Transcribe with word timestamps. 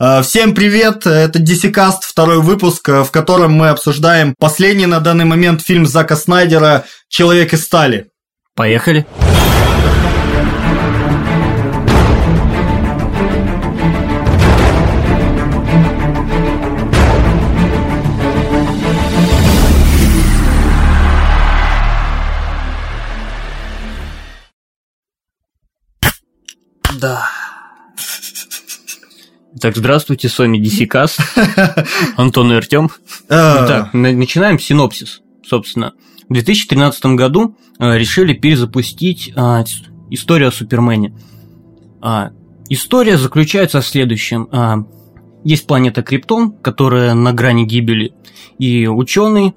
Э, 0.00 0.22
всем 0.22 0.56
привет, 0.56 1.06
это 1.06 1.38
DC 1.38 1.72
второй 2.02 2.42
выпуск, 2.42 2.88
э, 2.88 3.04
в 3.04 3.12
котором 3.12 3.52
мы 3.52 3.68
обсуждаем 3.68 4.34
последний 4.40 4.86
на 4.86 4.98
данный 4.98 5.24
момент 5.24 5.62
фильм 5.62 5.86
Зака 5.86 6.16
Снайдера 6.16 6.84
«Человек 7.08 7.52
из 7.52 7.62
стали». 7.62 8.08
Поехали. 8.56 9.06
Да. 27.00 27.30
Так, 29.64 29.78
здравствуйте, 29.78 30.28
с 30.28 30.38
вами 30.38 30.58
DC 30.58 30.86
Cast, 30.86 31.18
Антон 32.18 32.52
и 32.52 32.54
Артем. 32.54 32.90
А. 33.30 33.66
Так, 33.66 33.94
начинаем 33.94 34.58
синопсис, 34.58 35.22
собственно. 35.42 35.94
В 36.28 36.34
2013 36.34 37.06
году 37.16 37.56
э, 37.78 37.96
решили 37.96 38.34
перезапустить 38.34 39.32
а, 39.34 39.64
историю 40.10 40.48
о 40.48 40.52
Супермене. 40.52 41.16
А, 42.02 42.32
история 42.68 43.16
заключается 43.16 43.80
в 43.80 43.86
следующем. 43.86 44.86
Есть 45.44 45.66
планета 45.66 46.02
Криптон, 46.02 46.52
которая 46.58 47.14
на 47.14 47.32
грани 47.32 47.64
гибели, 47.64 48.12
и 48.58 48.86
ученый 48.86 49.54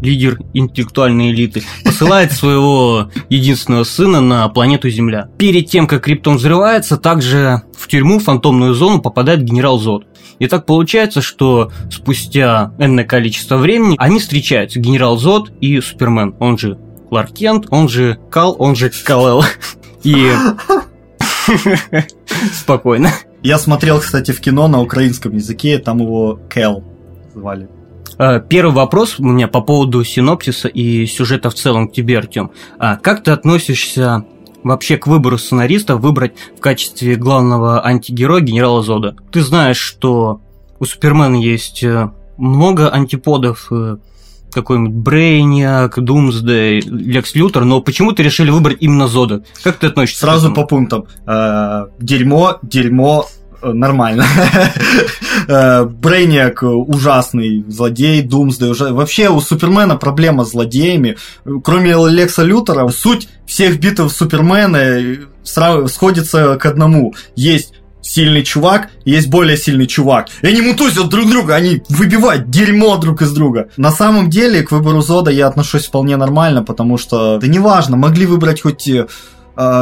лидер 0.00 0.38
интеллектуальной 0.54 1.30
элиты, 1.30 1.62
посылает 1.84 2.32
своего 2.32 3.10
единственного 3.28 3.84
сына 3.84 4.20
на 4.20 4.48
планету 4.48 4.88
Земля. 4.90 5.28
Перед 5.38 5.68
тем, 5.68 5.86
как 5.86 6.04
Криптон 6.04 6.36
взрывается, 6.36 6.96
также 6.96 7.62
в 7.76 7.88
тюрьму, 7.88 8.18
фантомную 8.18 8.74
зону 8.74 9.00
попадает 9.00 9.42
генерал 9.42 9.78
Зод. 9.78 10.06
И 10.38 10.46
так 10.48 10.66
получается, 10.66 11.22
что 11.22 11.70
спустя 11.90 12.72
энное 12.78 13.04
количество 13.04 13.56
времени 13.56 13.96
они 13.98 14.18
встречаются, 14.18 14.80
генерал 14.80 15.16
Зод 15.16 15.50
и 15.60 15.80
Супермен, 15.80 16.34
он 16.40 16.58
же 16.58 16.78
Кларк 17.08 17.32
Кент, 17.32 17.66
он 17.70 17.88
же 17.88 18.18
Кал, 18.30 18.56
он 18.58 18.76
же 18.76 18.90
Калел. 19.04 19.44
И... 20.02 20.30
Спокойно. 22.52 23.12
Я 23.42 23.58
смотрел, 23.58 24.00
кстати, 24.00 24.32
в 24.32 24.40
кино 24.40 24.66
на 24.66 24.80
украинском 24.80 25.34
языке, 25.34 25.78
там 25.78 25.98
его 25.98 26.40
Кэл 26.50 26.82
звали. 27.34 27.68
Э, 28.18 28.40
первый 28.40 28.72
вопрос 28.72 29.18
у 29.18 29.24
меня 29.24 29.48
по 29.48 29.60
поводу 29.60 30.02
синопсиса 30.04 30.68
и 30.68 31.06
сюжета 31.06 31.50
в 31.50 31.54
целом 31.54 31.88
к 31.88 31.92
тебе, 31.92 32.18
Артем. 32.18 32.50
А 32.78 32.96
как 32.96 33.22
ты 33.22 33.30
относишься 33.30 34.24
вообще 34.62 34.96
к 34.96 35.06
выбору 35.06 35.38
сценариста 35.38 35.96
выбрать 35.96 36.32
в 36.56 36.60
качестве 36.60 37.16
главного 37.16 37.84
антигероя 37.84 38.40
генерала 38.40 38.82
Зода? 38.82 39.16
Ты 39.30 39.42
знаешь, 39.42 39.78
что 39.78 40.40
у 40.78 40.84
Супермена 40.84 41.36
есть 41.36 41.82
э, 41.82 42.10
много 42.38 42.90
антиподов, 42.90 43.68
э, 43.70 43.96
какой-нибудь 44.50 44.94
Брейниак, 44.94 46.02
Думсдей, 46.02 46.80
Лекс 46.80 47.34
Лютер, 47.34 47.64
но 47.64 47.82
почему 47.82 48.12
ты 48.12 48.22
решили 48.22 48.48
выбрать 48.48 48.78
именно 48.80 49.06
Зода? 49.06 49.42
Как 49.62 49.76
ты 49.76 49.88
относишься 49.88 50.20
Сразу 50.20 50.54
по 50.54 50.64
пунктам. 50.64 51.04
Дерьмо, 51.26 52.58
дерьмо, 52.62 53.26
нормально. 53.72 54.24
Э, 55.48 55.84
Брейниак 55.84 56.62
ужасный 56.62 57.64
злодей, 57.68 58.22
Думсдей 58.22 58.70
уже... 58.70 58.92
Вообще 58.92 59.28
у 59.28 59.40
Супермена 59.40 59.94
проблема 59.94 60.44
с 60.44 60.50
злодеями. 60.50 61.18
Кроме 61.62 61.92
Лекса 61.92 62.42
Лютера, 62.42 62.88
суть 62.88 63.28
всех 63.46 63.78
битв 63.78 64.10
Супермена 64.10 65.18
сходится 65.44 66.56
к 66.56 66.66
одному. 66.66 67.14
Есть 67.36 67.74
сильный 68.06 68.42
чувак, 68.42 68.90
есть 69.04 69.28
более 69.28 69.56
сильный 69.56 69.86
чувак. 69.86 70.28
И 70.42 70.46
они 70.46 70.60
мутузят 70.60 71.08
друг 71.08 71.28
друга, 71.28 71.54
они 71.54 71.82
выбивают 71.88 72.50
дерьмо 72.50 72.96
друг 72.96 73.22
из 73.22 73.32
друга. 73.32 73.68
На 73.76 73.90
самом 73.90 74.30
деле, 74.30 74.62
к 74.62 74.70
выбору 74.70 75.00
Зода 75.00 75.30
я 75.30 75.48
отношусь 75.48 75.86
вполне 75.86 76.16
нормально, 76.16 76.62
потому 76.62 76.98
что, 76.98 77.38
да 77.38 77.46
неважно, 77.46 77.96
могли 77.96 78.26
выбрать 78.26 78.62
хоть 78.62 78.88
э, 78.88 79.06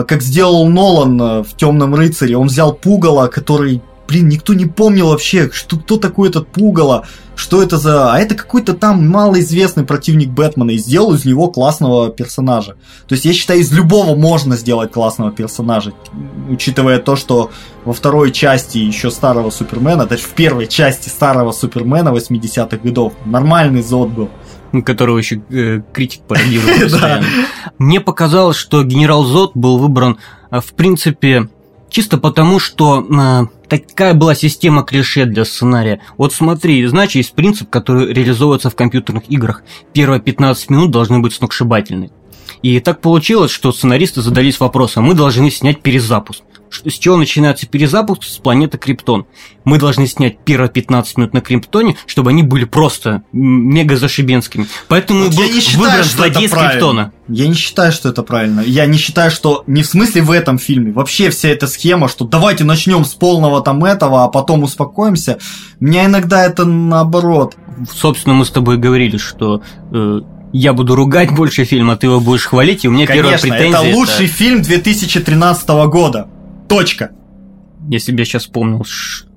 как 0.04 0.22
сделал 0.22 0.66
Нолан 0.68 1.20
э, 1.20 1.42
в 1.42 1.56
Темном 1.56 1.94
рыцаре. 1.94 2.36
Он 2.36 2.46
взял 2.46 2.72
пугало, 2.72 3.26
который, 3.26 3.82
блин, 4.06 4.28
никто 4.28 4.54
не 4.54 4.66
помнил 4.66 5.08
вообще, 5.08 5.50
что, 5.52 5.76
кто 5.76 5.96
такой 5.96 6.28
этот 6.28 6.46
пугало, 6.46 7.04
что 7.34 7.60
это 7.60 7.76
за... 7.76 8.12
А 8.12 8.18
это 8.20 8.36
какой-то 8.36 8.74
там 8.74 9.08
малоизвестный 9.08 9.84
противник 9.84 10.28
Бэтмена, 10.30 10.70
и 10.70 10.78
сделал 10.78 11.14
из 11.14 11.24
него 11.24 11.48
классного 11.48 12.10
персонажа. 12.10 12.76
То 13.08 13.14
есть 13.14 13.24
я 13.24 13.32
считаю, 13.32 13.60
из 13.60 13.72
любого 13.72 14.14
можно 14.14 14.56
сделать 14.56 14.92
классного 14.92 15.32
персонажа, 15.32 15.92
учитывая 16.48 17.00
то, 17.00 17.16
что 17.16 17.50
во 17.84 17.92
второй 17.92 18.30
части 18.30 18.78
еще 18.78 19.10
старого 19.10 19.50
Супермена, 19.50 20.06
даже 20.06 20.22
в 20.22 20.30
первой 20.30 20.68
части 20.68 21.08
старого 21.08 21.50
Супермена 21.50 22.10
80-х 22.10 22.76
годов, 22.76 23.14
нормальный 23.24 23.82
Зод 23.82 24.10
был 24.10 24.30
которого 24.82 25.18
еще 25.18 25.42
э, 25.50 25.82
критик 25.92 26.22
пародирует 26.22 26.92
Мне 27.78 28.00
показалось, 28.00 28.56
что 28.56 28.82
генерал 28.82 29.24
Зод 29.24 29.52
был 29.54 29.78
выбран, 29.78 30.18
э, 30.50 30.60
в 30.60 30.74
принципе, 30.74 31.48
чисто 31.88 32.18
потому, 32.18 32.58
что 32.58 33.00
э, 33.00 33.46
такая 33.68 34.14
была 34.14 34.34
система 34.34 34.82
клише 34.82 35.26
для 35.26 35.44
сценария. 35.44 36.00
Вот 36.16 36.32
смотри, 36.32 36.84
значит, 36.86 37.16
есть 37.16 37.34
принцип, 37.34 37.70
который 37.70 38.12
реализовывается 38.12 38.70
в 38.70 38.74
компьютерных 38.76 39.30
играх. 39.30 39.62
Первые 39.92 40.20
15 40.20 40.70
минут 40.70 40.90
должны 40.90 41.20
быть 41.20 41.34
сногсшибательны. 41.34 42.10
И 42.62 42.80
так 42.80 43.00
получилось, 43.00 43.50
что 43.50 43.72
сценаристы 43.72 44.22
задались 44.22 44.58
вопросом, 44.58 45.04
мы 45.04 45.14
должны 45.14 45.50
снять 45.50 45.82
перезапуск 45.82 46.42
с 46.84 46.98
чего 46.98 47.16
начинается 47.16 47.66
перезапуск 47.66 48.24
с 48.24 48.38
планеты 48.38 48.78
Криптон. 48.78 49.26
Мы 49.64 49.78
должны 49.78 50.06
снять 50.06 50.38
первые 50.44 50.70
15 50.70 51.18
минут 51.18 51.34
на 51.34 51.40
Криптоне, 51.40 51.96
чтобы 52.06 52.30
они 52.30 52.42
были 52.42 52.64
просто 52.64 53.22
мега 53.32 53.96
зашибенскими. 53.96 54.66
Поэтому 54.88 55.24
вот 55.24 55.34
был 55.34 55.44
я 55.44 55.52
не 55.52 55.60
считаю, 55.60 55.88
выбран 55.88 56.04
злодей 56.04 56.48
с 56.48 56.52
Криптона. 56.52 57.12
Я 57.28 57.48
не 57.48 57.54
считаю, 57.54 57.92
что 57.92 58.10
это 58.10 58.22
правильно. 58.22 58.60
Я 58.60 58.86
не 58.86 58.98
считаю, 58.98 59.30
что 59.30 59.64
не 59.66 59.82
в 59.82 59.86
смысле 59.86 60.22
в 60.22 60.30
этом 60.30 60.58
фильме. 60.58 60.92
Вообще 60.92 61.30
вся 61.30 61.48
эта 61.48 61.66
схема, 61.66 62.08
что 62.08 62.24
давайте 62.24 62.64
начнем 62.64 63.04
с 63.04 63.14
полного 63.14 63.62
там 63.62 63.84
этого, 63.84 64.24
а 64.24 64.28
потом 64.28 64.62
успокоимся. 64.62 65.38
Меня 65.80 66.04
иногда 66.04 66.44
это 66.44 66.64
наоборот. 66.64 67.56
Собственно, 67.92 68.34
мы 68.34 68.44
с 68.44 68.50
тобой 68.50 68.76
говорили, 68.76 69.16
что 69.16 69.62
э, 69.92 70.20
я 70.54 70.72
буду 70.72 70.94
ругать 70.94 71.34
больше 71.34 71.64
фильм, 71.64 71.90
а 71.90 71.96
ты 71.96 72.06
его 72.06 72.20
будешь 72.20 72.44
хвалить, 72.44 72.84
и 72.84 72.88
у 72.88 72.92
меня 72.92 73.06
Конечно, 73.06 73.32
первая 73.32 73.40
претензия... 73.40 73.88
это 73.88 73.96
лучший 73.96 74.26
это... 74.26 74.34
фильм 74.34 74.62
2013 74.62 75.68
года. 75.88 76.28
Точка. 76.68 77.10
Я 77.90 77.98
сейчас 77.98 78.44
вспомнил, 78.44 78.84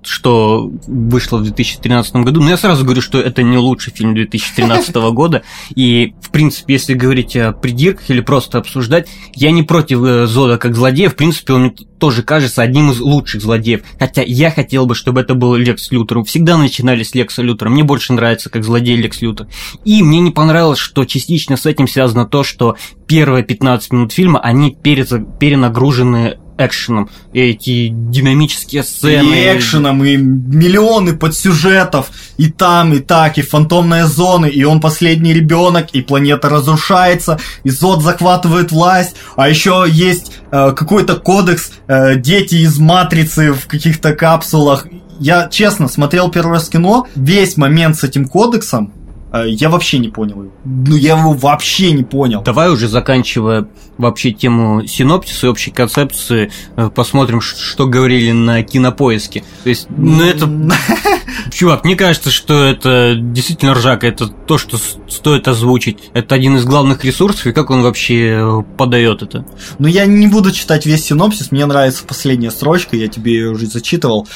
что 0.08 0.72
вышло 0.88 1.38
в 1.38 1.44
2013 1.44 2.16
году, 2.18 2.42
но 2.42 2.50
я 2.50 2.58
сразу 2.58 2.86
говорю, 2.86 3.02
что 3.02 3.20
это 3.20 3.44
не 3.44 3.58
лучший 3.58 3.94
фильм 3.94 4.16
2013 4.16 4.96
года, 5.14 5.44
и, 5.76 6.14
в 6.22 6.32
принципе, 6.32 6.74
если 6.74 6.94
говорить 6.94 7.36
о 7.36 7.52
придирках 7.52 8.10
или 8.10 8.22
просто 8.22 8.58
обсуждать, 8.58 9.10
я 9.36 9.52
не 9.52 9.64
против 9.64 10.02
э, 10.04 10.28
Зода 10.28 10.58
как 10.58 10.76
злодея, 10.76 11.10
в 11.10 11.16
принципе, 11.16 11.54
он 11.54 11.62
мне 11.62 11.74
тоже 12.00 12.24
кажется 12.24 12.62
одним 12.62 12.92
из 12.92 13.00
лучших 13.00 13.42
злодеев, 13.42 13.82
хотя 14.00 14.22
я 14.22 14.50
хотел 14.50 14.86
бы, 14.86 14.96
чтобы 14.96 15.22
это 15.22 15.34
был 15.34 15.56
Лекс 15.56 15.92
Лютер, 15.92 16.24
всегда 16.24 16.58
начинали 16.58 17.04
с 17.04 17.14
Лекса 17.14 17.42
Лютера, 17.42 17.70
мне 17.70 17.84
больше 17.84 18.14
нравится 18.14 18.50
как 18.50 18.64
злодей 18.64 18.96
Лекс 18.96 19.22
Лютер, 19.22 19.48
и 19.84 20.02
мне 20.04 20.22
не 20.22 20.32
понравилось, 20.32 20.80
что 20.80 21.04
частично 21.06 21.58
с 21.58 21.66
этим 21.66 21.88
связано 21.88 22.26
то, 22.26 22.44
что 22.44 22.78
первые 23.08 23.44
15 23.44 23.92
минут 23.92 24.14
фильма, 24.14 24.40
они 24.40 24.76
перенагружены 24.82 26.38
экшеном. 26.58 27.10
Эти 27.34 27.90
динамические 27.90 28.84
сцены. 28.84 29.34
И 29.34 29.58
экшеном, 29.58 30.04
и 30.04 30.18
миллионы 30.18 31.14
подсюжетов, 31.14 32.10
и 32.38 32.50
там, 32.50 32.94
и 32.94 33.00
так, 33.00 33.38
и 33.38 33.42
фантомная 33.42 34.06
зона, 34.06 34.46
и 34.46 34.64
он 34.64 34.82
последний 34.82 35.34
ребенок, 35.34 35.90
и 35.94 36.02
планета 36.02 36.50
разрушается, 36.50 37.40
и 37.64 37.70
Зод 37.70 38.02
захватывает 38.02 38.72
власть, 38.72 39.16
а 39.36 39.50
еще 39.50 39.86
есть 39.88 40.32
э, 40.52 40.74
какой-то 40.76 41.16
кодекс, 41.16 41.72
э, 41.88 42.16
дети 42.16 42.56
из 42.56 42.80
матрицы 42.80 43.54
в 43.54 43.68
каких-то 43.68 44.14
капсулах. 44.14 44.88
Я 45.20 45.48
честно 45.50 45.88
смотрел 45.88 46.30
первый 46.30 46.54
раз 46.54 46.70
кино, 46.70 47.08
весь 47.16 47.58
момент 47.58 47.98
с 47.98 48.04
этим 48.04 48.28
кодексом 48.28 48.94
я 49.34 49.70
вообще 49.70 50.00
не 50.00 50.10
понял 50.10 50.44
его. 50.44 50.52
Ну, 50.64 50.96
я 50.96 51.18
его 51.20 51.34
вообще 51.34 51.92
не 51.92 52.04
понял. 52.04 52.42
Давай 52.42 52.72
уже 52.72 52.88
заканчивая 52.88 53.68
вообще 53.98 54.32
тему 54.32 54.86
синопсиса 54.86 55.48
и 55.48 55.50
общей 55.50 55.72
концепции, 55.72 56.52
э, 56.76 56.90
посмотрим, 56.94 57.42
что 57.42 57.88
говорили 57.88 58.32
на 58.32 58.64
кинопоиске. 58.64 59.44
То 59.64 59.70
есть, 59.70 59.88
ну 59.90 60.24
это... 60.24 60.50
Чувак, 61.52 61.84
мне 61.86 61.96
кажется, 61.96 62.32
что 62.32 62.66
это 62.66 63.16
действительно 63.16 63.74
ржака, 63.74 64.08
это 64.08 64.28
то, 64.28 64.58
что 64.58 64.78
стоит 65.08 65.48
озвучить. 65.48 65.98
Это 66.14 66.36
один 66.36 66.58
из 66.58 66.66
главных 66.66 67.04
ресурсов, 67.04 67.48
и 67.48 67.54
как 67.54 67.70
он 67.70 67.82
вообще 67.82 68.38
э, 68.40 68.64
подает 68.78 69.24
это? 69.24 69.46
Ну, 69.80 69.88
я 69.88 70.06
не 70.06 70.28
буду 70.28 70.52
читать 70.52 70.86
весь 70.86 71.06
синопсис, 71.06 71.52
мне 71.52 71.66
нравится 71.66 72.04
последняя 72.06 72.52
строчка, 72.52 72.96
я 72.96 73.08
тебе 73.08 73.34
ее 73.34 73.50
уже 73.50 73.68
зачитывал. 73.68 74.28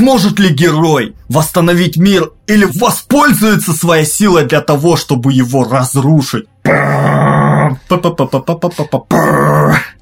Сможет 0.00 0.38
ли 0.38 0.48
герой 0.48 1.14
восстановить 1.28 1.98
мир 1.98 2.32
или 2.46 2.64
воспользуется 2.64 3.74
своей 3.74 4.06
силой 4.06 4.46
для 4.46 4.62
того, 4.62 4.96
чтобы 4.96 5.30
его 5.30 5.62
разрушить? 5.62 6.46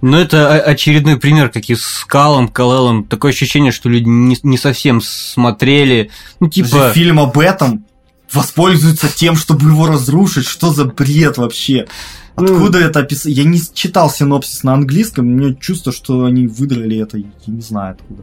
Ну, 0.00 0.16
это 0.16 0.60
очередной 0.60 1.16
пример, 1.16 1.48
как 1.48 1.68
и 1.68 1.74
с 1.74 2.04
Калом, 2.06 2.46
Калелом. 2.46 3.06
Такое 3.06 3.32
ощущение, 3.32 3.72
что 3.72 3.88
люди 3.88 4.08
не, 4.08 4.36
не 4.44 4.56
совсем 4.56 5.00
смотрели. 5.00 6.12
Ну, 6.38 6.48
типа... 6.48 6.92
Фильм 6.94 7.18
об 7.18 7.36
этом 7.36 7.84
воспользуется 8.32 9.08
тем, 9.08 9.34
чтобы 9.34 9.68
его 9.68 9.88
разрушить. 9.88 10.46
Что 10.46 10.72
за 10.72 10.84
бред 10.84 11.38
вообще? 11.38 11.88
Откуда 12.36 12.78
ну, 12.78 12.84
это 12.86 13.00
описано? 13.00 13.32
Я 13.32 13.42
не 13.42 13.60
читал 13.74 14.12
синопсис 14.12 14.62
на 14.62 14.74
английском, 14.74 15.26
мне 15.26 15.56
чувство, 15.56 15.92
что 15.92 16.24
они 16.24 16.46
выдрали 16.46 16.98
это, 16.98 17.18
я 17.18 17.24
не 17.48 17.62
знаю 17.62 17.96
откуда. 17.96 18.22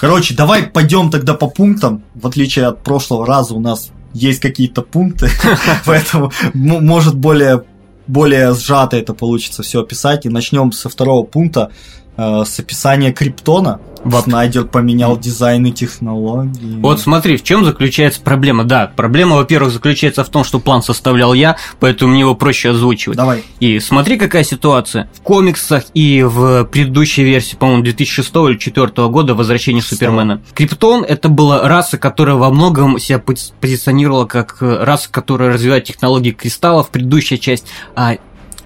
Короче, 0.00 0.34
давай 0.34 0.64
пойдем 0.64 1.10
тогда 1.10 1.34
по 1.34 1.48
пунктам. 1.48 2.04
В 2.14 2.26
отличие 2.26 2.66
от 2.66 2.82
прошлого 2.82 3.26
раза 3.26 3.54
у 3.54 3.60
нас 3.60 3.90
есть 4.14 4.40
какие-то 4.40 4.82
пункты, 4.82 5.28
поэтому 5.86 6.32
может 6.54 7.16
более 7.16 7.64
более 8.06 8.54
сжато 8.54 8.96
это 8.96 9.12
получится 9.12 9.62
все 9.62 9.82
описать. 9.82 10.24
И 10.24 10.30
начнем 10.30 10.72
со 10.72 10.88
второго 10.88 11.24
пункта. 11.24 11.70
Э, 12.20 12.42
с 12.44 12.58
описания 12.58 13.12
Криптона. 13.12 13.80
Вот. 14.02 14.24
Снайдер 14.24 14.64
поменял 14.64 15.16
дизайн 15.16 15.66
и 15.66 15.72
технологии. 15.72 16.80
Вот 16.80 17.00
смотри, 17.00 17.36
в 17.36 17.44
чем 17.44 17.64
заключается 17.64 18.20
проблема. 18.20 18.64
Да, 18.64 18.90
проблема, 18.96 19.36
во-первых, 19.36 19.72
заключается 19.72 20.24
в 20.24 20.28
том, 20.28 20.42
что 20.42 20.58
план 20.58 20.82
составлял 20.82 21.32
я, 21.32 21.56
поэтому 21.78 22.10
мне 22.10 22.20
его 22.20 22.34
проще 22.34 22.70
озвучивать. 22.70 23.16
Давай. 23.16 23.44
И 23.60 23.78
смотри, 23.78 24.18
какая 24.18 24.42
ситуация. 24.42 25.08
В 25.14 25.20
комиксах 25.20 25.84
и 25.94 26.24
в 26.24 26.64
предыдущей 26.64 27.22
версии, 27.22 27.54
по-моему, 27.54 27.84
2006 27.84 28.28
или 28.28 28.56
2004 28.56 29.08
года 29.08 29.34
«Возвращение 29.36 29.82
Что? 29.82 29.94
Супермена». 29.94 30.42
Криптон– 30.54 31.04
это 31.08 31.28
была 31.28 31.68
раса, 31.68 31.98
которая 31.98 32.34
во 32.34 32.50
многом 32.50 32.98
себя 32.98 33.20
позиционировала 33.20 34.24
как 34.24 34.56
раса, 34.60 35.08
которая 35.08 35.52
развивает 35.52 35.84
технологии 35.84 36.32
кристаллов, 36.32 36.90
предыдущая 36.90 37.38
часть, 37.38 37.66
а 37.94 38.16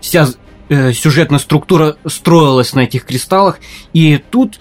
вся 0.00 0.26
э, 0.72 0.92
сюжетная 0.92 1.38
структура 1.38 1.96
строилась 2.06 2.74
на 2.74 2.80
этих 2.80 3.04
кристаллах, 3.04 3.58
и 3.92 4.20
тут 4.30 4.58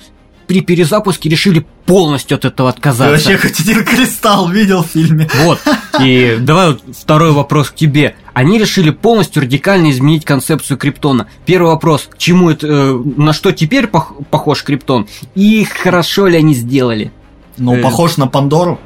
при 0.51 0.59
перезапуске 0.59 1.29
решили 1.29 1.65
полностью 1.85 2.35
от 2.35 2.43
этого 2.43 2.67
отказаться. 2.67 3.25
Ты 3.25 3.31
вообще 3.31 3.47
хоть 3.47 3.59
один 3.61 3.85
кристалл 3.85 4.49
видел 4.49 4.83
в 4.83 4.87
фильме. 4.87 5.29
Вот. 5.45 5.59
И 6.01 6.37
давай 6.41 6.73
вот 6.73 6.81
второй 6.93 7.31
вопрос 7.31 7.69
к 7.69 7.75
тебе. 7.75 8.15
Они 8.33 8.59
решили 8.59 8.89
полностью 8.89 9.43
радикально 9.43 9.91
изменить 9.91 10.25
концепцию 10.25 10.77
Криптона. 10.77 11.27
Первый 11.45 11.67
вопрос, 11.71 12.09
к 12.09 12.17
чему 12.17 12.49
это, 12.49 12.67
э, 12.67 13.01
на 13.15 13.31
что 13.31 13.53
теперь 13.53 13.87
пох 13.87 14.13
похож 14.29 14.63
Криптон? 14.63 15.07
И 15.35 15.63
хорошо 15.63 16.27
ли 16.27 16.37
они 16.37 16.53
сделали? 16.53 17.13
Ну, 17.57 17.75
э... 17.75 17.81
похож 17.81 18.17
на 18.17 18.27
Пандору. 18.27 18.77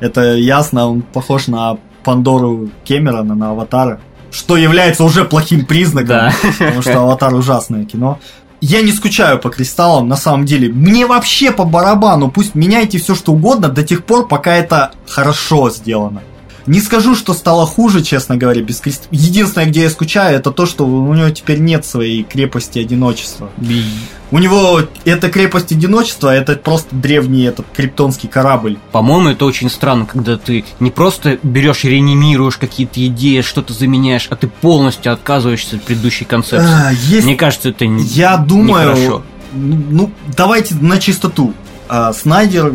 Это 0.00 0.34
ясно, 0.34 0.90
он 0.90 1.00
похож 1.00 1.46
на 1.46 1.78
Пандору 2.04 2.70
Кемерона, 2.84 3.34
на 3.34 3.50
Аватара 3.50 4.00
что 4.30 4.56
является 4.56 5.04
уже 5.04 5.24
плохим 5.24 5.64
признаком, 5.64 6.08
да. 6.08 6.34
потому 6.58 6.82
что 6.82 7.00
«Аватар» 7.00 7.34
ужасное 7.34 7.84
кино. 7.84 8.18
Я 8.60 8.82
не 8.82 8.90
скучаю 8.90 9.38
по 9.38 9.50
кристаллам, 9.50 10.08
на 10.08 10.16
самом 10.16 10.44
деле. 10.44 10.68
Мне 10.68 11.06
вообще 11.06 11.52
по 11.52 11.64
барабану, 11.64 12.30
пусть 12.30 12.54
меняйте 12.54 12.98
все 12.98 13.14
что 13.14 13.32
угодно 13.32 13.68
до 13.68 13.84
тех 13.84 14.04
пор, 14.04 14.26
пока 14.26 14.54
это 14.54 14.92
хорошо 15.06 15.70
сделано. 15.70 16.22
Не 16.68 16.80
скажу, 16.80 17.14
что 17.14 17.32
стало 17.32 17.64
хуже, 17.66 18.02
честно 18.02 18.36
говоря, 18.36 18.60
без 18.60 18.80
крест... 18.80 19.08
Единственное, 19.10 19.66
где 19.66 19.82
я 19.82 19.90
скучаю, 19.90 20.36
это 20.36 20.50
то, 20.50 20.66
что 20.66 20.86
у 20.86 21.14
него 21.14 21.30
теперь 21.30 21.60
нет 21.60 21.86
своей 21.86 22.24
крепости 22.24 22.78
одиночества. 22.78 23.48
Би. 23.56 23.84
У 24.30 24.38
него 24.38 24.82
эта 25.06 25.30
крепость 25.30 25.72
одиночества, 25.72 26.34
это 26.34 26.56
просто 26.56 26.94
древний 26.94 27.44
этот 27.44 27.64
криптонский 27.74 28.28
корабль. 28.28 28.76
По-моему, 28.92 29.30
это 29.30 29.46
очень 29.46 29.70
странно, 29.70 30.04
когда 30.04 30.36
ты 30.36 30.66
не 30.78 30.90
просто 30.90 31.38
берешь 31.42 31.86
и 31.86 31.88
реанимируешь 31.88 32.58
какие-то 32.58 33.04
идеи, 33.06 33.40
что-то 33.40 33.72
заменяешь, 33.72 34.26
а 34.28 34.36
ты 34.36 34.46
полностью 34.48 35.14
отказываешься 35.14 35.76
от 35.76 35.82
предыдущей 35.84 36.26
концепции. 36.26 36.68
А, 36.70 36.92
есть... 36.92 37.24
Мне 37.24 37.36
кажется, 37.36 37.70
это 37.70 37.86
не 37.86 38.04
Я 38.04 38.36
думаю, 38.36 38.90
нехорошо. 38.90 39.22
ну, 39.54 40.12
давайте 40.36 40.74
на 40.74 40.98
чистоту. 40.98 41.54
А, 41.88 42.12
Снайдер 42.12 42.74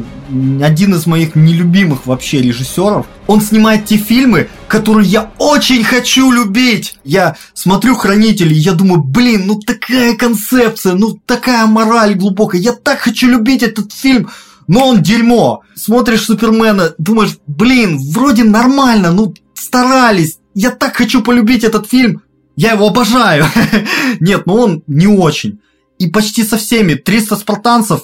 один 0.61 0.95
из 0.95 1.05
моих 1.05 1.35
нелюбимых 1.35 2.07
вообще 2.07 2.41
режиссеров. 2.41 3.05
Он 3.27 3.41
снимает 3.41 3.85
те 3.85 3.97
фильмы, 3.97 4.49
которые 4.67 5.07
я 5.07 5.31
очень 5.37 5.83
хочу 5.83 6.31
любить. 6.31 6.97
Я 7.03 7.35
смотрю 7.53 7.95
«Хранители», 7.95 8.53
я 8.53 8.73
думаю, 8.73 9.03
блин, 9.03 9.43
ну 9.45 9.59
такая 9.59 10.15
концепция, 10.15 10.93
ну 10.93 11.19
такая 11.25 11.67
мораль 11.67 12.15
глубокая. 12.15 12.59
Я 12.59 12.73
так 12.73 12.99
хочу 12.99 13.29
любить 13.29 13.61
этот 13.61 13.93
фильм, 13.93 14.31
но 14.67 14.87
он 14.87 15.03
дерьмо. 15.03 15.61
Смотришь 15.75 16.23
Супермена, 16.23 16.93
думаешь, 16.97 17.37
блин, 17.45 17.99
вроде 18.11 18.43
нормально, 18.43 19.11
ну 19.11 19.35
старались. 19.53 20.39
Я 20.55 20.71
так 20.71 20.95
хочу 20.95 21.21
полюбить 21.21 21.63
этот 21.63 21.87
фильм. 21.87 22.23
Я 22.55 22.71
его 22.71 22.87
обожаю. 22.87 23.45
Нет, 24.19 24.45
ну 24.45 24.55
он 24.55 24.83
не 24.87 25.07
очень. 25.07 25.59
И 25.99 26.07
почти 26.07 26.43
со 26.43 26.57
всеми 26.57 26.95
300 26.95 27.35
спартанцев 27.35 28.01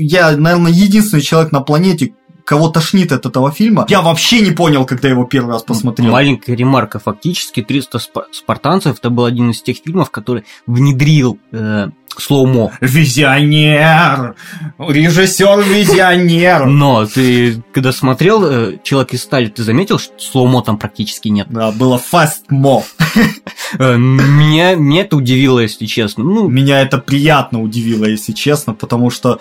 я, 0.00 0.36
наверное, 0.36 0.72
единственный 0.72 1.22
человек 1.22 1.52
на 1.52 1.60
планете, 1.60 2.14
кого 2.44 2.68
тошнит 2.68 3.12
от 3.12 3.26
этого 3.26 3.52
фильма. 3.52 3.86
Я 3.88 4.00
вообще 4.00 4.40
не 4.40 4.50
понял, 4.50 4.84
когда 4.84 5.08
его 5.08 5.24
первый 5.24 5.52
раз 5.52 5.62
посмотрел. 5.62 6.10
Маленькая 6.10 6.56
ремарка. 6.56 6.98
Фактически 6.98 7.62
300 7.62 8.00
спартанцев 8.32 8.98
это 8.98 9.10
был 9.10 9.24
один 9.24 9.50
из 9.50 9.62
тех 9.62 9.76
фильмов, 9.84 10.10
который 10.10 10.44
внедрил 10.66 11.38
э, 11.52 11.90
slow-mo. 12.16 12.72
Визионер! 12.80 14.34
Режиссер-визионер! 14.78 16.66
Но 16.66 17.06
ты, 17.06 17.62
когда 17.72 17.92
смотрел 17.92 18.44
э, 18.44 18.78
«Человек 18.82 19.14
из 19.14 19.22
стали», 19.22 19.46
ты 19.46 19.62
заметил, 19.62 19.98
что 19.98 20.12
slow-mo 20.18 20.62
там 20.62 20.76
практически 20.76 21.28
нет? 21.28 21.46
Да, 21.50 21.70
было 21.70 21.98
fast-mo. 21.98 22.82
Э, 23.78 23.96
меня, 23.96 24.74
меня 24.74 25.02
это 25.02 25.16
удивило, 25.16 25.60
если 25.60 25.86
честно. 25.86 26.24
Ну, 26.24 26.48
меня 26.48 26.80
это 26.80 26.98
приятно 26.98 27.62
удивило, 27.62 28.04
если 28.06 28.32
честно, 28.32 28.74
потому 28.74 29.10
что 29.10 29.40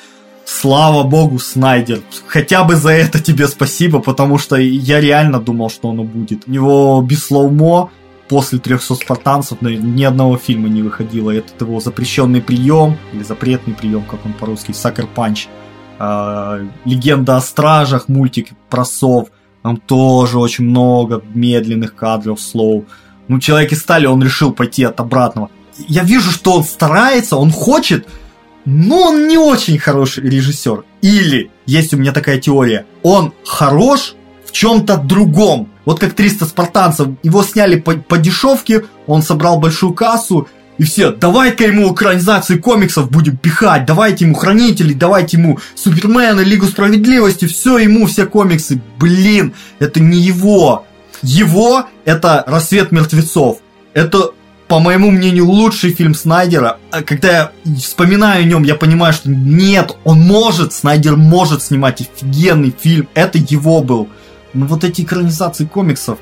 Слава 0.52 1.04
богу, 1.04 1.38
Снайдер. 1.38 2.02
Хотя 2.26 2.64
бы 2.64 2.76
за 2.76 2.90
это 2.90 3.20
тебе 3.20 3.48
спасибо, 3.48 4.00
потому 4.00 4.40
что 4.40 4.56
я 4.56 5.00
реально 5.00 5.40
думал, 5.40 5.70
что 5.70 5.92
оно 5.92 6.04
будет. 6.04 6.48
У 6.48 6.52
него 6.52 7.02
без 7.02 7.26
slow-mo 7.26 7.92
после 8.28 8.58
300 8.58 8.96
спартанцев 8.96 9.62
ни 9.62 10.04
одного 10.04 10.38
фильма 10.38 10.68
не 10.68 10.82
выходило. 10.82 11.30
Это 11.30 11.66
его 11.66 11.80
запрещенный 11.80 12.42
прием, 12.42 12.98
или 13.14 13.22
запретный 13.22 13.76
прием, 13.76 14.04
как 14.04 14.26
он 14.26 14.34
по-русски, 14.34 14.72
Sucker 14.72 15.06
Punch. 15.06 15.48
Легенда 16.00 17.38
о 17.38 17.42
стражах, 17.42 18.10
мультик 18.10 18.50
про 18.70 18.86
сов. 18.86 19.30
Там 19.62 19.78
тоже 19.78 20.40
очень 20.40 20.66
много 20.66 21.22
медленных 21.34 21.96
кадров, 21.96 22.42
слоу. 22.42 22.86
Ну, 23.28 23.40
Человек 23.40 23.72
из 23.72 23.82
стали, 23.82 24.08
он 24.08 24.24
решил 24.24 24.52
пойти 24.52 24.84
от 24.84 25.00
обратного. 25.00 25.52
Я 25.88 26.04
вижу, 26.04 26.32
что 26.32 26.54
он 26.54 26.64
старается, 26.64 27.38
он 27.38 27.52
хочет, 27.52 28.08
но 28.66 29.10
он 29.10 29.28
не 29.28 29.38
очень 29.38 29.78
хороший 29.80 30.30
режиссер. 30.30 30.84
Или, 31.02 31.52
есть 31.66 31.94
у 31.94 31.98
меня 31.98 32.12
такая 32.12 32.40
теория, 32.40 32.86
он 33.04 33.34
хорош 33.46 34.16
в 34.46 34.52
чем-то 34.52 34.98
другом. 34.98 35.70
Вот 35.86 36.00
как 36.00 36.14
300 36.14 36.46
спартанцев, 36.46 37.08
его 37.24 37.44
сняли 37.44 37.80
по, 37.80 37.94
по 37.94 38.18
дешевке, 38.18 38.86
он 39.08 39.22
собрал 39.22 39.60
большую 39.60 39.94
кассу, 39.94 40.48
и 40.80 40.84
все, 40.84 41.12
давай-ка 41.12 41.66
ему 41.66 41.94
экранизации 41.94 42.56
комиксов 42.56 43.12
будем 43.12 43.36
пихать, 43.36 43.86
давайте 43.86 44.24
ему 44.24 44.34
Хранителей, 44.34 44.96
давайте 44.96 45.36
ему 45.36 45.60
Супермена, 45.76 46.40
Лигу 46.40 46.68
Справедливости, 46.68 47.46
все 47.46 47.80
ему, 47.80 48.08
все 48.08 48.26
комиксы. 48.26 48.82
Блин, 48.98 49.54
это 49.80 50.00
не 50.00 50.20
его. 50.20 50.86
Его 51.22 51.86
это 52.06 52.46
Рассвет 52.48 52.94
мертвецов. 52.94 53.60
Это 53.94 54.32
по 54.70 54.80
моему 54.80 55.10
мнению, 55.10 55.48
лучший 55.48 55.94
фильм 55.94 56.14
Снайдера. 56.14 56.78
А 56.92 57.02
когда 57.02 57.52
я 57.66 57.76
вспоминаю 57.76 58.44
о 58.44 58.46
нем, 58.46 58.64
я 58.64 58.76
понимаю, 58.76 59.14
что 59.14 59.28
нет, 59.28 59.98
он 60.04 60.20
может, 60.20 60.74
Снайдер 60.74 61.18
может 61.18 61.64
снимать 61.64 62.02
офигенный 62.02 62.74
фильм. 62.80 63.10
Это 63.16 63.40
его 63.40 63.82
был. 63.82 64.08
Но 64.54 64.68
вот 64.68 64.84
эти 64.84 65.02
экранизации 65.02 65.66
комиксов... 65.66 66.20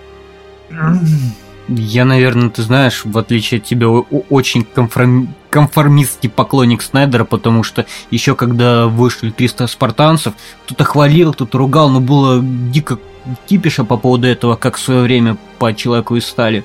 Я, 1.67 2.05
наверное, 2.05 2.49
ты 2.49 2.61
знаешь, 2.61 3.01
в 3.03 3.17
отличие 3.17 3.59
от 3.59 3.65
тебя, 3.65 3.89
очень 3.89 4.63
конформ... 4.63 5.35
конформистский 5.49 6.29
поклонник 6.29 6.81
Снайдера, 6.81 7.25
потому 7.25 7.63
что 7.63 7.85
еще 8.11 8.35
когда 8.35 8.87
вышли 8.87 9.29
300 9.31 9.67
спартанцев, 9.67 10.33
кто-то 10.65 10.85
хвалил, 10.85 11.33
кто-то 11.33 11.57
ругал, 11.57 11.89
но 11.89 11.99
было 11.99 12.41
дико 12.41 12.97
кипиша 13.49 13.83
по 13.83 13.97
поводу 13.97 14.27
этого, 14.27 14.55
как 14.55 14.77
в 14.77 14.79
свое 14.79 15.01
время 15.01 15.35
по 15.59 15.73
Человеку 15.73 16.15
из 16.15 16.25
стали. 16.25 16.63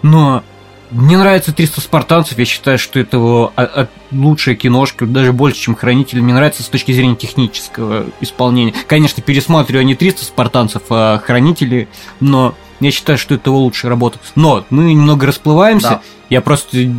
Но 0.00 0.42
мне 0.90 1.18
нравится 1.18 1.52
300 1.52 1.80
спартанцев, 1.80 2.38
я 2.38 2.44
считаю, 2.44 2.78
что 2.78 2.98
это 2.98 3.88
лучшая 4.10 4.54
киношка, 4.54 5.06
даже 5.06 5.32
больше, 5.32 5.60
чем 5.60 5.74
Хранитель. 5.74 6.22
Мне 6.22 6.34
нравится 6.34 6.62
с 6.62 6.68
точки 6.68 6.92
зрения 6.92 7.16
технического 7.16 8.06
исполнения. 8.20 8.74
Конечно, 8.86 9.22
пересматриваю 9.22 9.84
не 9.84 9.94
300 9.94 10.24
спартанцев, 10.24 10.82
а 10.90 11.18
Хранители, 11.18 11.88
но 12.20 12.54
я 12.80 12.90
считаю, 12.90 13.18
что 13.18 13.34
это 13.34 13.50
его 13.50 13.58
лучшая 13.58 13.90
работа. 13.90 14.18
Но 14.34 14.64
мы 14.70 14.94
немного 14.94 15.26
расплываемся. 15.26 15.88
Да. 15.88 16.02
Я 16.30 16.40
просто 16.40 16.90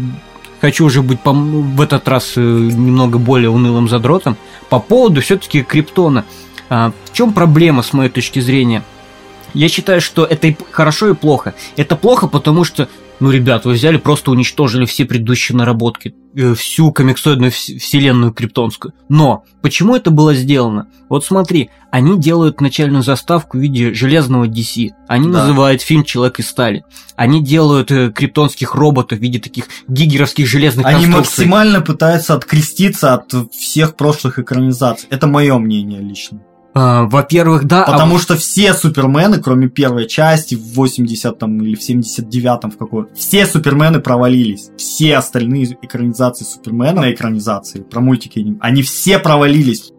хочу 0.62 0.86
уже 0.86 1.02
быть 1.02 1.20
в 1.24 1.82
этот 1.82 2.08
раз 2.08 2.34
э, 2.36 2.42
немного 2.42 3.18
более 3.18 3.50
унылым 3.50 3.88
задротом. 3.88 4.38
По 4.70 4.80
поводу 4.80 5.22
все-таки 5.22 5.64
Криптона. 5.64 6.26
А, 6.70 6.92
в 7.06 7.14
чем 7.14 7.34
проблема, 7.34 7.82
с 7.82 7.94
моей 7.94 8.10
точки 8.10 8.40
зрения? 8.40 8.84
Я 9.54 9.70
считаю, 9.70 10.02
что 10.02 10.26
это 10.26 10.48
и 10.48 10.56
хорошо, 10.72 11.10
и 11.10 11.14
плохо. 11.16 11.56
Это 11.76 11.96
плохо, 11.96 12.28
потому 12.28 12.64
что 12.64 12.88
ну, 13.20 13.32
ребят, 13.32 13.66
вы 13.66 13.74
взяли, 13.74 13.98
просто 13.98 14.32
уничтожили 14.32 14.86
все 14.86 15.06
предыдущие 15.06 15.58
наработки, 15.58 16.16
э, 16.36 16.54
всю 16.54 16.92
комиксоидную 16.92 17.52
вселенную 17.52 18.34
криптонскую. 18.34 18.94
Но 19.10 19.44
почему 19.62 19.96
это 19.96 20.10
было 20.10 20.34
сделано? 20.34 20.88
Вот 21.10 21.26
смотри, 21.26 21.70
они 21.92 22.20
делают 22.20 22.62
начальную 22.62 23.04
заставку 23.04 23.58
в 23.58 23.62
виде 23.62 23.94
железного 23.94 24.46
DC. 24.46 24.90
Они 25.08 25.30
да. 25.30 25.40
называют 25.40 25.82
фильм 25.82 26.04
«Человек 26.04 26.40
из 26.40 26.48
стали». 26.48 26.86
Они 27.16 27.44
делают 27.44 27.92
э, 27.92 28.12
криптонских 28.12 28.76
роботов 28.76 29.20
в 29.20 29.22
виде 29.22 29.40
таких 29.40 29.66
гигеровских 29.88 30.48
железных 30.48 30.86
Они 30.86 31.06
максимально 31.06 31.82
пытаются 31.82 32.36
откреститься 32.36 33.14
от 33.14 33.34
всех 33.52 33.96
прошлых 33.96 34.40
экранизаций. 34.40 35.08
Это 35.10 35.28
мое 35.28 35.58
мнение 35.58 36.00
лично. 36.00 36.42
А, 36.74 37.04
во-первых, 37.04 37.66
да. 37.66 37.84
А 37.84 37.92
Потому 37.92 38.18
а... 38.18 38.20
что 38.20 38.36
все 38.36 38.74
супермены, 38.74 39.42
кроме 39.42 39.70
первой 39.70 40.08
части, 40.08 40.56
в 40.56 40.74
80 40.76 41.38
там 41.38 41.62
или 41.62 41.76
в 41.76 41.82
79-м 41.82 42.72
в 42.72 42.78
какой 42.78 43.06
все 43.16 43.46
супермены 43.46 44.00
провалились. 44.00 44.70
Все 44.78 45.18
остальные 45.18 45.78
экранизации 45.82 46.46
супермена, 46.46 47.02
на 47.02 47.12
экранизации, 47.12 47.82
про 47.82 48.02
мультики, 48.02 48.58
они 48.60 48.84
все 48.84 49.20
провалились. 49.20 49.92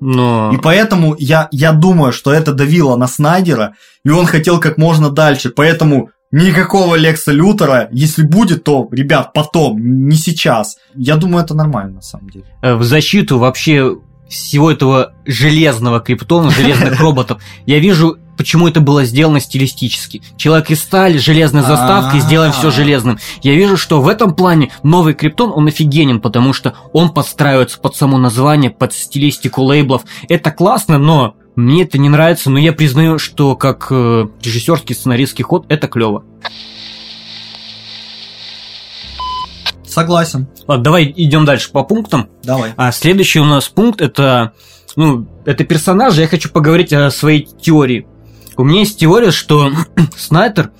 Но... 0.00 0.50
И 0.52 0.58
поэтому 0.58 1.16
я, 1.18 1.48
я 1.52 1.72
думаю, 1.72 2.12
что 2.12 2.32
это 2.32 2.52
давило 2.52 2.96
на 2.96 3.06
Снайдера, 3.06 3.74
и 4.04 4.10
он 4.10 4.26
хотел 4.26 4.60
как 4.60 4.76
можно 4.76 5.10
дальше. 5.10 5.50
Поэтому 5.50 6.10
никакого 6.30 6.96
Лекса 6.96 7.32
Лютера, 7.32 7.88
если 7.92 8.22
будет, 8.22 8.64
то, 8.64 8.88
ребят, 8.90 9.32
потом, 9.32 9.78
не 10.08 10.16
сейчас. 10.16 10.76
Я 10.94 11.16
думаю, 11.16 11.44
это 11.44 11.54
нормально 11.54 11.94
на 11.94 12.02
самом 12.02 12.28
деле. 12.28 12.44
Э, 12.62 12.74
в 12.74 12.84
защиту 12.84 13.38
вообще 13.38 13.96
всего 14.28 14.70
этого 14.70 15.12
железного 15.24 16.00
криптона, 16.00 16.50
железных 16.50 17.00
роботов, 17.00 17.42
я 17.66 17.78
вижу, 17.78 18.18
почему 18.36 18.68
это 18.68 18.80
было 18.80 19.04
сделано 19.04 19.40
стилистически. 19.40 20.22
Человек 20.36 20.70
из 20.70 20.80
стали, 20.80 21.18
железной 21.18 21.62
заставкой, 21.62 22.20
сделаем 22.20 22.52
все 22.52 22.70
железным. 22.70 23.18
Я 23.42 23.54
вижу, 23.54 23.76
что 23.76 24.00
в 24.00 24.08
этом 24.08 24.34
плане 24.34 24.70
новый 24.82 25.14
криптон, 25.14 25.52
он 25.54 25.66
офигенен, 25.68 26.20
потому 26.20 26.52
что 26.52 26.74
он 26.92 27.10
подстраивается 27.10 27.78
под 27.78 27.96
само 27.96 28.18
название, 28.18 28.70
под 28.70 28.92
стилистику 28.92 29.62
лейблов. 29.62 30.02
Это 30.28 30.50
классно, 30.50 30.98
но 30.98 31.36
мне 31.56 31.84
это 31.84 31.96
не 31.96 32.10
нравится, 32.10 32.50
но 32.50 32.58
я 32.58 32.74
признаю, 32.74 33.18
что 33.18 33.56
как 33.56 33.88
э, 33.90 34.26
режиссерский 34.42 34.94
сценаристский 34.94 35.42
ход 35.42 35.64
это 35.70 35.88
клево. 35.88 36.22
Согласен. 39.96 40.46
Ладно, 40.68 40.84
давай 40.84 41.10
идем 41.16 41.46
дальше 41.46 41.72
по 41.72 41.82
пунктам. 41.82 42.28
Давай. 42.44 42.74
А 42.76 42.92
следующий 42.92 43.40
у 43.40 43.46
нас 43.46 43.66
пункт 43.70 44.02
это, 44.02 44.52
ну, 44.94 45.26
это 45.46 45.64
персонажи. 45.64 46.20
Я 46.20 46.28
хочу 46.28 46.50
поговорить 46.50 46.92
о 46.92 47.10
своей 47.10 47.46
теории. 47.46 48.06
У 48.58 48.64
меня 48.64 48.80
есть 48.80 49.00
теория, 49.00 49.30
что 49.30 49.72
Снайпер 50.18 50.70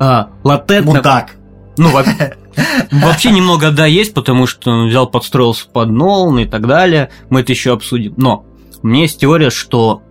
а, 0.00 0.30
латентно... 0.42 0.94
Мудак. 0.94 1.36
Ну, 1.76 1.90
вообще 2.90 3.30
немного 3.30 3.70
да 3.70 3.86
есть, 3.86 4.12
потому 4.12 4.48
что 4.48 4.72
он 4.72 4.88
взял, 4.88 5.06
подстроился 5.06 5.68
под 5.68 5.90
Нолан 5.90 6.40
и 6.40 6.44
так 6.44 6.66
далее. 6.66 7.10
Мы 7.30 7.42
это 7.42 7.52
еще 7.52 7.74
обсудим. 7.74 8.14
Но 8.16 8.44
у 8.82 8.88
меня 8.88 9.02
есть 9.02 9.20
теория, 9.20 9.50
что 9.50 10.02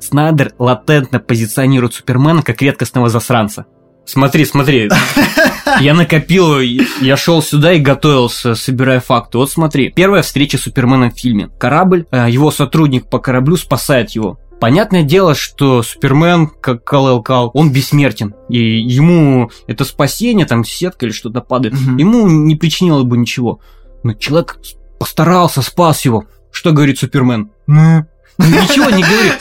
Снайдер 0.00 0.54
латентно 0.58 1.20
позиционирует 1.20 1.94
Супермена 1.94 2.42
как 2.42 2.60
редкостного 2.62 3.10
засранца. 3.10 3.66
Смотри, 4.06 4.44
смотри. 4.44 4.90
Я 5.80 5.94
накопил, 5.94 6.60
я 6.60 7.16
шел 7.16 7.42
сюда 7.42 7.72
и 7.72 7.80
готовился, 7.80 8.54
собирая 8.54 9.00
факты. 9.00 9.38
Вот 9.38 9.50
смотри, 9.50 9.90
первая 9.90 10.22
встреча 10.22 10.58
Супермена 10.58 11.10
в 11.10 11.14
фильме. 11.14 11.48
Корабль, 11.58 12.06
э, 12.10 12.26
его 12.30 12.50
сотрудник 12.50 13.08
по 13.08 13.18
кораблю 13.18 13.56
спасает 13.56 14.10
его. 14.10 14.38
Понятное 14.60 15.04
дело, 15.04 15.34
что 15.34 15.82
Супермен, 15.82 16.48
как 16.48 16.82
Кал 16.82 17.22
Кал, 17.22 17.50
он 17.54 17.72
бессмертен. 17.72 18.34
И 18.48 18.80
ему 18.80 19.50
это 19.68 19.84
спасение, 19.84 20.46
там 20.46 20.64
сетка 20.64 21.06
или 21.06 21.12
что-то 21.12 21.40
падает, 21.40 21.74
угу. 21.74 21.96
ему 21.96 22.28
не 22.28 22.56
причинило 22.56 23.04
бы 23.04 23.16
ничего. 23.16 23.60
Но 24.02 24.14
человек 24.14 24.58
постарался, 24.98 25.62
спас 25.62 26.04
его. 26.04 26.24
Что 26.50 26.72
говорит 26.72 26.98
Супермен? 26.98 27.50
Ну, 27.66 28.06
ничего 28.38 28.90
не 28.90 29.02
говорит. 29.02 29.34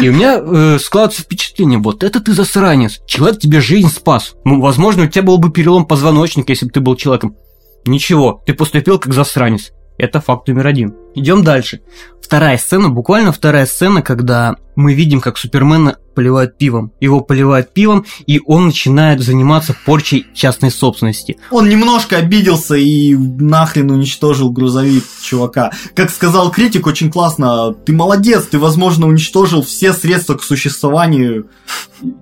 И 0.00 0.08
у 0.08 0.12
меня 0.12 0.38
э, 0.38 0.78
складывается 0.78 1.22
впечатление, 1.22 1.78
вот 1.78 2.02
это 2.02 2.20
ты 2.20 2.32
засранец, 2.32 3.00
человек 3.06 3.40
тебе 3.40 3.60
жизнь 3.60 3.90
спас. 3.90 4.34
Ну, 4.44 4.60
возможно, 4.60 5.04
у 5.04 5.06
тебя 5.06 5.22
был 5.22 5.38
бы 5.38 5.50
перелом 5.50 5.86
позвоночника, 5.86 6.52
если 6.52 6.66
бы 6.66 6.72
ты 6.72 6.80
был 6.80 6.96
человеком. 6.96 7.36
Ничего, 7.86 8.42
ты 8.46 8.54
поступил 8.54 8.98
как 8.98 9.14
засранец. 9.14 9.72
Это 9.98 10.20
факт 10.20 10.48
номер 10.48 10.66
один. 10.66 10.94
Идем 11.18 11.42
дальше. 11.42 11.80
Вторая 12.22 12.58
сцена, 12.58 12.90
буквально 12.90 13.32
вторая 13.32 13.66
сцена, 13.66 14.02
когда 14.02 14.56
мы 14.76 14.94
видим, 14.94 15.20
как 15.20 15.38
Супермена 15.38 15.96
поливают 16.14 16.56
пивом. 16.58 16.92
Его 17.00 17.20
поливают 17.20 17.72
пивом, 17.72 18.06
и 18.26 18.40
он 18.44 18.66
начинает 18.66 19.20
заниматься 19.20 19.74
порчей 19.84 20.26
частной 20.34 20.70
собственности. 20.70 21.36
Он 21.50 21.68
немножко 21.68 22.16
обиделся 22.16 22.74
и 22.74 23.14
нахрен 23.14 23.90
уничтожил 23.90 24.50
грузовик 24.50 25.04
чувака. 25.22 25.72
Как 25.94 26.10
сказал 26.10 26.50
критик, 26.50 26.86
очень 26.86 27.10
классно. 27.10 27.72
Ты 27.72 27.92
молодец, 27.92 28.46
ты, 28.46 28.58
возможно, 28.58 29.06
уничтожил 29.06 29.62
все 29.62 29.92
средства 29.92 30.34
к 30.34 30.42
существованию 30.42 31.48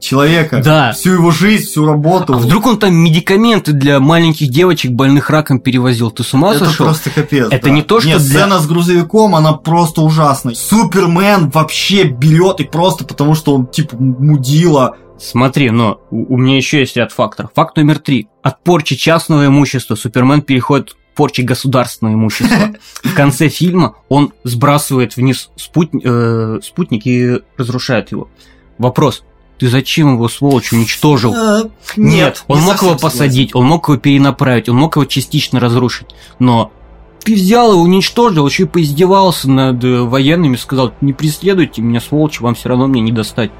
человека. 0.00 0.62
Да. 0.62 0.92
Всю 0.92 1.12
его 1.12 1.30
жизнь, 1.30 1.66
всю 1.66 1.86
работу. 1.86 2.34
А 2.34 2.36
вдруг 2.36 2.66
он 2.66 2.78
там 2.78 2.94
медикаменты 2.94 3.72
для 3.72 4.00
маленьких 4.00 4.48
девочек, 4.48 4.92
больных 4.92 5.30
раком 5.30 5.60
перевозил? 5.60 6.10
Ты 6.10 6.22
с 6.22 6.32
ума 6.34 6.50
Это 6.50 6.66
сошел? 6.66 6.72
Это 6.72 6.84
просто 6.84 7.10
капец. 7.10 7.48
Это 7.50 7.64
да. 7.64 7.70
не 7.70 7.82
то, 7.82 8.00
что 8.00 8.08
Нет, 8.08 8.18
для... 8.18 8.40
сцена 8.40 8.60
с 8.60 8.66
грузовиком, 8.86 9.34
она 9.34 9.52
просто 9.52 10.02
ужасная. 10.02 10.54
Супермен 10.54 11.50
вообще 11.50 12.04
берет 12.04 12.60
и 12.60 12.64
просто 12.64 13.04
потому, 13.04 13.34
что 13.34 13.54
он 13.54 13.66
типа 13.66 13.96
мудила. 13.96 14.96
Смотри, 15.18 15.70
но 15.70 16.00
у, 16.10 16.34
у 16.34 16.36
меня 16.36 16.56
еще 16.56 16.80
есть 16.80 16.96
ряд 16.96 17.12
факторов. 17.12 17.50
Факт 17.54 17.76
номер 17.76 17.98
три. 17.98 18.28
От 18.42 18.62
порчи 18.62 18.96
частного 18.96 19.46
имущества 19.46 19.94
Супермен 19.94 20.42
переходит 20.42 20.92
к 20.92 21.16
порче 21.16 21.42
государственного 21.42 22.14
имущества. 22.14 22.74
В 23.02 23.14
конце 23.14 23.48
фильма 23.48 23.96
он 24.08 24.32
сбрасывает 24.44 25.16
вниз 25.16 25.50
спутник, 25.56 26.02
э, 26.04 26.60
спутник 26.62 27.06
и 27.06 27.40
разрушает 27.56 28.12
его. 28.12 28.28
Вопрос. 28.78 29.24
Ты 29.58 29.70
зачем 29.70 30.14
его, 30.14 30.28
сволочь, 30.28 30.70
уничтожил? 30.72 31.34
Э, 31.34 31.62
нет, 31.96 32.14
нет 32.14 32.44
он 32.46 32.60
мог 32.60 32.82
его 32.82 32.94
посадить, 32.94 33.54
он 33.54 33.64
мог 33.64 33.88
его 33.88 33.96
перенаправить, 33.96 34.68
он 34.68 34.76
мог 34.76 34.96
его 34.96 35.06
частично 35.06 35.60
разрушить. 35.60 36.08
Но 36.38 36.72
ты 37.26 37.34
взял 37.34 37.72
и 37.72 37.76
уничтожил, 37.76 38.46
еще 38.46 38.62
и 38.62 38.66
поиздевался 38.66 39.50
над 39.50 39.82
э, 39.82 40.02
военными, 40.02 40.54
сказал, 40.54 40.92
не 41.00 41.12
преследуйте 41.12 41.82
меня, 41.82 42.00
сволочи, 42.00 42.40
вам 42.40 42.54
все 42.54 42.68
равно 42.68 42.86
мне 42.86 43.00
не 43.00 43.10
достать. 43.10 43.50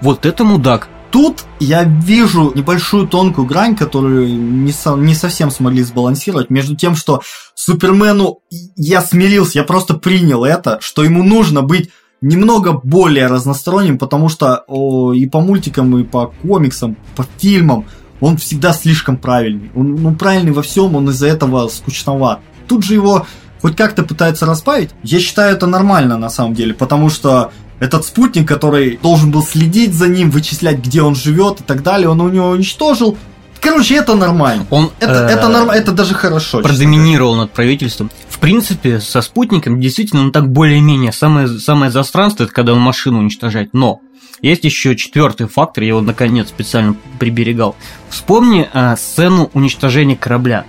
Вот 0.00 0.26
это 0.26 0.42
мудак. 0.42 0.88
Тут 1.12 1.44
я 1.60 1.84
вижу 1.84 2.50
небольшую 2.52 3.06
тонкую 3.06 3.46
грань, 3.46 3.76
которую 3.76 4.26
не, 4.26 4.72
со, 4.72 4.96
не 4.96 5.14
совсем 5.14 5.52
смогли 5.52 5.84
сбалансировать, 5.84 6.50
между 6.50 6.74
тем, 6.74 6.96
что 6.96 7.22
Супермену 7.54 8.40
я 8.76 9.00
смирился, 9.00 9.58
я 9.58 9.64
просто 9.64 9.94
принял 9.94 10.42
это, 10.44 10.78
что 10.80 11.04
ему 11.04 11.22
нужно 11.22 11.62
быть 11.62 11.90
немного 12.22 12.72
более 12.72 13.28
разносторонним, 13.28 13.98
потому 13.98 14.30
что 14.30 14.64
о, 14.66 15.12
и 15.12 15.26
по 15.26 15.40
мультикам, 15.40 15.96
и 15.96 16.02
по 16.02 16.34
комиксам, 16.42 16.96
по 17.14 17.24
фильмам 17.38 17.84
он 18.20 18.36
всегда 18.36 18.72
слишком 18.72 19.16
правильный. 19.16 19.70
Он 19.76 19.94
ну, 19.94 20.14
правильный 20.14 20.52
во 20.52 20.62
всем, 20.62 20.96
он 20.96 21.08
из-за 21.10 21.28
этого 21.28 21.68
скучноват 21.68 22.40
тут 22.72 22.84
же 22.84 22.94
его 22.94 23.26
хоть 23.60 23.76
как-то 23.76 24.02
пытаются 24.02 24.46
расправить. 24.46 24.90
Я 25.02 25.20
считаю 25.20 25.54
это 25.54 25.66
нормально 25.66 26.16
на 26.16 26.30
самом 26.30 26.54
деле, 26.54 26.72
потому 26.72 27.10
что 27.10 27.52
этот 27.80 28.06
спутник, 28.06 28.48
который 28.48 28.98
должен 29.02 29.30
был 29.30 29.42
следить 29.42 29.92
за 29.92 30.08
ним, 30.08 30.30
вычислять, 30.30 30.78
где 30.78 31.02
он 31.02 31.14
живет 31.14 31.60
и 31.60 31.64
так 31.64 31.82
далее, 31.82 32.08
он 32.08 32.20
у 32.22 32.30
него 32.30 32.48
уничтожил. 32.48 33.18
Короче, 33.60 33.96
это 33.96 34.14
нормально. 34.14 34.66
Он 34.70 34.90
это, 35.00 35.28
э, 35.28 35.34
это, 35.34 35.48
норм, 35.48 35.68
это 35.68 35.92
даже 35.92 36.14
хорошо. 36.14 36.62
Продоминировал 36.62 37.36
над 37.36 37.52
правительством. 37.52 38.10
В 38.30 38.38
принципе, 38.38 39.00
со 39.00 39.20
спутником 39.20 39.78
действительно 39.80 40.22
он 40.22 40.32
так 40.32 40.50
более-менее. 40.50 41.12
Самое, 41.12 41.46
самое 41.46 41.90
застранство 41.92 42.44
это 42.44 42.52
когда 42.52 42.72
он 42.72 42.80
машину 42.80 43.18
уничтожает. 43.18 43.68
Но 43.74 44.00
есть 44.40 44.64
еще 44.64 44.96
четвертый 44.96 45.46
фактор, 45.46 45.84
я 45.84 45.90
его 45.90 46.00
наконец 46.00 46.48
специально 46.48 46.96
приберегал. 47.18 47.76
Вспомни 48.08 48.66
э, 48.72 48.96
сцену 48.96 49.50
уничтожения 49.52 50.16
корабля. 50.16 50.64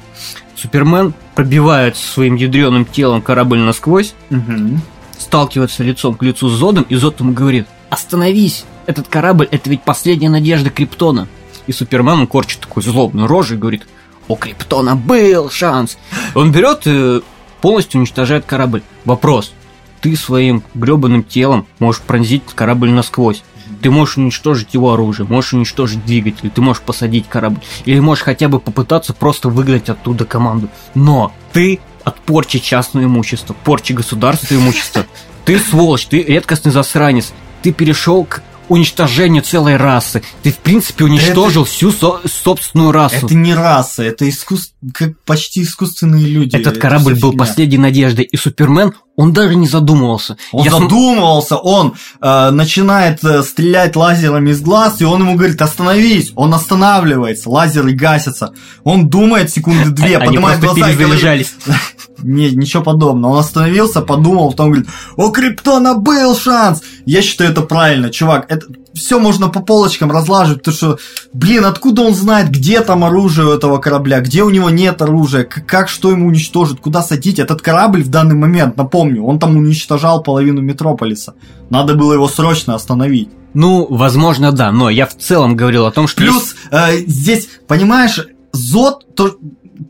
Супермен 0.64 1.14
пробивает 1.36 1.98
своим 1.98 2.36
ядреным 2.36 2.86
телом 2.86 3.22
корабль 3.22 3.60
насквозь, 3.60 4.14
угу. 4.30 4.80
сталкивается 5.20 5.84
лицом 5.84 6.16
к 6.16 6.24
лицу 6.24 6.48
с 6.48 6.54
Зодом, 6.54 6.86
и 6.88 6.96
Зод 6.96 7.20
ему 7.20 7.34
говорит, 7.34 7.68
остановись, 7.90 8.64
этот 8.86 9.10
корабль 9.10 9.50
это 9.52 9.70
ведь 9.70 9.82
последняя 9.82 10.30
надежда 10.30 10.70
Криптона. 10.70 11.28
И 11.68 11.74
Супермен 11.74 12.28
корчит 12.28 12.62
такой 12.62 12.82
злобную 12.82 13.28
рожу 13.28 13.56
и 13.56 13.58
говорит, 13.58 13.84
у 14.30 14.38
Криптона 14.38 14.96
был 14.96 15.50
шанс. 15.50 15.98
Он 16.34 16.54
берет 16.54 16.88
и 16.88 17.22
полностью 17.60 18.00
уничтожает 18.00 18.46
корабль. 18.46 18.84
Вопрос, 19.04 19.52
ты 20.00 20.16
своим 20.16 20.64
гребаным 20.76 21.26
телом 21.26 21.68
можешь 21.80 22.02
пронзить 22.02 22.44
корабль 22.56 22.90
насквозь. 22.90 23.44
Ты 23.84 23.92
можешь 23.92 24.18
уничтожить 24.18 24.74
его 24.74 24.94
оружие, 24.94 25.28
можешь 25.28 25.54
уничтожить 25.54 26.06
двигатель, 26.06 26.50
ты 26.50 26.62
можешь 26.62 26.82
посадить 26.82 27.28
корабль, 27.28 27.60
или 27.84 28.00
можешь 28.00 28.24
хотя 28.24 28.48
бы 28.48 28.62
попытаться 28.62 29.14
просто 29.14 29.50
выгнать 29.50 29.90
оттуда 29.90 30.24
команду. 30.24 30.70
Но 30.96 31.34
ты 31.52 31.82
от 32.06 32.18
порчи 32.22 32.60
частного 32.60 33.04
имущества, 33.04 33.56
порчи 33.66 33.92
государственного 33.92 34.64
имущества, 34.64 35.06
ты 35.44 35.60
сволочь, 35.60 36.06
ты 36.06 36.24
редкостный 36.24 36.72
засранец, 36.72 37.34
ты 37.62 37.74
перешел 37.74 38.24
к 38.24 38.42
уничтожение 38.74 39.42
целой 39.42 39.78
расы. 39.78 40.24
Ты, 40.42 40.52
в 40.52 40.58
принципе, 40.58 41.06
уничтожил 41.06 41.64
это... 41.64 41.72
всю 41.72 41.92
со- 41.92 42.22
собственную 42.26 42.92
расу. 42.92 43.26
Это 43.26 43.36
не 43.36 43.54
раса, 43.54 44.04
это 44.04 44.26
искус... 44.26 44.74
как 44.94 45.20
почти 45.26 45.62
искусственные 45.62 46.26
люди. 46.26 46.56
Этот 46.56 46.80
корабль 46.80 47.14
был 47.14 47.34
последней 47.34 47.78
надеждой, 47.78 48.26
и 48.26 48.36
Супермен, 48.36 48.94
он 49.16 49.32
даже 49.32 49.56
не 49.56 49.68
задумывался. 49.68 50.38
Он 50.52 50.66
Я 50.66 50.72
задумывался, 50.72 51.58
он 51.58 51.94
э, 52.20 52.50
начинает 52.50 53.24
э, 53.24 53.44
стрелять 53.44 53.96
лазерами 53.96 54.50
из 54.50 54.62
глаз, 54.62 55.02
и 55.02 55.06
он 55.06 55.22
ему 55.22 55.36
говорит, 55.36 55.62
остановись. 55.62 56.32
Он 56.36 56.54
останавливается, 56.54 57.50
лазеры 57.50 57.94
гасятся. 57.94 58.54
Он 58.84 59.08
думает 59.08 59.52
секунды 59.52 59.92
две, 59.92 60.18
Они 60.18 60.26
поднимает 60.26 60.60
глаза 60.60 60.92
и 60.92 60.96
говорит... 60.96 61.48
Не, 62.24 62.52
ничего 62.52 62.84
подобного. 62.84 63.34
Он 63.34 63.40
остановился, 63.40 64.02
подумал, 64.02 64.52
потом 64.52 64.72
говорит, 64.72 64.90
у 65.16 65.30
Криптона 65.30 65.96
был 65.96 66.36
шанс. 66.36 66.82
Я 67.06 67.22
считаю 67.22 67.52
это 67.52 67.62
правильно, 67.62 68.10
чувак. 68.10 68.46
Это 68.50 68.68
все 68.94 69.20
можно 69.20 69.50
по 69.50 69.60
полочкам 69.60 70.12
разлаживать, 70.12 70.60
потому 70.60 70.76
что, 70.76 70.98
блин, 71.34 71.66
откуда 71.66 72.04
он 72.04 72.14
знает, 72.14 72.50
где 72.50 72.82
там 72.82 73.04
оружие 73.04 73.48
у 73.48 73.52
этого 73.52 73.78
корабля, 73.78 74.22
где 74.22 74.44
у 74.44 74.50
него 74.50 74.70
нет 74.70 75.02
оружия, 75.02 75.44
как, 75.44 75.90
что 75.90 76.12
ему 76.12 76.28
уничтожить, 76.28 76.80
куда 76.80 77.02
садить. 77.02 77.40
Этот 77.40 77.62
корабль 77.62 78.04
в 78.04 78.10
данный 78.10 78.36
момент, 78.36 78.78
напомню, 78.78 79.24
он 79.24 79.40
там 79.40 79.58
уничтожал 79.58 80.24
половину 80.24 80.62
Метрополиса. 80.62 81.34
Надо 81.70 81.96
было 81.96 82.14
его 82.14 82.28
срочно 82.28 82.76
остановить. 82.76 83.30
Ну, 83.54 83.86
возможно, 83.90 84.52
да, 84.52 84.72
но 84.72 84.90
я 84.90 85.06
в 85.06 85.16
целом 85.16 85.56
говорил 85.56 85.86
о 85.86 85.92
том, 85.92 86.08
что... 86.08 86.22
Плюс, 86.22 86.56
э, 86.72 86.98
здесь, 87.06 87.50
понимаешь, 87.68 88.20
Зод, 88.54 89.16
то, 89.16 89.36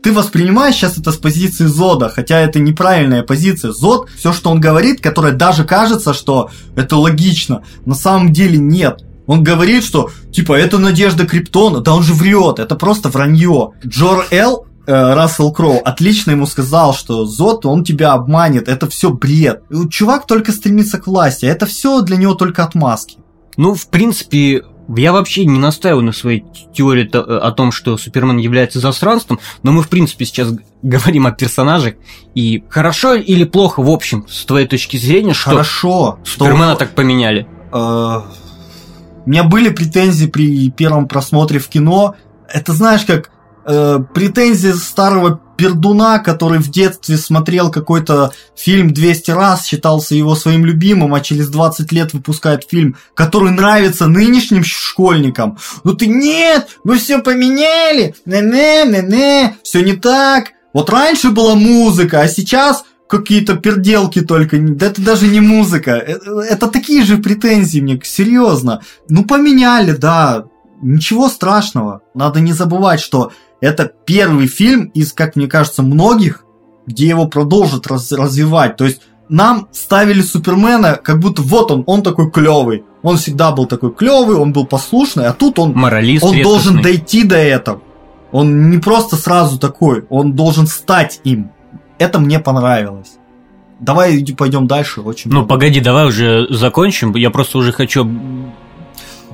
ты 0.02 0.12
воспринимаешь 0.12 0.74
сейчас 0.74 0.98
это 0.98 1.12
с 1.12 1.16
позиции 1.16 1.66
Зода, 1.66 2.08
хотя 2.08 2.40
это 2.40 2.58
неправильная 2.58 3.22
позиция. 3.22 3.72
Зод, 3.72 4.08
все, 4.16 4.32
что 4.32 4.50
он 4.50 4.60
говорит, 4.60 5.00
которое 5.00 5.32
даже 5.32 5.64
кажется, 5.64 6.14
что 6.14 6.50
это 6.76 6.96
логично, 6.96 7.62
на 7.84 7.94
самом 7.94 8.32
деле 8.32 8.58
нет. 8.58 9.04
Он 9.26 9.42
говорит, 9.42 9.84
что, 9.84 10.10
типа, 10.32 10.52
это 10.54 10.78
надежда 10.78 11.26
Криптона, 11.26 11.80
да 11.80 11.94
он 11.94 12.02
же 12.02 12.12
врет, 12.12 12.58
это 12.58 12.74
просто 12.76 13.08
вранье. 13.08 13.70
Джор 13.86 14.26
Эл 14.30 14.66
э, 14.86 15.14
Рассел 15.14 15.50
Кроу 15.50 15.80
отлично 15.82 16.32
ему 16.32 16.46
сказал, 16.46 16.94
что 16.94 17.24
Зод, 17.24 17.64
он 17.64 17.84
тебя 17.84 18.12
обманет, 18.12 18.68
это 18.68 18.88
все 18.88 19.10
бред. 19.10 19.62
Чувак 19.90 20.26
только 20.26 20.52
стремится 20.52 20.98
к 20.98 21.06
власти, 21.06 21.46
это 21.46 21.66
все 21.66 22.02
для 22.02 22.16
него 22.16 22.34
только 22.34 22.64
отмазки. 22.64 23.18
Ну, 23.56 23.74
в 23.74 23.86
принципе, 23.88 24.64
я 24.88 25.12
вообще 25.12 25.44
не 25.44 25.58
настаиваю 25.58 26.04
на 26.04 26.12
своей 26.12 26.44
теории 26.72 27.08
о 27.14 27.50
том, 27.52 27.72
что 27.72 27.96
Супермен 27.96 28.36
является 28.36 28.80
засранством, 28.80 29.40
но 29.62 29.72
мы, 29.72 29.82
в 29.82 29.88
принципе, 29.88 30.24
сейчас 30.24 30.52
говорим 30.82 31.26
о 31.26 31.32
персонажах. 31.32 31.94
И 32.34 32.64
хорошо 32.68 33.14
или 33.14 33.44
плохо, 33.44 33.82
в 33.82 33.90
общем, 33.90 34.26
с 34.28 34.44
твоей 34.44 34.66
точки 34.66 34.96
зрения, 34.96 35.32
что 35.34 35.50
хорошо, 35.50 36.18
Супермена 36.24 36.70
что... 36.70 36.80
так 36.80 36.94
поменяли? 36.94 37.46
Э, 37.72 38.20
у 39.26 39.30
меня 39.30 39.44
были 39.44 39.70
претензии 39.70 40.26
при 40.26 40.70
первом 40.70 41.08
просмотре 41.08 41.58
в 41.58 41.68
кино. 41.68 42.14
Это 42.48 42.72
знаешь, 42.72 43.04
как 43.04 43.30
э, 43.66 44.00
претензии 44.12 44.72
старого 44.72 45.40
пердуна, 45.56 46.18
который 46.18 46.58
в 46.58 46.70
детстве 46.70 47.16
смотрел 47.16 47.70
какой-то 47.70 48.32
фильм 48.56 48.92
200 48.92 49.30
раз, 49.30 49.66
считался 49.66 50.14
его 50.14 50.34
своим 50.34 50.64
любимым, 50.64 51.14
а 51.14 51.20
через 51.20 51.48
20 51.48 51.92
лет 51.92 52.12
выпускает 52.12 52.68
фильм, 52.68 52.96
который 53.14 53.50
нравится 53.50 54.06
нынешним 54.06 54.64
школьникам. 54.64 55.58
Ну 55.84 55.94
ты 55.94 56.06
нет, 56.06 56.68
вы 56.84 56.98
все 56.98 57.18
поменяли, 57.18 58.14
не-не-не-не, 58.24 59.56
все 59.62 59.82
не 59.82 59.94
так. 59.94 60.52
Вот 60.72 60.90
раньше 60.90 61.30
была 61.30 61.54
музыка, 61.54 62.20
а 62.20 62.28
сейчас 62.28 62.84
какие-то 63.08 63.56
перделки 63.56 64.20
только. 64.20 64.58
Да 64.58 64.86
это 64.86 65.00
даже 65.02 65.28
не 65.28 65.40
музыка. 65.40 65.92
Это, 65.92 66.40
это 66.40 66.66
такие 66.68 67.04
же 67.04 67.18
претензии 67.18 67.80
мне, 67.80 68.00
серьезно. 68.02 68.82
Ну 69.08 69.24
поменяли, 69.24 69.92
да. 69.92 70.46
Ничего 70.82 71.28
страшного. 71.28 72.02
Надо 72.14 72.40
не 72.40 72.52
забывать, 72.52 73.00
что 73.00 73.32
это 73.60 73.90
первый 74.04 74.46
фильм 74.46 74.86
из, 74.94 75.12
как 75.12 75.36
мне 75.36 75.46
кажется, 75.46 75.82
многих, 75.82 76.44
где 76.86 77.08
его 77.08 77.26
продолжат 77.26 77.86
раз 77.86 78.12
развивать. 78.12 78.76
То 78.76 78.84
есть 78.84 79.00
нам 79.28 79.68
ставили 79.72 80.20
Супермена, 80.20 80.96
как 80.96 81.18
будто 81.18 81.42
вот 81.42 81.70
он, 81.70 81.84
он 81.86 82.02
такой 82.02 82.30
клевый. 82.30 82.84
Он 83.02 83.16
всегда 83.16 83.52
был 83.52 83.66
такой 83.66 83.92
клевый, 83.92 84.36
он 84.36 84.52
был 84.52 84.66
послушный, 84.66 85.26
а 85.26 85.32
тут 85.32 85.58
он, 85.58 85.72
Моралист 85.72 86.24
он 86.24 86.42
должен 86.42 86.82
дойти 86.82 87.22
до 87.24 87.36
этого. 87.36 87.80
Он 88.32 88.70
не 88.70 88.78
просто 88.78 89.16
сразу 89.16 89.58
такой, 89.58 90.04
он 90.08 90.32
должен 90.32 90.66
стать 90.66 91.20
им. 91.24 91.52
Это 91.98 92.18
мне 92.18 92.38
понравилось. 92.40 93.12
Давай 93.80 94.24
пойдем 94.36 94.66
дальше. 94.66 95.00
Очень 95.00 95.30
ну, 95.30 95.38
много. 95.38 95.48
погоди, 95.48 95.80
давай 95.80 96.06
уже 96.06 96.46
закончим. 96.50 97.14
Я 97.16 97.30
просто 97.30 97.58
уже 97.58 97.72
хочу. 97.72 98.08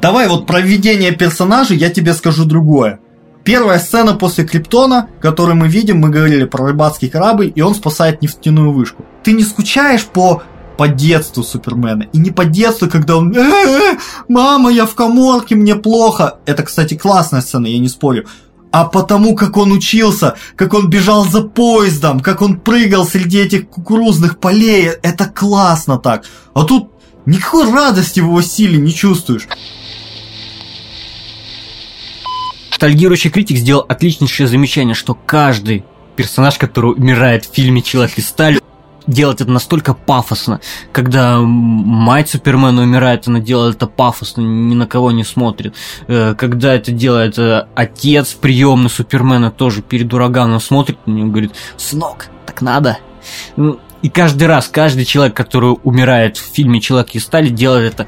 Давай 0.01 0.29
вот 0.29 0.47
про 0.47 0.61
введение 0.61 1.13
персонажей 1.13 1.77
я 1.77 1.91
тебе 1.91 2.15
скажу 2.15 2.45
другое. 2.45 3.01
Первая 3.45 3.79
сцена 3.79 4.15
после 4.15 4.45
Криптона, 4.45 5.09
которую 5.21 5.57
мы 5.57 5.69
видим, 5.69 5.99
мы 5.99 6.11
говорили 6.11 6.45
про 6.45 6.67
рыбацкий 6.67 7.09
корабль, 7.09 7.53
и 7.55 7.63
он 7.63 7.75
спасает 7.75 8.23
нефтяную 8.23 8.73
вышку. 8.73 9.05
Ты 9.23 9.33
не 9.33 9.45
скучаешь 9.45 10.05
по 10.05 10.43
по 10.77 10.89
детству 10.89 11.43
Супермена. 11.43 12.05
И 12.15 12.19
не 12.19 12.31
по 12.31 12.47
детству, 12.47 12.89
когда 12.89 13.19
он 13.19 13.37
«Э-э-э, 13.37 13.99
«Мама, 14.29 14.71
я 14.71 14.87
в 14.87 14.95
коморке, 14.95 15.55
мне 15.55 15.75
плохо». 15.75 16.39
Это, 16.47 16.63
кстати, 16.63 16.97
классная 16.97 17.43
сцена, 17.43 17.67
я 17.67 17.79
не 17.79 17.89
спорю. 17.89 18.25
А 18.73 18.87
потому, 18.87 19.35
как 19.35 19.59
он 19.59 19.73
учился, 19.73 20.37
как 20.57 20.73
он 20.73 20.89
бежал 20.89 21.27
за 21.27 21.43
поездом, 21.43 22.21
как 22.21 22.41
он 22.41 22.59
прыгал 22.59 23.05
среди 23.05 23.41
этих 23.41 23.69
кукурузных 23.69 24.39
полей. 24.39 24.87
Это 25.03 25.27
классно 25.27 25.99
так. 25.99 26.25
А 26.55 26.65
тут 26.65 26.93
никакой 27.27 27.71
радости 27.71 28.21
в 28.21 28.25
его 28.25 28.41
силе 28.41 28.79
не 28.79 28.95
чувствуешь. 28.95 29.49
Ностальгирующий 32.81 33.29
критик 33.29 33.59
сделал 33.59 33.85
отличнейшее 33.87 34.47
замечание, 34.47 34.95
что 34.95 35.15
каждый 35.15 35.85
персонаж, 36.17 36.57
который 36.57 36.93
умирает 36.93 37.45
в 37.45 37.55
фильме 37.55 37.83
«Человек 37.83 38.17
из 38.17 38.29
стали», 38.29 38.59
делает 39.07 39.43
это 39.43 39.51
настолько 39.51 39.93
пафосно. 39.93 40.61
Когда 40.91 41.41
мать 41.41 42.31
Супермена 42.31 42.81
умирает, 42.81 43.29
она 43.29 43.39
делает 43.39 43.77
это 43.77 43.87
пафосно, 43.87 44.41
ни 44.41 44.75
на 44.75 44.87
кого 44.87 45.11
не 45.11 45.25
смотрит. 45.25 45.75
Э, 46.07 46.35
когда 46.35 46.75
это 46.75 46.91
делает 46.91 47.39
э, 47.39 47.67
отец 47.75 48.33
приемный 48.33 48.89
Супермена, 48.89 49.51
тоже 49.51 49.83
перед 49.83 50.11
ураганом 50.15 50.59
смотрит 50.59 51.07
на 51.07 51.13
него 51.13 51.27
и 51.27 51.31
говорит, 51.31 51.53
«Сынок, 51.77 52.29
так 52.47 52.63
надо». 52.63 52.97
Ну, 53.57 53.79
и 54.01 54.09
каждый 54.09 54.45
раз, 54.45 54.69
каждый 54.69 55.05
человек, 55.05 55.37
который 55.37 55.77
умирает 55.83 56.39
в 56.39 56.55
фильме 56.55 56.81
«Человек 56.81 57.11
из 57.11 57.25
стали», 57.25 57.51
делает 57.51 57.95
это 57.95 58.07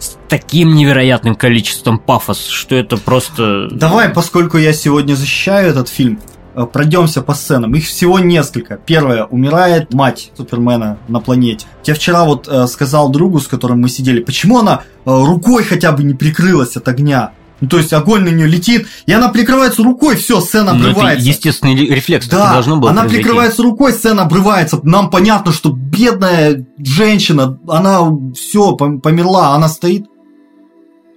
с 0.00 0.16
таким 0.28 0.74
невероятным 0.74 1.36
количеством 1.36 1.98
пафос, 1.98 2.46
что 2.46 2.74
это 2.74 2.96
просто... 2.96 3.68
Давай, 3.70 4.08
поскольку 4.08 4.58
я 4.58 4.72
сегодня 4.72 5.14
защищаю 5.14 5.70
этот 5.70 5.88
фильм, 5.88 6.18
э, 6.54 6.64
пройдемся 6.64 7.22
по 7.22 7.34
сценам. 7.34 7.74
Их 7.74 7.84
всего 7.84 8.18
несколько. 8.18 8.76
Первое, 8.78 9.24
умирает 9.24 9.92
мать 9.92 10.32
Супермена 10.36 10.98
на 11.08 11.20
планете. 11.20 11.66
Я 11.84 11.94
вчера 11.94 12.24
вот 12.24 12.48
э, 12.48 12.66
сказал 12.66 13.10
другу, 13.10 13.40
с 13.40 13.46
которым 13.46 13.82
мы 13.82 13.88
сидели, 13.88 14.20
почему 14.22 14.58
она 14.58 14.82
э, 14.82 15.10
рукой 15.10 15.62
хотя 15.64 15.92
бы 15.92 16.02
не 16.02 16.14
прикрылась 16.14 16.76
от 16.76 16.88
огня? 16.88 17.32
Ну, 17.60 17.68
то 17.68 17.78
есть 17.78 17.92
огонь 17.92 18.22
на 18.22 18.30
нее 18.30 18.46
летит, 18.46 18.86
и 19.06 19.12
она 19.12 19.28
прикрывается 19.28 19.82
рукой, 19.82 20.16
все, 20.16 20.40
сцена 20.40 20.72
ну, 20.72 20.90
обрывается. 20.90 21.20
это 21.20 21.28
естественный 21.28 21.74
рефлекс, 21.74 22.26
да, 22.26 22.54
должно 22.54 22.76
было 22.76 22.90
она 22.90 23.02
произойти. 23.02 23.22
прикрывается 23.22 23.62
рукой, 23.62 23.92
сцена 23.92 24.22
обрывается. 24.22 24.80
Нам 24.82 25.10
понятно, 25.10 25.52
что 25.52 25.70
бедная 25.70 26.66
женщина, 26.78 27.58
она 27.68 28.00
все 28.34 28.74
померла, 28.76 29.54
она 29.54 29.68
стоит. 29.68 30.06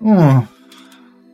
О, 0.01 0.43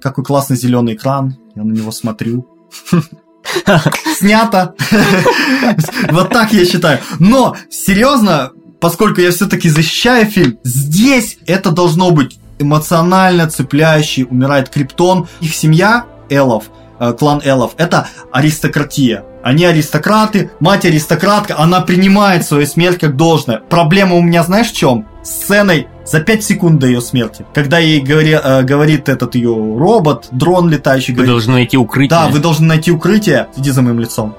какой 0.01 0.23
классный 0.23 0.57
зеленый 0.57 0.93
экран, 0.93 1.35
я 1.55 1.63
на 1.63 1.71
него 1.71 1.91
смотрю. 1.91 2.47
Снято. 4.17 4.75
Вот 6.11 6.29
так 6.29 6.53
я 6.53 6.65
считаю. 6.65 6.99
Но, 7.19 7.55
серьезно, 7.69 8.51
поскольку 8.79 9.21
я 9.21 9.31
все-таки 9.31 9.69
защищаю 9.69 10.25
фильм, 10.25 10.59
здесь 10.63 11.37
это 11.47 11.71
должно 11.71 12.11
быть 12.11 12.39
эмоционально 12.59 13.49
цепляющий, 13.49 14.27
умирает 14.29 14.69
Криптон. 14.69 15.27
Их 15.41 15.55
семья, 15.55 16.05
Элов, 16.29 16.65
э, 16.99 17.13
клан 17.13 17.41
Элов, 17.43 17.71
это 17.77 18.07
аристократия. 18.31 19.23
Они 19.41 19.65
аристократы, 19.65 20.51
мать 20.59 20.85
аристократка, 20.85 21.57
она 21.57 21.81
принимает 21.81 22.45
свою 22.45 22.67
смерть 22.67 22.99
как 22.99 23.15
должное. 23.15 23.61
Проблема 23.69 24.15
у 24.15 24.21
меня, 24.21 24.43
знаешь, 24.43 24.67
в 24.67 24.75
чем? 24.75 25.07
сценой 25.23 25.87
за 26.05 26.21
5 26.21 26.43
секунд 26.43 26.79
до 26.79 26.87
ее 26.87 27.01
смерти. 27.01 27.45
Когда 27.53 27.77
ей 27.77 28.01
говори, 28.01 28.31
э, 28.31 28.63
говорит 28.63 29.09
этот 29.09 29.35
ее 29.35 29.53
робот, 29.53 30.27
дрон 30.31 30.69
летающий, 30.69 31.13
вы 31.13 31.17
говорит, 31.17 31.33
должны 31.33 31.53
найти 31.53 31.77
укрытие. 31.77 32.09
Да, 32.09 32.27
вы 32.27 32.39
должны 32.39 32.67
найти 32.67 32.91
укрытие. 32.91 33.47
Иди 33.57 33.71
за 33.71 33.81
моим 33.81 33.99
лицом. 33.99 34.35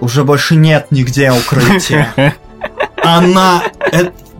Уже 0.00 0.24
больше 0.24 0.56
нет 0.56 0.86
нигде 0.90 1.30
укрытия. 1.30 2.12
Она... 3.02 3.62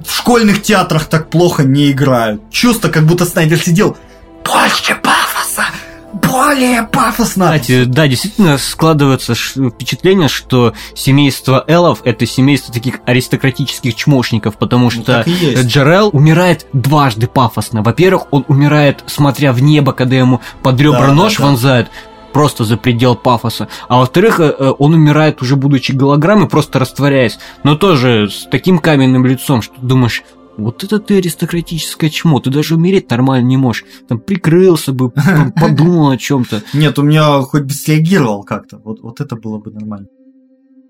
В 0.04 0.16
школьных 0.16 0.62
театрах 0.62 1.04
так 1.04 1.30
плохо 1.30 1.64
не 1.64 1.90
играют. 1.90 2.50
Чувство, 2.50 2.88
как 2.88 3.04
будто 3.04 3.24
Снайдер 3.24 3.58
сидел. 3.58 3.96
Больше 4.44 4.94
пафоса! 5.02 5.64
более 6.12 6.82
пафосно. 6.84 7.46
Кстати, 7.46 7.84
да, 7.84 8.08
действительно 8.08 8.58
складывается 8.58 9.34
впечатление, 9.34 10.28
что 10.28 10.74
семейство 10.94 11.64
Эллов 11.66 12.00
это 12.04 12.26
семейство 12.26 12.72
таких 12.72 12.96
аристократических 13.06 13.94
чмошников, 13.94 14.56
потому 14.56 14.84
ну, 14.84 14.90
что 14.90 15.24
Джарел 15.62 16.10
умирает 16.12 16.66
дважды 16.72 17.26
пафосно. 17.26 17.82
Во-первых, 17.82 18.26
он 18.30 18.44
умирает, 18.48 19.04
смотря 19.06 19.52
в 19.52 19.62
небо, 19.62 19.92
когда 19.92 20.16
ему 20.16 20.40
под 20.62 20.80
ребра 20.80 21.08
да, 21.08 21.12
нож 21.12 21.36
да, 21.36 21.44
вонзают. 21.44 21.88
Да 21.88 22.09
просто 22.32 22.64
за 22.64 22.76
предел 22.76 23.14
пафоса. 23.14 23.68
А 23.88 23.98
во-вторых, 23.98 24.40
э, 24.40 24.54
э, 24.58 24.72
он 24.78 24.94
умирает 24.94 25.42
уже 25.42 25.56
будучи 25.56 25.92
голограммой, 25.92 26.48
просто 26.48 26.78
растворяясь. 26.78 27.38
Но 27.64 27.76
тоже 27.76 28.28
с 28.30 28.46
таким 28.50 28.78
каменным 28.78 29.26
лицом, 29.26 29.62
что 29.62 29.74
думаешь, 29.80 30.22
вот 30.56 30.84
это 30.84 30.98
ты 30.98 31.18
аристократическое 31.18 32.10
чмо, 32.10 32.40
ты 32.40 32.50
даже 32.50 32.74
умереть 32.74 33.10
нормально 33.10 33.46
не 33.46 33.56
можешь. 33.56 33.84
Там 34.08 34.18
прикрылся 34.18 34.92
бы, 34.92 35.10
подумал 35.60 36.10
о 36.10 36.16
чем-то. 36.16 36.62
Нет, 36.74 36.98
у 36.98 37.02
меня 37.02 37.40
хоть 37.42 37.62
бы 37.62 37.72
среагировал 37.72 38.42
как-то. 38.44 38.78
Вот, 38.78 39.00
вот 39.00 39.20
это 39.20 39.36
было 39.36 39.58
бы 39.58 39.70
нормально. 39.70 40.06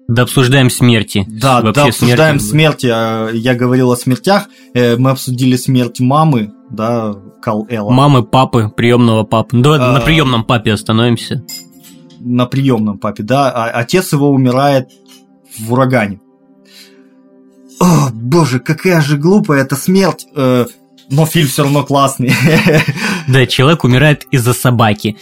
Да 0.08 0.22
обсуждаем 0.22 0.70
смерти. 0.70 1.24
Да, 1.28 1.60
Вообще 1.60 1.72
да, 1.72 1.84
обсуждаем 1.86 2.40
смерти. 2.40 2.50
смерти. 2.50 2.90
А, 2.92 3.30
я 3.30 3.54
говорил 3.54 3.92
о 3.92 3.96
смертях. 3.96 4.48
Э, 4.74 4.96
мы 4.96 5.10
обсудили 5.10 5.54
смерть 5.54 6.00
мамы, 6.00 6.52
да, 6.70 7.14
Кал 7.42 7.66
Элла. 7.68 7.90
Мамы, 7.90 8.22
папы, 8.22 8.72
приемного 8.74 9.24
папы. 9.24 9.56
Ну, 9.56 9.62
давай 9.62 9.80
а, 9.80 9.92
на 9.92 10.00
приемном 10.00 10.44
папе 10.44 10.72
остановимся. 10.72 11.44
На 12.20 12.46
приемном 12.46 12.98
папе, 12.98 13.22
да. 13.22 13.50
А 13.50 13.70
отец 13.70 14.12
его 14.12 14.30
умирает 14.30 14.88
в 15.58 15.72
урагане. 15.72 16.20
О, 17.80 18.10
боже, 18.12 18.60
какая 18.60 19.00
же 19.00 19.16
глупая 19.16 19.62
эта 19.62 19.74
смерть. 19.74 20.26
Э, 20.36 20.66
но 21.10 21.26
фильм 21.26 21.48
все 21.48 21.64
равно 21.64 21.82
классный. 21.82 22.32
Да, 23.28 23.46
человек 23.46 23.84
умирает 23.84 24.26
из-за 24.30 24.52
собаки. 24.52 25.16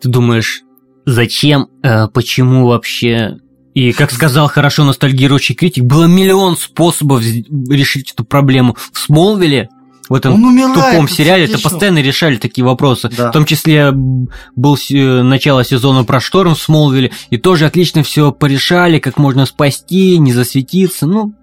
Ты 0.00 0.08
думаешь, 0.08 0.62
зачем, 1.06 1.68
э, 1.82 2.06
почему 2.08 2.66
вообще? 2.66 3.38
И, 3.74 3.92
как 3.92 4.10
сказал 4.10 4.48
хорошо 4.48 4.84
ностальгирующий 4.84 5.54
критик, 5.54 5.84
было 5.84 6.04
миллион 6.06 6.56
способов 6.56 7.22
решить 7.22 8.12
эту 8.12 8.24
проблему. 8.24 8.76
В 8.92 8.98
Смолвиле 8.98 9.68
в 10.08 10.14
этом 10.14 10.34
Он 10.34 10.44
умирает, 10.44 10.74
тупом 10.74 11.08
сериале 11.08 11.44
это 11.44 11.58
постоянно 11.58 11.98
решали 11.98 12.36
такие 12.36 12.64
вопросы. 12.64 13.10
Да. 13.14 13.30
В 13.30 13.32
том 13.32 13.44
числе 13.44 13.92
был 13.92 14.78
начало 14.90 15.64
сезона 15.64 16.04
про 16.04 16.20
шторм 16.20 16.54
в 16.54 16.60
Смолвиле, 16.60 17.12
и 17.30 17.36
тоже 17.36 17.66
отлично 17.66 18.02
все 18.02 18.32
порешали, 18.32 18.98
как 18.98 19.18
можно 19.18 19.46
спасти, 19.46 20.18
не 20.18 20.32
засветиться. 20.32 21.06
Ну, 21.06 21.34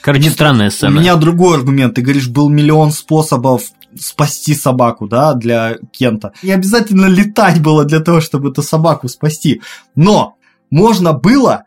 Короче, 0.00 0.30
странная 0.30 0.70
сцена. 0.70 0.96
У 0.96 1.00
меня 1.00 1.16
другой 1.16 1.58
аргумент. 1.58 1.94
Ты 1.94 2.02
говоришь, 2.02 2.28
был 2.28 2.48
миллион 2.48 2.92
способов 2.92 3.64
спасти 3.98 4.54
собаку, 4.54 5.08
да, 5.08 5.34
для 5.34 5.76
Кента. 5.92 6.32
И 6.42 6.50
обязательно 6.50 7.06
летать 7.06 7.60
было 7.60 7.84
для 7.84 8.00
того, 8.00 8.20
чтобы 8.20 8.50
эту 8.50 8.62
собаку 8.62 9.08
спасти. 9.08 9.60
Но 9.94 10.36
можно 10.70 11.12
было 11.12 11.64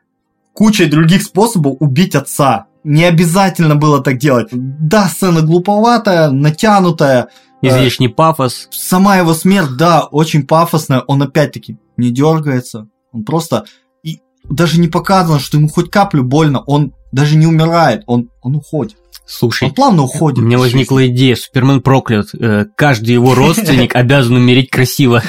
кучей 0.54 0.86
других 0.86 1.24
способов 1.24 1.78
убить 1.80 2.16
отца. 2.16 2.66
Не 2.84 3.06
обязательно 3.06 3.76
было 3.76 4.02
так 4.02 4.18
делать. 4.18 4.50
Да, 4.52 5.08
сцена 5.08 5.42
глуповатая, 5.42 6.32
натянутая. 6.32 7.30
Излишний 7.62 8.08
э, 8.08 8.12
пафос. 8.12 8.68
Сама 8.72 9.18
его 9.18 9.34
смерть, 9.34 9.78
да, 9.78 10.02
очень 10.02 10.48
пафосная. 10.48 11.02
Он 11.02 11.22
опять-таки 11.22 11.78
не 11.98 12.12
дергается. 12.12 12.88
Он 13.12 13.24
просто... 13.24 13.66
И 14.04 14.20
даже 14.50 14.80
не 14.80 14.88
показано, 14.88 15.40
что 15.40 15.58
ему 15.58 15.70
хоть 15.70 15.92
каплю 15.92 16.24
больно. 16.24 16.62
Он 16.62 16.94
даже 17.12 17.36
не 17.36 17.46
умирает, 17.46 18.04
он, 18.08 18.30
он 18.42 18.56
уходит. 18.56 18.98
Слушай, 19.26 19.70
он 19.70 19.74
плавно 19.74 20.04
уходит. 20.04 20.40
У 20.40 20.42
меня 20.42 20.58
возникла 20.58 21.08
идея, 21.08 21.36
Супермен 21.36 21.82
проклят. 21.82 22.34
Э, 22.34 22.66
каждый 22.76 23.14
его 23.14 23.36
родственник 23.36 23.96
обязан 23.96 24.36
умереть 24.36 24.70
красиво. 24.70 25.24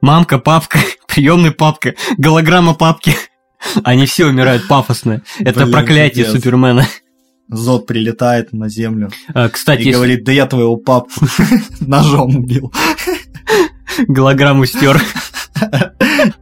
Мамка, 0.00 0.38
папка, 0.38 0.78
приемный 1.08 1.50
папка, 1.50 1.94
голограмма 2.16 2.74
папки. 2.74 3.14
Они 3.84 4.06
все 4.06 4.26
умирают 4.26 4.68
пафосно. 4.68 5.22
Это 5.38 5.60
Блин, 5.60 5.72
проклятие 5.72 6.24
пипец. 6.24 6.32
Супермена. 6.32 6.86
Зод 7.48 7.86
прилетает 7.86 8.52
на 8.52 8.68
землю. 8.68 9.10
А, 9.32 9.48
кстати, 9.48 9.82
и 9.82 9.92
говорит, 9.92 10.24
да 10.24 10.32
я 10.32 10.46
твоего 10.46 10.76
папу 10.76 11.10
ножом 11.80 12.36
убил. 12.36 12.72
Голограмму 14.08 14.66
стер. 14.66 15.00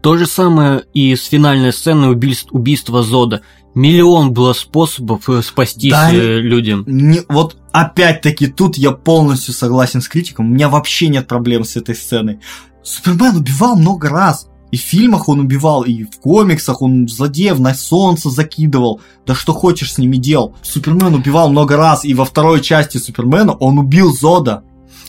То 0.00 0.16
же 0.16 0.26
самое 0.26 0.84
и 0.94 1.14
с 1.14 1.26
финальной 1.26 1.72
сценой 1.72 2.10
убийства 2.10 3.02
Зода. 3.02 3.42
Миллион 3.74 4.32
было 4.32 4.52
способов 4.52 5.28
э, 5.28 5.42
спастись 5.42 5.92
да, 5.92 6.12
э, 6.12 6.38
людям. 6.40 6.84
Не, 6.86 7.22
вот 7.28 7.56
опять-таки 7.72 8.46
тут 8.46 8.76
я 8.76 8.92
полностью 8.92 9.52
согласен 9.52 10.00
с 10.00 10.08
критиком. 10.08 10.46
У 10.46 10.54
меня 10.54 10.68
вообще 10.68 11.08
нет 11.08 11.26
проблем 11.26 11.64
с 11.64 11.74
этой 11.74 11.96
сценой. 11.96 12.38
Супермен 12.84 13.36
убивал 13.36 13.76
много 13.76 14.08
раз. 14.08 14.48
И 14.74 14.76
в 14.76 14.80
фильмах 14.80 15.28
он 15.28 15.38
убивал, 15.38 15.84
и 15.84 16.02
в 16.02 16.18
комиксах 16.18 16.82
он 16.82 17.06
злодеев 17.06 17.60
на 17.60 17.74
солнце 17.74 18.28
закидывал. 18.28 19.00
Да 19.24 19.32
что 19.32 19.52
хочешь 19.52 19.92
с 19.92 19.98
ними 19.98 20.16
делал. 20.16 20.56
Супермен 20.62 21.14
убивал 21.14 21.48
много 21.48 21.76
раз, 21.76 22.04
и 22.04 22.12
во 22.12 22.24
второй 22.24 22.60
части 22.60 22.98
Супермена 22.98 23.52
он 23.52 23.78
убил 23.78 24.12
Зода. 24.12 24.64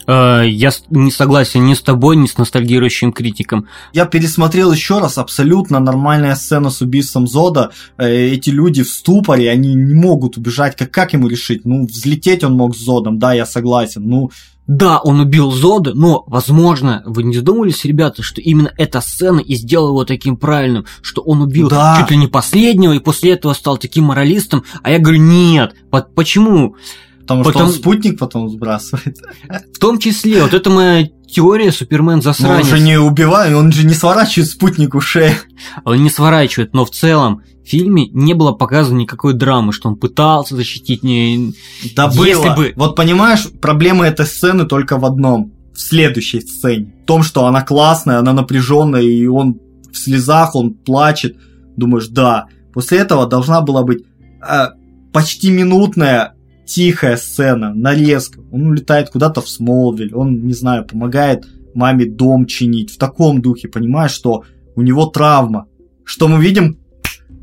Э, 0.06 0.44
я 0.48 0.72
не 0.92 1.10
согласен 1.10 1.66
ни 1.66 1.74
с 1.74 1.82
тобой, 1.82 2.16
ни 2.16 2.28
с 2.28 2.38
ностальгирующим 2.38 3.12
критиком. 3.12 3.68
Я 3.92 4.06
пересмотрел 4.06 4.72
еще 4.72 5.00
раз 5.00 5.18
абсолютно 5.18 5.80
нормальная 5.80 6.36
сцена 6.36 6.70
с 6.70 6.82
убийством 6.82 7.26
Зода. 7.26 7.72
Э, 7.98 8.08
эти 8.08 8.52
люди 8.52 8.84
в 8.84 8.92
ступоре, 8.92 9.50
они 9.50 9.74
не 9.74 9.96
могут 9.96 10.38
убежать. 10.38 10.76
Как, 10.76 10.92
как 10.92 11.14
ему 11.14 11.28
решить? 11.28 11.66
Ну, 11.66 11.88
взлететь 11.88 12.44
он 12.44 12.54
мог 12.54 12.76
с 12.76 12.80
Зодом, 12.80 13.18
да, 13.18 13.34
я 13.34 13.48
согласен. 13.48 14.08
Ну, 14.08 14.30
да, 14.68 15.00
он 15.00 15.20
убил 15.20 15.52
Зода, 15.52 15.94
но, 15.94 16.24
возможно, 16.28 17.04
вы 17.06 17.24
не 17.24 17.36
задумывались, 17.36 17.86
ребята, 17.86 18.24
что 18.24 18.42
именно 18.42 18.72
эта 18.78 19.00
сцена 19.00 19.40
и 19.40 19.56
сделала 19.56 19.90
его 19.90 20.06
таким 20.06 20.38
правильным, 20.38 20.86
что 21.02 21.22
он 21.22 21.42
убил 21.42 21.70
да. 21.70 21.98
чуть 22.00 22.12
ли 22.12 22.18
не 22.18 22.28
последнего 22.28 22.94
и 22.94 23.00
после 23.00 23.34
этого 23.34 23.54
стал 23.54 23.78
таким 23.78 24.06
моралистом, 24.06 24.64
а 24.82 24.90
я 24.90 25.00
говорю, 25.00 25.20
нет, 25.20 25.76
почему? 26.16 26.76
Потому 27.22 27.44
что 27.50 27.64
он 27.64 27.72
спутник 27.72 28.20
потом 28.20 28.50
сбрасывает. 28.50 29.18
В 29.74 29.80
том 29.80 29.98
числе, 29.98 30.44
вот 30.44 30.54
это 30.54 30.70
моя 30.70 31.08
теория 31.28 31.72
Супермен 31.72 32.22
засранец. 32.22 32.68
Но 32.68 32.72
он 32.72 32.78
же 32.78 32.84
не 32.84 33.00
убивает, 33.00 33.56
он 33.56 33.72
же 33.72 33.86
не 33.86 33.96
сворачивает 33.96 34.50
спутнику 34.50 35.02
шею. 35.02 35.36
Он 35.84 36.04
не 36.04 36.10
сворачивает, 36.12 36.74
но 36.74 36.86
в 36.86 36.92
целом 36.92 37.42
фильме 37.68 38.08
не 38.08 38.34
было 38.34 38.52
показано 38.52 38.98
никакой 38.98 39.34
драмы, 39.34 39.74
что 39.74 39.90
он 39.90 39.96
пытался 39.96 40.56
защитить 40.56 41.04
не... 41.04 41.54
Да 41.96 42.10
Если 42.14 42.34
было. 42.34 42.56
Бы... 42.56 42.74
Вот 42.76 42.96
понимаешь, 42.96 43.48
проблема 43.62 44.06
этой 44.06 44.26
сцены 44.26 44.66
только 44.66 44.98
в 44.98 45.06
одном. 45.06 45.52
В 45.74 45.80
следующей 45.80 46.42
сцене. 46.42 46.94
В 47.04 47.06
том, 47.06 47.24
что 47.24 47.46
она 47.46 47.62
классная, 47.62 48.20
она 48.20 48.34
напряженная, 48.34 49.02
и 49.02 49.26
он 49.28 49.60
в 49.92 49.98
слезах, 49.98 50.56
он 50.56 50.74
плачет. 50.74 51.38
Думаешь, 51.76 52.08
да. 52.08 52.46
После 52.74 53.00
этого 53.00 53.28
должна 53.28 53.62
была 53.62 53.84
быть 53.84 54.04
э, 54.48 54.68
почти 55.12 55.52
минутная 55.52 56.36
тихая 56.66 57.18
сцена, 57.18 57.74
нарезка. 57.74 58.42
Он 58.52 58.68
улетает 58.68 59.10
куда-то 59.10 59.42
в 59.42 59.50
Смолвиль, 59.50 60.14
он, 60.14 60.46
не 60.46 60.54
знаю, 60.54 60.86
помогает 60.86 61.46
маме 61.74 62.06
дом 62.06 62.46
чинить. 62.46 62.92
В 62.92 62.98
таком 62.98 63.42
духе, 63.42 63.68
понимаешь, 63.68 64.12
что 64.12 64.44
у 64.76 64.82
него 64.82 65.06
травма. 65.06 65.68
Что 66.04 66.28
мы 66.28 66.42
видим? 66.42 66.78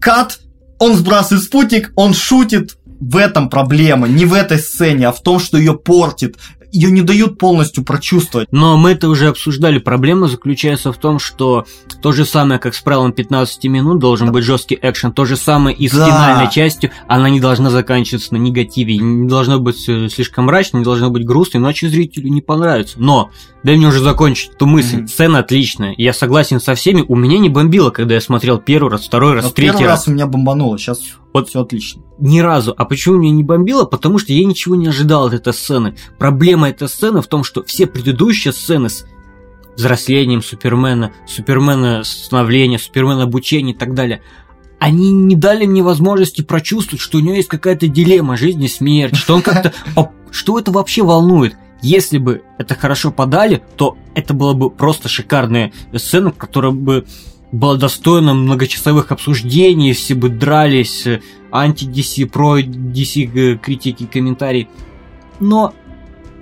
Кат, 0.03 0.41
он 0.81 0.97
сбрасывает 0.97 1.45
спутник, 1.45 1.93
он 1.95 2.13
шутит. 2.13 2.77
В 3.01 3.17
этом 3.17 3.49
проблема, 3.49 4.09
не 4.09 4.25
в 4.27 4.35
этой 4.35 4.59
сцене, 4.59 5.09
а 5.09 5.13
в 5.13 5.23
том, 5.23 5.39
что 5.39 5.59
ее 5.59 5.75
портит 5.75 6.37
ее 6.73 6.91
не 6.91 7.03
дают 7.03 7.39
полностью 7.39 7.85
прочувствовать. 7.85 8.49
Но 8.51 8.77
мы 8.77 8.93
это 8.93 9.09
уже 9.09 9.29
обсуждали. 9.29 9.79
Проблема 9.79 10.27
заключается 10.27 10.93
в 10.93 10.97
том, 10.97 11.19
что 11.19 11.67
то 12.01 12.13
же 12.13 12.25
самое, 12.25 12.59
как 12.59 12.75
с 12.75 12.81
правилом 12.81 13.13
15 13.13 13.65
минут, 13.65 13.99
должен 13.99 14.29
да. 14.29 14.33
быть 14.33 14.45
жесткий 14.45 14.79
экшен. 14.81 15.13
То 15.13 15.25
же 15.25 15.37
самое 15.37 15.77
и 15.77 15.89
с 15.89 15.93
да. 15.93 16.07
финальной 16.07 16.51
частью. 16.51 16.91
Она 17.07 17.29
не 17.29 17.41
должна 17.41 17.71
заканчиваться 17.71 18.35
на 18.35 18.39
негативе. 18.39 18.97
Не 18.97 19.29
должно 19.29 19.61
быть 19.61 19.79
слишком 19.81 20.47
мрачно, 20.47 20.79
не 20.79 20.85
должно 20.85 21.11
быть 21.11 21.25
грустно, 21.25 21.59
иначе 21.59 21.89
зрителю 21.89 22.31
не 22.31 22.41
понравится. 22.41 22.95
Но 22.99 23.31
дай 23.63 23.77
мне 23.77 23.87
уже 23.87 24.01
закончить 24.01 24.53
эту 24.55 24.67
мысль. 24.67 25.01
Mm-hmm. 25.01 25.09
Сцена 25.09 25.39
отличная. 25.41 25.95
Я 25.99 26.13
согласен 26.13 26.59
со 26.59 26.75
всеми. 26.75 27.05
У 27.07 27.17
меня 27.17 27.39
не 27.39 27.51
бомбило, 27.51 27.91
когда 27.91 28.15
я 28.15 28.21
смотрел 28.21 28.59
первый 28.59 28.91
раз, 28.91 29.05
второй 29.07 29.35
раз, 29.35 29.45
Но 29.45 29.51
третий 29.51 29.73
первый 29.73 29.89
раз. 29.89 30.01
раз 30.01 30.09
у 30.09 30.13
меня 30.13 30.27
бомбануло. 30.27 30.79
Сейчас 30.79 31.01
вот 31.33 31.49
все 31.49 31.63
отлично. 31.63 32.03
Ни 32.19 32.41
разу. 32.41 32.75
А 32.77 32.85
почему 32.85 33.17
меня 33.17 33.33
не 33.33 33.45
бомбило? 33.45 33.85
Потому 33.85 34.19
что 34.19 34.33
я 34.33 34.45
ничего 34.45 34.77
не 34.77 34.89
ожидал 34.89 35.27
от 35.27 35.35
этой 35.35 35.53
сцены. 35.53 35.97
Проблема 36.19 36.69
этой 36.69 36.89
сцены 36.89 37.23
в 37.23 37.27
том, 37.27 37.43
что 37.43 37.63
все 37.63 37.87
предыдущие 37.87 38.53
сцены 38.53 38.91
с 38.91 39.07
взрослением 39.77 40.43
Супермена, 40.43 41.13
Супермена 41.27 42.05
становления, 42.05 42.79
Супермена 42.79 43.23
обучения 43.23 43.73
и 43.73 43.77
так 43.77 43.95
далее, 43.95 44.23
они 44.79 45.11
не 45.11 45.37
дали 45.37 45.65
мне 45.65 45.83
возможности 45.83 46.43
прочувствовать, 46.43 47.01
что 47.01 47.19
у 47.19 47.21
него 47.21 47.37
есть 47.37 47.49
какая-то 47.49 47.87
дилемма 47.87 48.37
жизни, 48.37 48.67
смерти, 48.67 49.15
что 49.15 49.35
он 49.35 49.43
как-то... 49.43 49.73
Что 50.33 50.59
это 50.59 50.71
вообще 50.71 51.03
волнует? 51.03 51.57
Если 51.83 52.17
бы 52.17 52.43
это 52.57 52.75
хорошо 52.75 53.11
подали, 53.11 53.63
то 53.77 53.99
это 54.15 54.33
было 54.33 54.55
бы 54.55 54.71
просто 54.71 55.11
шикарная 55.11 55.73
сцена, 55.95 56.33
которая 56.33 56.73
бы 56.73 57.05
было 57.53 57.77
достойно 57.77 58.33
многочасовых 58.33 59.13
обсуждений, 59.13 59.93
все 59.93 60.15
бы 60.15 60.31
дрались, 60.31 61.07
анти-DC, 61.51 62.27
про-DC 62.27 63.59
критики, 63.59 64.07
комментарии. 64.07 64.69
Но 65.39 65.75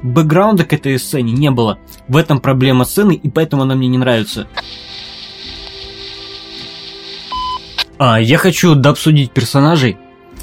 бэкграунда 0.02 0.64
к 0.64 0.72
этой 0.72 0.98
сцене 0.98 1.32
не 1.32 1.50
было. 1.50 1.78
В 2.06 2.16
этом 2.16 2.40
проблема 2.40 2.84
сцены, 2.84 3.14
и 3.14 3.28
поэтому 3.28 3.62
она 3.62 3.74
мне 3.74 3.88
не 3.88 3.98
нравится. 3.98 4.46
А, 7.98 8.20
я 8.20 8.38
хочу 8.38 8.74
дообсудить 8.76 9.32
персонажей. 9.32 9.98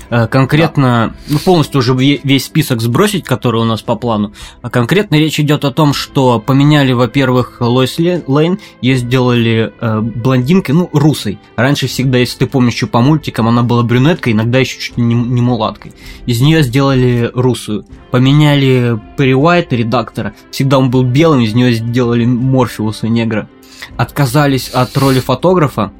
Э, 0.09 0.27
конкретно, 0.27 1.15
ну, 1.27 1.39
полностью 1.39 1.79
уже 1.79 1.93
весь 1.95 2.45
список 2.45 2.81
сбросить, 2.81 3.25
который 3.25 3.61
у 3.61 3.65
нас 3.65 3.81
по 3.81 3.95
плану. 3.95 4.33
А 4.61 4.69
конкретно 4.69 5.15
речь 5.15 5.39
идет 5.39 5.65
о 5.65 5.71
том, 5.71 5.93
что 5.93 6.39
поменяли, 6.39 6.93
во-первых, 6.93 7.57
Лойс 7.59 7.97
Лейн, 7.97 8.59
ее 8.81 8.95
сделали 8.95 9.73
э, 9.79 9.99
блондинкой, 10.01 10.75
ну, 10.75 10.89
русой. 10.93 11.39
Раньше 11.55 11.87
всегда, 11.87 12.19
если 12.19 12.39
ты 12.39 12.47
помнишь, 12.47 12.73
еще 12.73 12.87
по 12.87 13.01
мультикам, 13.01 13.47
она 13.47 13.63
была 13.63 13.83
брюнеткой, 13.83 14.33
иногда 14.33 14.59
еще 14.59 14.79
чуть 14.79 14.97
ли 14.97 15.03
не, 15.03 15.15
не 15.15 15.41
мулаткой. 15.41 15.93
Из 16.25 16.41
нее 16.41 16.63
сделали 16.63 17.31
русую. 17.33 17.85
Поменяли 18.11 18.99
Перри 19.17 19.35
Уайта, 19.35 19.75
редактора. 19.75 20.33
Всегда 20.51 20.79
он 20.79 20.89
был 20.89 21.03
белым, 21.03 21.41
из 21.41 21.53
нее 21.53 21.73
сделали 21.73 22.25
Морфеуса, 22.25 23.07
негра. 23.07 23.49
Отказались 23.97 24.69
от 24.69 24.95
роли 24.97 25.19
фотографа, 25.19 25.91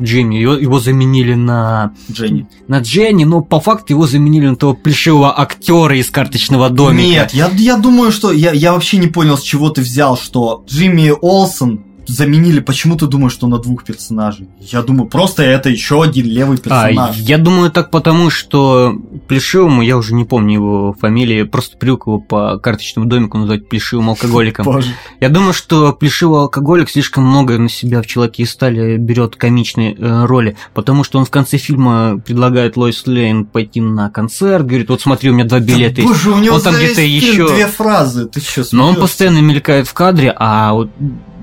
Джимми, 0.00 0.36
его, 0.36 0.54
его 0.54 0.78
заменили 0.78 1.34
на... 1.34 1.92
Дженни. 2.10 2.46
На 2.68 2.80
Дженни, 2.80 3.24
но 3.24 3.40
по 3.40 3.60
факту 3.60 3.94
его 3.94 4.06
заменили 4.06 4.46
на 4.46 4.56
того 4.56 4.74
плешивого 4.74 5.38
актера 5.40 5.96
из 5.98 6.10
карточного 6.10 6.70
домика. 6.70 7.08
Нет, 7.08 7.34
я, 7.34 7.50
я 7.56 7.76
думаю, 7.76 8.12
что... 8.12 8.32
Я, 8.32 8.52
я 8.52 8.72
вообще 8.72 8.98
не 8.98 9.06
понял, 9.06 9.38
с 9.38 9.42
чего 9.42 9.70
ты 9.70 9.80
взял, 9.80 10.16
что 10.16 10.64
Джимми 10.68 11.12
Олсон 11.20 11.85
заменили, 12.06 12.60
почему 12.60 12.96
ты 12.96 13.06
думаешь, 13.06 13.32
что 13.32 13.46
на 13.46 13.58
двух 13.58 13.84
персонажей? 13.84 14.48
Я 14.60 14.82
думаю, 14.82 15.08
просто 15.08 15.42
это 15.42 15.68
еще 15.68 16.02
один 16.02 16.26
левый 16.26 16.58
а, 16.58 16.60
персонаж. 16.60 17.16
А, 17.16 17.20
я 17.20 17.38
думаю 17.38 17.70
так 17.70 17.90
потому, 17.90 18.30
что 18.30 18.94
Плешивому, 19.28 19.82
я 19.82 19.96
уже 19.96 20.14
не 20.14 20.24
помню 20.24 20.54
его 20.54 20.92
фамилии, 20.98 21.42
просто 21.42 21.76
привык 21.76 22.06
его 22.06 22.20
по 22.20 22.58
карточному 22.58 23.08
домику 23.08 23.38
называть 23.38 23.68
Плешивым 23.68 24.10
алкоголиком. 24.10 24.64
Боже. 24.64 24.90
Я 25.20 25.28
думаю, 25.28 25.52
что 25.52 25.92
Плешивый 25.92 26.40
алкоголик 26.40 26.90
слишком 26.90 27.24
много 27.24 27.58
на 27.58 27.68
себя 27.68 28.02
в 28.02 28.06
Человеке 28.06 28.42
и 28.42 28.46
Стали 28.46 28.96
берет 28.96 29.36
комичные 29.36 29.94
э, 29.94 30.24
роли, 30.26 30.56
потому 30.74 31.04
что 31.04 31.18
он 31.18 31.24
в 31.24 31.30
конце 31.30 31.56
фильма 31.58 32.20
предлагает 32.24 32.76
Лойс 32.76 33.06
Лейн 33.06 33.44
пойти 33.44 33.80
на 33.80 34.10
концерт, 34.10 34.66
говорит, 34.66 34.88
вот 34.88 35.00
смотри, 35.00 35.30
у 35.30 35.34
меня 35.34 35.44
два 35.44 35.60
билета 35.60 35.96
да, 35.96 36.02
Боже, 36.02 36.30
у 36.30 36.38
него 36.38 36.56
он 36.56 36.62
там 36.62 36.74
где-то 36.74 37.00
еще 37.00 37.48
две 37.48 37.66
фразы, 37.66 38.26
ты 38.26 38.40
что, 38.40 38.64
Но 38.72 38.88
он 38.88 38.96
постоянно 38.96 39.38
мелькает 39.38 39.88
в 39.88 39.94
кадре, 39.94 40.32
а 40.36 40.72
вот 40.74 40.90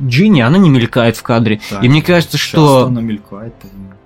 Джинни, 0.02 0.42
она 0.42 0.53
не 0.58 0.70
мелькает 0.70 1.18
в 1.18 1.24
кадре. 1.24 1.62
Так, 1.70 1.84
и 1.84 1.90
мне 1.90 2.02
кажется, 2.02 2.38
что 2.38 2.86
она 2.88 3.02
мелькает, 3.02 3.54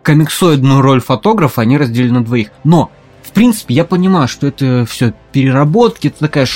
комиксоидную 0.03 0.81
роль 0.81 1.01
фотографа 1.01 1.61
они 1.61 1.77
разделили 1.77 2.11
на 2.11 2.23
двоих. 2.23 2.49
Но 2.63 2.91
в 3.27 3.31
принципе, 3.31 3.73
я 3.75 3.83
понимаю, 3.83 4.27
что 4.27 4.47
это 4.47 4.85
все 4.85 5.13
переработки, 5.31 6.07
это 6.07 6.19
такая 6.19 6.47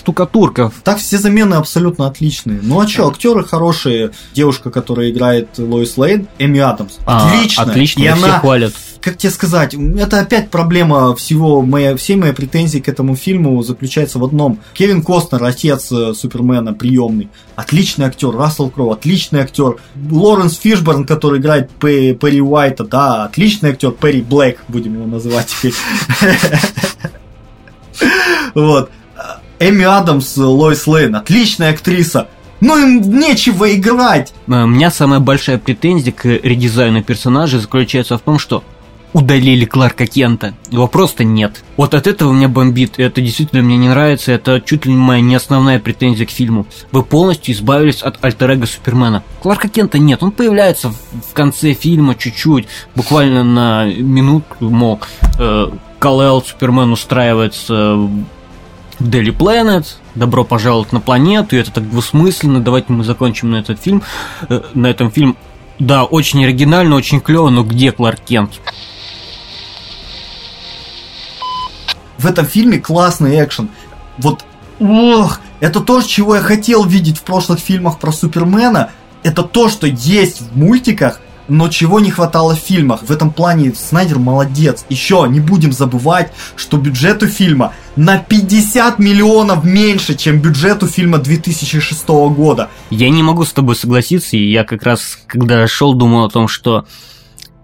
штукатурка. 0.00 0.72
Так 0.82 0.98
все 0.98 1.18
замены 1.18 1.54
абсолютно 1.54 2.06
отличные. 2.06 2.60
Ну 2.62 2.80
а 2.80 2.88
что, 2.88 3.08
актеры 3.08 3.44
хорошие. 3.44 4.10
Девушка, 4.34 4.70
которая 4.70 5.10
играет 5.10 5.50
Лоис 5.58 5.96
Лейн, 5.96 6.26
Эми 6.38 6.58
Адамс. 6.60 6.98
Отлично. 7.04 7.62
А, 7.62 7.66
отлично, 7.66 8.00
и 8.00 8.08
все 8.08 8.12
она, 8.24 8.40
хвалят 8.40 8.72
как 9.00 9.16
тебе 9.16 9.30
сказать, 9.30 9.74
это 9.74 10.20
опять 10.20 10.50
проблема 10.50 11.14
всего, 11.16 11.62
моя, 11.62 11.96
всей 11.96 12.16
моей 12.16 12.32
претензии 12.32 12.78
к 12.80 12.88
этому 12.88 13.16
фильму 13.16 13.62
заключается 13.62 14.18
в 14.18 14.24
одном. 14.24 14.60
Кевин 14.74 15.02
Костнер, 15.02 15.42
отец 15.42 15.90
э, 15.90 16.12
Супермена, 16.14 16.74
приемный, 16.74 17.30
отличный 17.56 18.06
актер, 18.06 18.30
Рассел 18.36 18.68
Кроу, 18.68 18.90
отличный 18.90 19.40
актер, 19.40 19.76
Лоренс 20.10 20.58
Фишборн, 20.58 21.06
который 21.06 21.40
играет 21.40 21.70
П- 21.70 22.12
Перри 22.14 22.42
Уайта, 22.42 22.84
да, 22.84 23.24
отличный 23.24 23.70
актер, 23.70 23.92
Перри 23.92 24.20
Блэк, 24.20 24.58
будем 24.68 24.94
его 24.94 25.06
называть 25.06 25.46
теперь. 25.46 25.74
Вот. 28.54 28.90
Эми 29.60 29.84
Адамс, 29.84 30.38
Лоис 30.38 30.86
Лейн, 30.86 31.16
отличная 31.16 31.70
актриса. 31.70 32.28
Ну 32.62 32.78
им 32.78 33.02
нечего 33.18 33.74
играть. 33.74 34.32
Э, 34.48 34.64
у 34.64 34.66
меня 34.66 34.90
самая 34.90 35.20
большая 35.20 35.58
претензия 35.58 36.12
к 36.12 36.24
редизайну 36.24 37.02
персонажа 37.02 37.60
заключается 37.60 38.16
в 38.16 38.22
том, 38.22 38.38
что 38.38 38.64
удалили 39.12 39.66
Кларка 39.66 40.06
Кента. 40.06 40.54
Его 40.70 40.86
просто 40.86 41.24
нет. 41.24 41.62
Вот 41.76 41.92
от 41.92 42.06
этого 42.06 42.32
меня 42.32 42.48
бомбит, 42.48 42.94
это 42.98 43.20
действительно 43.20 43.60
мне 43.60 43.76
не 43.76 43.88
нравится, 43.90 44.32
это 44.32 44.62
чуть 44.64 44.86
ли 44.86 44.92
не 44.92 44.98
моя 44.98 45.20
не 45.20 45.34
основная 45.34 45.78
претензия 45.78 46.24
к 46.24 46.30
фильму. 46.30 46.66
Вы 46.90 47.02
полностью 47.02 47.54
избавились 47.54 48.02
от 48.02 48.24
альтер 48.24 48.66
Супермена. 48.66 49.22
Кларка 49.42 49.68
Кента 49.68 49.98
нет, 49.98 50.22
он 50.22 50.30
появляется 50.30 50.88
в 50.90 51.34
конце 51.34 51.74
фильма 51.74 52.14
чуть-чуть, 52.14 52.66
буквально 52.94 53.44
на 53.44 53.86
минутку, 53.86 54.70
мол, 54.70 55.00
э, 55.38 55.68
Кал-Эл 55.98 56.42
Супермен 56.42 56.92
устраивается 56.92 57.94
в 57.94 58.24
Daily 59.00 59.36
Planet, 59.36 59.86
добро 60.14 60.44
пожаловать 60.44 60.92
на 60.92 61.00
планету, 61.00 61.56
и 61.56 61.58
это 61.58 61.72
так 61.72 61.90
двусмысленно, 61.90 62.60
давайте 62.60 62.92
мы 62.92 63.02
закончим 63.04 63.50
на 63.50 63.56
этот 63.56 63.80
фильм, 63.80 64.02
э, 64.48 64.60
на 64.74 64.86
этом 64.86 65.10
фильм. 65.10 65.36
Да, 65.78 66.04
очень 66.04 66.44
оригинально, 66.44 66.94
очень 66.94 67.20
клево, 67.20 67.48
но 67.48 67.64
где 67.64 67.90
Кларк 67.90 68.20
Кент? 68.20 68.60
в 72.20 72.26
этом 72.26 72.46
фильме 72.46 72.78
классный 72.78 73.42
экшен. 73.42 73.70
Вот, 74.18 74.44
ох, 74.78 75.40
это 75.60 75.80
то, 75.80 76.02
чего 76.02 76.36
я 76.36 76.42
хотел 76.42 76.84
видеть 76.84 77.18
в 77.18 77.22
прошлых 77.22 77.58
фильмах 77.58 77.98
про 77.98 78.12
Супермена. 78.12 78.90
Это 79.22 79.42
то, 79.42 79.68
что 79.68 79.86
есть 79.86 80.42
в 80.42 80.56
мультиках, 80.56 81.20
но 81.50 81.68
чего 81.68 82.00
не 82.00 82.10
хватало 82.10 82.54
в 82.54 82.60
фильмах. 82.60 83.02
В 83.02 83.10
этом 83.10 83.30
плане 83.30 83.74
Снайдер 83.74 84.18
молодец. 84.18 84.86
Еще 84.88 85.26
не 85.28 85.40
будем 85.40 85.72
забывать, 85.72 86.32
что 86.56 86.76
бюджет 86.76 87.22
у 87.22 87.26
фильма 87.26 87.74
на 87.96 88.18
50 88.18 88.98
миллионов 88.98 89.64
меньше, 89.64 90.14
чем 90.14 90.40
бюджет 90.40 90.82
у 90.82 90.86
фильма 90.86 91.18
2006 91.18 92.08
года. 92.08 92.70
Я 92.90 93.10
не 93.10 93.22
могу 93.22 93.44
с 93.44 93.52
тобой 93.52 93.76
согласиться, 93.76 94.36
и 94.36 94.50
я 94.50 94.64
как 94.64 94.84
раз, 94.84 95.18
когда 95.26 95.66
шел, 95.66 95.94
думал 95.94 96.24
о 96.24 96.30
том, 96.30 96.48
что 96.48 96.86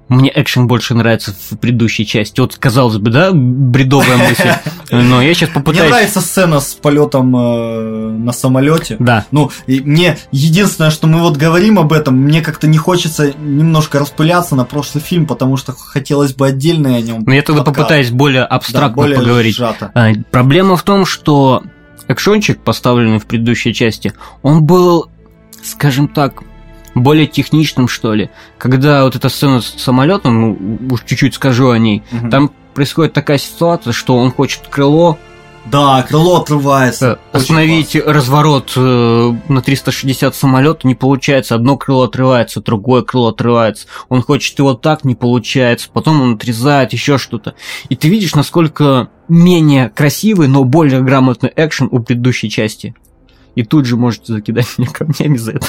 мне 0.08 0.30
экшен 0.32 0.68
больше 0.68 0.94
нравится 0.94 1.32
в 1.32 1.56
предыдущей 1.56 2.06
части. 2.06 2.40
Вот, 2.40 2.56
казалось 2.56 2.98
бы, 2.98 3.10
да, 3.10 3.32
бредовая 3.32 4.16
мысль. 4.16 4.50
Но 4.92 5.20
я 5.20 5.34
сейчас 5.34 5.50
попытаюсь... 5.50 5.80
Мне 5.80 5.90
нравится 5.90 6.20
сцена 6.20 6.60
с 6.60 6.74
полетом 6.74 7.34
э, 7.36 8.10
на 8.18 8.32
самолете. 8.32 8.96
Да. 9.00 9.26
Ну, 9.32 9.50
и 9.66 9.80
мне 9.80 10.16
единственное, 10.30 10.90
что 10.90 11.08
мы 11.08 11.20
вот 11.20 11.36
говорим 11.36 11.78
об 11.78 11.92
этом, 11.92 12.16
мне 12.16 12.40
как-то 12.40 12.68
не 12.68 12.78
хочется 12.78 13.32
немножко 13.32 13.98
распыляться 13.98 14.54
на 14.54 14.64
прошлый 14.64 15.02
фильм, 15.02 15.26
потому 15.26 15.56
что 15.56 15.72
хотелось 15.72 16.34
бы 16.34 16.46
отдельно 16.46 16.94
о 16.94 17.00
нем. 17.00 17.24
Но 17.26 17.34
я 17.34 17.42
тогда 17.42 17.62
подкаст. 17.62 17.88
попытаюсь 17.88 18.10
более 18.10 18.44
абстрактно 18.44 18.88
да, 18.88 18.94
более 18.94 19.18
поговорить. 19.18 19.56
Сжато. 19.56 19.90
А, 19.94 20.12
проблема 20.30 20.76
в 20.76 20.82
том, 20.84 21.04
что 21.04 21.64
экшончик, 22.06 22.60
поставленный 22.60 23.18
в 23.18 23.26
предыдущей 23.26 23.74
части, 23.74 24.12
он 24.42 24.64
был, 24.64 25.10
скажем 25.64 26.06
так, 26.06 26.44
более 26.96 27.26
техничным, 27.26 27.88
что 27.88 28.14
ли. 28.14 28.30
Когда 28.58 29.04
вот 29.04 29.14
эта 29.14 29.28
сцена 29.28 29.60
с 29.60 29.74
самолетом, 29.76 30.40
ну, 30.40 30.78
уж 30.90 31.04
чуть-чуть 31.04 31.34
скажу 31.34 31.70
о 31.70 31.78
ней, 31.78 32.02
угу. 32.10 32.30
там 32.30 32.50
происходит 32.74 33.12
такая 33.12 33.38
ситуация, 33.38 33.92
что 33.92 34.16
он 34.16 34.32
хочет 34.32 34.62
крыло 34.68 35.18
да, 35.70 36.04
крыло 36.08 36.42
отрывается. 36.42 37.18
Остановить 37.32 37.96
разворот 37.96 38.72
э, 38.76 39.32
на 39.48 39.62
360 39.62 40.32
самолета 40.34 40.86
не 40.86 40.94
получается. 40.94 41.56
Одно 41.56 41.76
крыло 41.76 42.04
отрывается, 42.04 42.60
другое 42.60 43.02
крыло 43.02 43.30
отрывается. 43.30 43.88
Он 44.08 44.22
хочет 44.22 44.56
его 44.60 44.74
так, 44.74 45.04
не 45.04 45.16
получается. 45.16 45.88
Потом 45.92 46.22
он 46.22 46.34
отрезает 46.34 46.92
еще 46.92 47.18
что-то. 47.18 47.56
И 47.88 47.96
ты 47.96 48.08
видишь, 48.08 48.36
насколько 48.36 49.08
менее 49.26 49.88
красивый, 49.88 50.46
но 50.46 50.62
более 50.62 51.02
грамотный 51.02 51.52
экшен 51.56 51.88
у 51.90 51.98
предыдущей 51.98 52.48
части. 52.48 52.94
И 53.56 53.64
тут 53.64 53.86
же 53.86 53.96
можете 53.96 54.34
закидать 54.34 54.68
меня 54.78 54.90
камнями 54.92 55.36
за 55.36 55.52
это. 55.52 55.66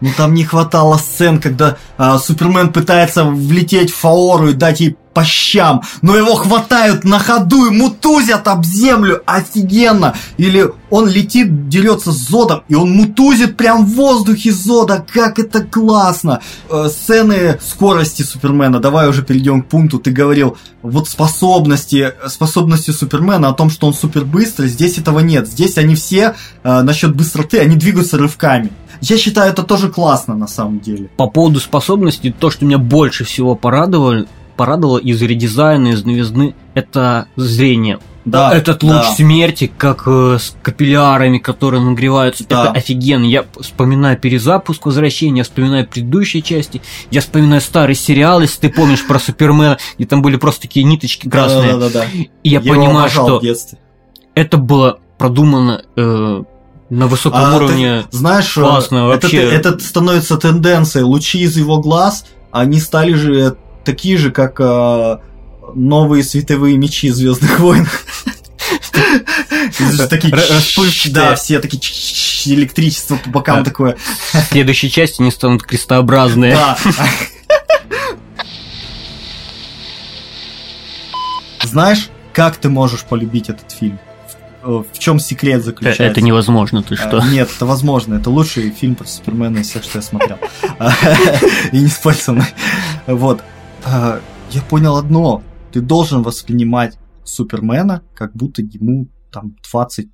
Ну 0.00 0.10
там 0.16 0.34
не 0.34 0.44
хватало 0.44 0.98
сцен, 0.98 1.40
когда 1.40 1.76
а, 1.96 2.18
Супермен 2.18 2.72
пытается 2.72 3.24
влететь 3.24 3.90
в 3.90 3.96
Фаору 3.96 4.48
и 4.50 4.54
дать 4.54 4.80
ей 4.80 4.96
по 5.16 5.24
щам, 5.24 5.80
но 6.02 6.14
его 6.14 6.34
хватают 6.34 7.04
на 7.04 7.18
ходу 7.18 7.64
и 7.64 7.70
мутузят 7.70 8.46
об 8.48 8.66
землю, 8.66 9.22
офигенно. 9.24 10.14
Или 10.36 10.70
он 10.90 11.08
летит, 11.08 11.70
дерется 11.70 12.12
с 12.12 12.28
Зодом, 12.28 12.64
и 12.68 12.74
он 12.74 12.90
мутузит 12.90 13.56
прям 13.56 13.86
в 13.86 13.94
воздухе 13.94 14.52
Зода, 14.52 15.02
как 15.10 15.38
это 15.38 15.62
классно. 15.62 16.42
Э, 16.68 16.90
сцены 16.90 17.58
скорости 17.66 18.24
Супермена, 18.24 18.78
давай 18.78 19.08
уже 19.08 19.22
перейдем 19.22 19.62
к 19.62 19.68
пункту, 19.68 19.98
ты 19.98 20.10
говорил, 20.10 20.58
вот 20.82 21.08
способности, 21.08 22.12
способности 22.28 22.90
Супермена 22.90 23.48
о 23.48 23.54
том, 23.54 23.70
что 23.70 23.86
он 23.86 23.94
супер 23.94 24.26
быстрый, 24.26 24.68
здесь 24.68 24.98
этого 24.98 25.20
нет. 25.20 25.48
Здесь 25.48 25.78
они 25.78 25.94
все 25.94 26.34
э, 26.62 26.82
насчет 26.82 27.16
быстроты, 27.16 27.58
они 27.58 27.76
двигаются 27.76 28.18
рывками. 28.18 28.70
Я 29.00 29.18
считаю, 29.18 29.52
это 29.52 29.62
тоже 29.62 29.90
классно 29.90 30.36
на 30.36 30.46
самом 30.46 30.80
деле. 30.80 31.08
По 31.16 31.28
поводу 31.28 31.60
способностей, 31.60 32.32
то, 32.32 32.50
что 32.50 32.64
меня 32.64 32.78
больше 32.78 33.24
всего 33.24 33.54
порадовало, 33.54 34.26
порадовало 34.56 34.98
из 34.98 35.20
редизайна, 35.22 35.88
из 35.88 36.04
новизны, 36.04 36.54
это 36.74 37.28
зрение. 37.36 37.98
Да, 38.26 38.52
Этот 38.52 38.82
луч 38.82 38.92
да. 38.92 39.14
смерти, 39.14 39.70
как 39.78 40.02
э, 40.06 40.38
с 40.40 40.56
капиллярами, 40.60 41.38
которые 41.38 41.80
нагреваются, 41.80 42.44
да. 42.48 42.64
это 42.64 42.72
офигенно. 42.72 43.24
Я 43.24 43.44
вспоминаю 43.60 44.18
перезапуск 44.18 44.84
возвращения, 44.84 45.38
я 45.38 45.44
вспоминаю 45.44 45.86
предыдущие 45.86 46.42
части, 46.42 46.82
я 47.12 47.20
вспоминаю 47.20 47.60
старый 47.60 47.94
сериал, 47.94 48.40
если 48.40 48.62
ты 48.62 48.68
помнишь 48.70 49.06
про 49.06 49.20
Супермена, 49.20 49.78
где 49.96 50.08
там 50.08 50.22
были 50.22 50.36
просто 50.38 50.62
такие 50.62 50.84
ниточки 50.84 51.28
красные. 51.28 51.74
Да, 51.74 51.78
да, 51.78 51.88
да, 51.88 52.00
да. 52.00 52.06
И 52.42 52.48
я, 52.48 52.58
я 52.58 52.72
понимаю, 52.72 53.08
что 53.08 53.40
это 54.34 54.56
было 54.58 54.98
продумано 55.18 55.84
э, 55.94 56.42
на 56.90 57.06
высоком 57.06 57.40
А 57.42 57.56
уровне. 57.56 58.04
ты 58.10 58.16
знаешь, 58.16 58.52
классно, 58.52 58.96
э, 58.96 59.02
вообще. 59.06 59.38
Это, 59.38 59.70
это 59.70 59.84
становится 59.84 60.36
тенденцией. 60.36 61.04
Лучи 61.04 61.40
из 61.40 61.56
его 61.56 61.78
глаз, 61.80 62.24
они 62.52 62.80
стали 62.80 63.14
же 63.14 63.56
такие 63.84 64.18
же, 64.18 64.30
как 64.30 64.60
э, 64.60 65.18
новые 65.74 66.22
световые 66.22 66.76
мечи 66.76 67.10
Звездных 67.10 67.58
войн. 67.58 67.88
Такие, 70.08 70.34
да, 71.12 71.36
все 71.36 71.60
такие 71.60 71.80
электричество 72.46 73.16
по 73.16 73.30
бокам 73.30 73.64
такое. 73.64 73.96
В 74.32 74.40
следующей 74.50 74.90
части 74.90 75.20
они 75.20 75.30
станут 75.30 75.62
крестообразные. 75.62 76.54
Да. 76.54 76.78
Знаешь, 81.62 82.08
как 82.32 82.56
ты 82.56 82.68
можешь 82.68 83.02
полюбить 83.02 83.48
этот 83.48 83.70
фильм? 83.72 83.98
В, 84.66 84.84
в 84.92 84.98
чем 84.98 85.18
секрет 85.20 85.60
Э, 85.60 85.64
заключается? 85.64 86.02
Это 86.04 86.20
невозможно, 86.20 86.82
ты 86.82 86.94
А, 86.94 86.98
что? 86.98 87.20
Нет, 87.30 87.48
это 87.54 87.66
возможно. 87.66 88.14
Это 88.14 88.30
лучший 88.30 88.70
фильм 88.70 88.94
про 88.96 89.06
Супермена 89.06 89.58
из 89.58 89.68
всех, 89.70 89.84
что 89.84 89.98
я 89.98 90.02
смотрел. 90.02 90.38
И 91.72 91.78
не 91.78 91.88
мной. 92.32 92.46
Вот. 93.06 93.42
А, 93.84 94.20
Я 94.50 94.62
понял 94.62 94.96
одно. 94.96 95.42
Ты 95.72 95.80
должен 95.80 96.22
воспринимать 96.22 96.96
Супермена, 97.24 98.02
как 98.14 98.32
будто 98.34 98.62
ему 98.62 99.08
там 99.32 99.54
25-27-8 99.72 100.04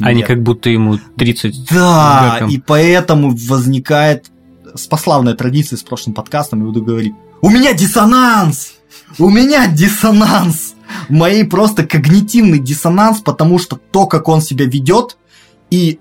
А 0.00 0.12
не 0.12 0.18
лет. 0.20 0.26
как 0.26 0.42
будто 0.42 0.70
ему 0.70 0.98
30 1.16 1.68
Да, 1.70 2.46
и 2.48 2.58
поэтому 2.58 3.36
возникает 3.36 4.30
спославная 4.74 5.34
традиция 5.34 5.76
с 5.76 5.82
прошлым 5.82 6.14
подкастом, 6.14 6.60
я 6.60 6.66
буду 6.66 6.82
говорить, 6.82 7.12
у 7.40 7.50
меня 7.50 7.74
диссонанс! 7.74 8.74
У 9.18 9.28
меня 9.30 9.66
диссонанс! 9.66 10.74
Моей 11.08 11.44
просто 11.44 11.84
когнитивный 11.86 12.58
диссонанс, 12.58 13.20
потому 13.20 13.58
что 13.58 13.76
то, 13.76 14.06
как 14.06 14.28
он 14.28 14.40
себя 14.42 14.66
ведет, 14.66 15.16
и 15.70 15.98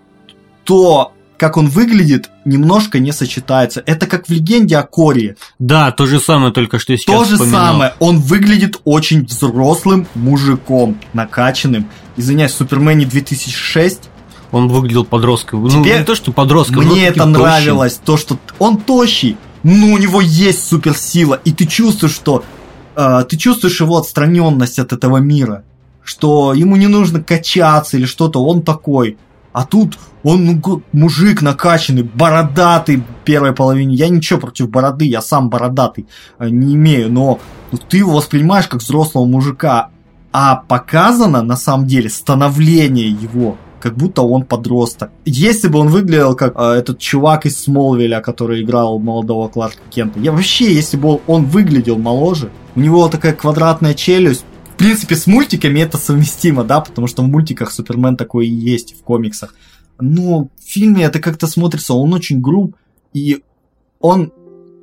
то, 0.63 1.13
как 1.37 1.57
он 1.57 1.67
выглядит, 1.67 2.29
немножко 2.45 2.99
не 2.99 3.11
сочетается. 3.11 3.81
Это 3.85 4.05
как 4.05 4.27
в 4.27 4.31
легенде 4.31 4.77
о 4.77 4.83
Коре. 4.83 5.37
Да, 5.59 5.91
то 5.91 6.05
же 6.05 6.19
самое 6.19 6.51
только 6.53 6.77
что 6.77 6.95
сейчас 6.97 7.15
То 7.15 7.23
же 7.25 7.35
вспоминал. 7.35 7.65
самое. 7.73 7.93
Он 7.99 8.17
выглядит 8.19 8.79
очень 8.83 9.25
взрослым 9.25 10.07
мужиком, 10.13 10.99
накачанным. 11.13 11.87
Извиняюсь, 12.17 12.51
в 12.51 12.55
Супермене 12.57 13.05
2006 13.05 14.09
Он 14.51 14.67
выглядел 14.67 15.05
подростком. 15.05 15.63
Ну, 15.63 15.69
Тебе- 15.69 15.99
не 15.99 16.03
то, 16.03 16.13
что 16.13 16.33
подростком, 16.33 16.83
Мне 16.85 17.05
это 17.07 17.19
тощим. 17.19 17.31
нравилось, 17.31 17.99
то, 18.03 18.17
что 18.17 18.37
он 18.59 18.75
тощий, 18.77 19.37
но 19.63 19.93
у 19.93 19.97
него 19.97 20.19
есть 20.19 20.67
суперсила, 20.67 21.35
и 21.45 21.53
ты 21.53 21.65
чувствуешь, 21.65 22.13
что 22.13 22.43
ты 22.95 23.37
чувствуешь 23.37 23.79
его 23.79 23.97
отстраненность 23.97 24.79
от 24.79 24.93
этого 24.93 25.17
мира, 25.17 25.63
что 26.03 26.53
ему 26.53 26.75
не 26.75 26.87
нужно 26.87 27.23
качаться 27.23 27.97
или 27.97 28.05
что-то, 28.05 28.43
он 28.43 28.61
такой. 28.63 29.17
А 29.53 29.65
тут 29.65 29.97
он 30.23 30.45
ну, 30.45 30.83
мужик 30.93 31.41
накачанный, 31.41 32.03
бородатый 32.03 33.03
первой 33.25 33.53
половине. 33.53 33.95
Я 33.95 34.09
ничего 34.09 34.39
против 34.39 34.69
бороды, 34.69 35.05
я 35.05 35.21
сам 35.21 35.49
бородатый 35.49 36.07
э, 36.39 36.49
не 36.49 36.75
имею, 36.75 37.11
но 37.11 37.39
ты 37.89 37.97
его 37.97 38.13
воспринимаешь 38.13 38.67
как 38.67 38.81
взрослого 38.81 39.25
мужика, 39.25 39.89
а 40.31 40.55
показано 40.55 41.41
на 41.41 41.57
самом 41.57 41.87
деле 41.87 42.09
становление 42.09 43.09
его, 43.09 43.57
как 43.81 43.97
будто 43.97 44.21
он 44.21 44.43
подросток. 44.43 45.11
Если 45.25 45.67
бы 45.67 45.79
он 45.79 45.89
выглядел 45.89 46.35
как 46.35 46.53
э, 46.55 46.79
этот 46.79 46.99
чувак 46.99 47.45
из 47.45 47.59
Смолвиля, 47.59 48.21
который 48.21 48.61
играл 48.61 48.99
молодого 48.99 49.47
Кларка 49.49 49.81
Кента, 49.89 50.19
я 50.19 50.31
вообще, 50.31 50.73
если 50.73 50.97
бы 50.97 51.19
он 51.27 51.45
выглядел 51.45 51.97
моложе, 51.97 52.49
у 52.75 52.79
него 52.79 53.07
такая 53.09 53.33
квадратная 53.33 53.93
челюсть, 53.93 54.45
в 54.73 54.77
принципе, 54.77 55.15
с 55.15 55.27
мультиками 55.27 55.79
это 55.79 55.97
совместимо, 55.97 56.63
да, 56.63 56.81
потому 56.81 57.07
что 57.07 57.21
в 57.21 57.27
мультиках 57.27 57.71
Супермен 57.71 58.15
такой 58.15 58.47
и 58.47 58.53
есть 58.53 58.97
в 58.97 59.03
комиксах. 59.03 59.53
Но 59.99 60.45
в 60.45 60.63
фильме 60.63 61.03
это 61.03 61.19
как-то 61.19 61.47
смотрится, 61.47 61.93
он 61.93 62.13
очень 62.13 62.41
груб, 62.41 62.75
и 63.13 63.43
он 63.99 64.31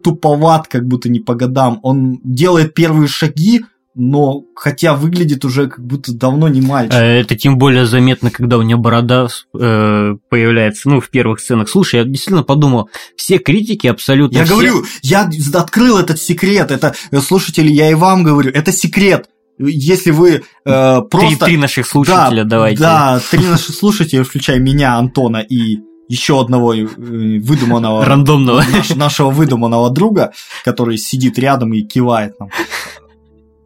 туповат, 0.03 0.69
как 0.69 0.87
будто 0.87 1.09
не 1.09 1.21
по 1.21 1.35
годам. 1.35 1.81
Он 1.83 2.21
делает 2.23 2.75
первые 2.75 3.09
шаги, 3.09 3.65
но 4.01 4.45
хотя 4.55 4.95
выглядит 4.95 5.45
уже 5.45 5.67
как 5.67 5.85
будто 5.85 6.13
давно 6.15 6.49
не 6.49 6.61
мальчик. 6.61 6.95
Э, 6.95 7.21
Это 7.21 7.35
тем 7.37 7.59
более 7.59 7.85
заметно, 7.85 8.31
когда 8.31 8.57
у 8.57 8.63
него 8.63 8.81
борода 8.81 9.27
э, 9.59 10.15
появляется, 10.31 10.89
ну, 10.89 11.01
в 11.01 11.11
первых 11.11 11.41
сценах. 11.41 11.69
Слушай, 11.69 11.97
я 12.01 12.05
действительно 12.05 12.45
подумал, 12.45 12.89
все 13.17 13.39
критики 13.39 13.89
абсолютно 13.89 14.39
Я 14.39 14.45
все- 14.45 14.53
говорю, 14.55 14.85
я 15.03 15.29
открыл 15.55 15.99
этот 15.99 16.21
секрет. 16.21 16.71
Это, 16.71 16.95
э, 17.11 17.21
слушатели, 17.21 17.69
я 17.71 17.91
и 17.91 17.95
вам 17.95 18.23
говорю, 18.23 18.51
это 18.53 18.71
секрет. 18.73 19.29
Если 19.59 20.13
вы 20.13 20.31
э, 20.31 20.41
Три, 20.65 21.09
просто... 21.11 21.45
три 21.47 21.57
наших 21.57 21.85
слушателя, 21.87 22.45
да, 22.45 22.51
давайте. 22.51 22.81
Да, 22.81 23.21
три 23.33 23.45
наших 23.45 23.75
слушателя, 23.75 24.23
включая 24.23 24.61
меня, 24.61 24.95
Антона 24.97 25.39
и 25.39 25.79
еще 26.09 26.41
одного 26.41 26.75
э, 26.75 26.87
выдуманного... 26.87 28.05
Рандомного. 28.05 28.65
наш- 28.73 28.95
нашего 28.95 29.31
выдуманного 29.31 29.91
друга, 29.91 30.33
который 30.65 30.97
сидит 30.97 31.39
рядом 31.39 31.75
и 31.75 31.83
кивает 31.83 32.39
нам. 32.41 32.49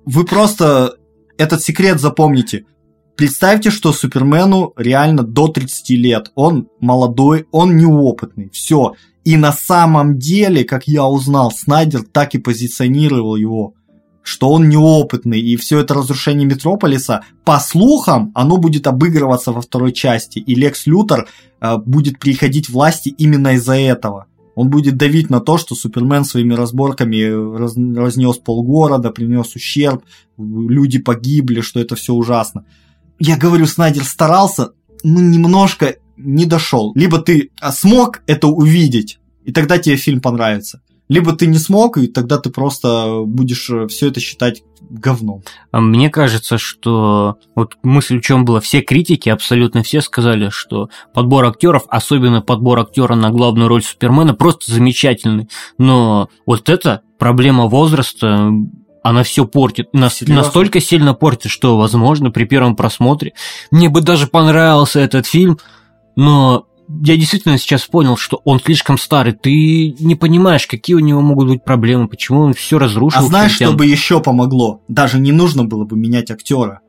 Вы 0.04 0.24
просто 0.24 0.96
этот 1.38 1.62
секрет 1.62 2.00
запомните. 2.00 2.64
Представьте, 3.16 3.70
что 3.70 3.92
Супермену 3.92 4.72
реально 4.76 5.22
до 5.22 5.48
30 5.48 5.90
лет. 5.90 6.32
Он 6.34 6.68
молодой, 6.80 7.46
он 7.52 7.76
неопытный. 7.76 8.50
Все. 8.50 8.94
И 9.24 9.36
на 9.36 9.52
самом 9.52 10.18
деле, 10.18 10.64
как 10.64 10.88
я 10.88 11.06
узнал, 11.06 11.52
Снайдер 11.52 12.02
так 12.02 12.34
и 12.34 12.38
позиционировал 12.38 13.36
его, 13.36 13.74
что 14.22 14.50
он 14.50 14.68
неопытный. 14.68 15.40
И 15.40 15.56
все 15.56 15.80
это 15.80 15.94
разрушение 15.94 16.46
Метрополиса, 16.46 17.24
по 17.44 17.60
слухам, 17.60 18.32
оно 18.34 18.56
будет 18.56 18.86
обыгрываться 18.86 19.52
во 19.52 19.60
второй 19.60 19.92
части. 19.92 20.38
И 20.38 20.54
Лекс 20.54 20.86
Лютер 20.86 21.28
э, 21.60 21.76
будет 21.76 22.18
приходить 22.18 22.68
власти 22.68 23.10
именно 23.10 23.54
из-за 23.54 23.76
этого. 23.76 24.26
Он 24.54 24.68
будет 24.68 24.96
давить 24.96 25.30
на 25.30 25.40
то, 25.40 25.56
что 25.58 25.74
Супермен 25.74 26.24
своими 26.24 26.54
разборками 26.54 27.56
раз- 27.56 27.76
разнес 27.76 28.36
полгорода, 28.38 29.10
принес 29.10 29.54
ущерб, 29.54 30.04
люди 30.36 30.98
погибли, 30.98 31.60
что 31.60 31.80
это 31.80 31.96
все 31.96 32.12
ужасно. 32.12 32.64
Я 33.18 33.36
говорю, 33.36 33.66
Снайдер 33.66 34.04
старался, 34.04 34.72
но 35.02 35.20
немножко 35.20 35.96
не 36.16 36.44
дошел. 36.44 36.92
Либо 36.94 37.18
ты 37.18 37.50
а, 37.60 37.72
смог 37.72 38.22
это 38.26 38.48
увидеть, 38.48 39.18
и 39.44 39.52
тогда 39.52 39.78
тебе 39.78 39.96
фильм 39.96 40.20
понравится. 40.20 40.82
Либо 41.08 41.32
ты 41.32 41.46
не 41.46 41.58
смог, 41.58 41.98
и 41.98 42.06
тогда 42.06 42.38
ты 42.38 42.50
просто 42.50 43.22
будешь 43.26 43.70
все 43.88 44.08
это 44.08 44.20
считать 44.20 44.62
говном. 44.80 45.42
А 45.70 45.80
Мне 45.80 46.10
кажется, 46.10 46.58
что 46.58 47.36
вот 47.54 47.76
мысль 47.82 48.18
в 48.18 48.22
чем 48.22 48.44
была, 48.44 48.60
все 48.60 48.80
критики, 48.80 49.28
абсолютно 49.28 49.82
все 49.82 50.00
сказали, 50.00 50.48
что 50.50 50.88
подбор 51.14 51.44
актеров, 51.46 51.84
особенно 51.88 52.40
подбор 52.40 52.80
актера 52.80 53.14
на 53.14 53.30
главную 53.30 53.68
роль 53.68 53.82
Супермена, 53.82 54.34
просто 54.34 54.72
замечательный. 54.72 55.48
Но 55.78 56.28
вот 56.46 56.68
эта 56.68 57.02
проблема 57.18 57.66
возраста, 57.66 58.50
она 59.02 59.22
все 59.22 59.46
портит. 59.46 59.92
Нас- 59.92 60.16
Серьезно? 60.16 60.42
настолько 60.42 60.80
сильно 60.80 61.14
портит, 61.14 61.50
что, 61.50 61.76
возможно, 61.76 62.30
при 62.30 62.44
первом 62.44 62.76
просмотре 62.76 63.32
мне 63.70 63.88
бы 63.88 64.00
даже 64.00 64.26
понравился 64.26 65.00
этот 65.00 65.26
фильм, 65.26 65.58
но 66.16 66.66
я 67.04 67.16
действительно 67.16 67.58
сейчас 67.58 67.86
понял, 67.86 68.16
что 68.16 68.40
он 68.44 68.60
слишком 68.60 68.98
старый. 68.98 69.32
Ты 69.32 69.94
не 69.98 70.14
понимаешь, 70.14 70.66
какие 70.66 70.94
у 70.94 71.00
него 71.00 71.20
могут 71.20 71.48
быть 71.48 71.64
проблемы, 71.64 72.08
почему 72.08 72.40
он 72.40 72.54
все 72.54 72.78
разрушил. 72.78 73.20
А 73.20 73.24
знаешь, 73.24 73.54
что 73.54 73.72
бы 73.72 73.86
еще 73.86 74.20
помогло? 74.20 74.82
Даже 74.88 75.18
не 75.18 75.32
нужно 75.32 75.64
было 75.64 75.84
бы 75.84 75.96
менять 75.96 76.30
актера. 76.30 76.80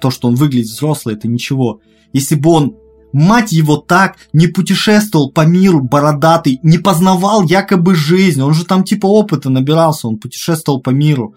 То, 0.00 0.10
что 0.10 0.28
он 0.28 0.34
выглядит 0.34 0.66
взрослый, 0.66 1.14
это 1.14 1.28
ничего. 1.28 1.80
Если 2.12 2.34
бы 2.34 2.50
он, 2.50 2.76
мать 3.12 3.52
его, 3.52 3.76
так 3.76 4.16
не 4.32 4.46
путешествовал 4.46 5.30
по 5.30 5.46
миру 5.46 5.82
бородатый, 5.82 6.58
не 6.62 6.78
познавал 6.78 7.42
якобы 7.42 7.94
жизнь, 7.94 8.42
он 8.42 8.54
же 8.54 8.64
там 8.64 8.84
типа 8.84 9.06
опыта 9.06 9.50
набирался, 9.50 10.08
он 10.08 10.18
путешествовал 10.18 10.80
по 10.80 10.90
миру. 10.90 11.34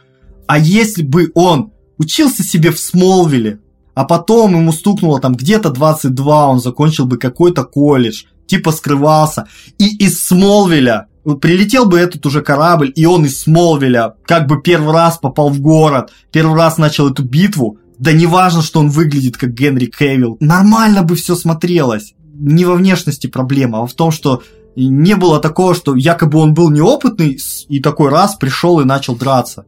А 0.48 0.58
если 0.58 1.04
бы 1.04 1.32
он 1.36 1.72
учился 1.98 2.44
себе 2.44 2.72
в 2.72 2.80
Смолвиле, 2.80 3.60
а 3.96 4.04
потом 4.04 4.56
ему 4.56 4.72
стукнуло 4.72 5.20
там 5.20 5.34
где-то 5.34 5.72
22, 5.72 6.48
он 6.48 6.60
закончил 6.60 7.06
бы 7.06 7.18
какой-то 7.18 7.64
колледж, 7.64 8.26
типа 8.46 8.72
скрывался, 8.72 9.48
и 9.80 9.96
из 9.98 10.24
Смолвиля 10.24 11.08
прилетел 11.42 11.86
бы 11.86 11.98
этот 11.98 12.26
уже 12.26 12.42
корабль, 12.42 12.92
и 12.96 13.06
он 13.06 13.26
из 13.26 13.42
Смолвиля 13.42 14.16
как 14.26 14.48
бы 14.48 14.62
первый 14.62 14.94
раз 14.94 15.18
попал 15.18 15.50
в 15.50 15.60
город, 15.60 16.12
первый 16.32 16.56
раз 16.56 16.78
начал 16.78 17.10
эту 17.10 17.24
битву, 17.24 17.80
да 17.98 18.12
не 18.12 18.28
важно, 18.28 18.62
что 18.62 18.82
он 18.82 18.90
выглядит 18.90 19.38
как 19.38 19.54
Генри 19.54 19.88
Кевилл, 19.88 20.38
нормально 20.40 21.02
бы 21.02 21.16
все 21.16 21.36
смотрелось. 21.36 22.14
Не 22.38 22.66
во 22.66 22.76
внешности 22.76 23.28
проблема, 23.28 23.82
а 23.82 23.88
в 23.88 23.94
том, 23.94 24.12
что 24.12 24.44
не 24.76 25.16
было 25.16 25.40
такого, 25.40 25.74
что 25.74 25.96
якобы 25.96 26.38
он 26.40 26.54
был 26.54 26.70
неопытный 26.70 27.40
и 27.70 27.80
такой 27.80 28.10
раз 28.10 28.36
пришел 28.36 28.82
и 28.82 28.86
начал 28.86 29.16
драться. 29.16 29.66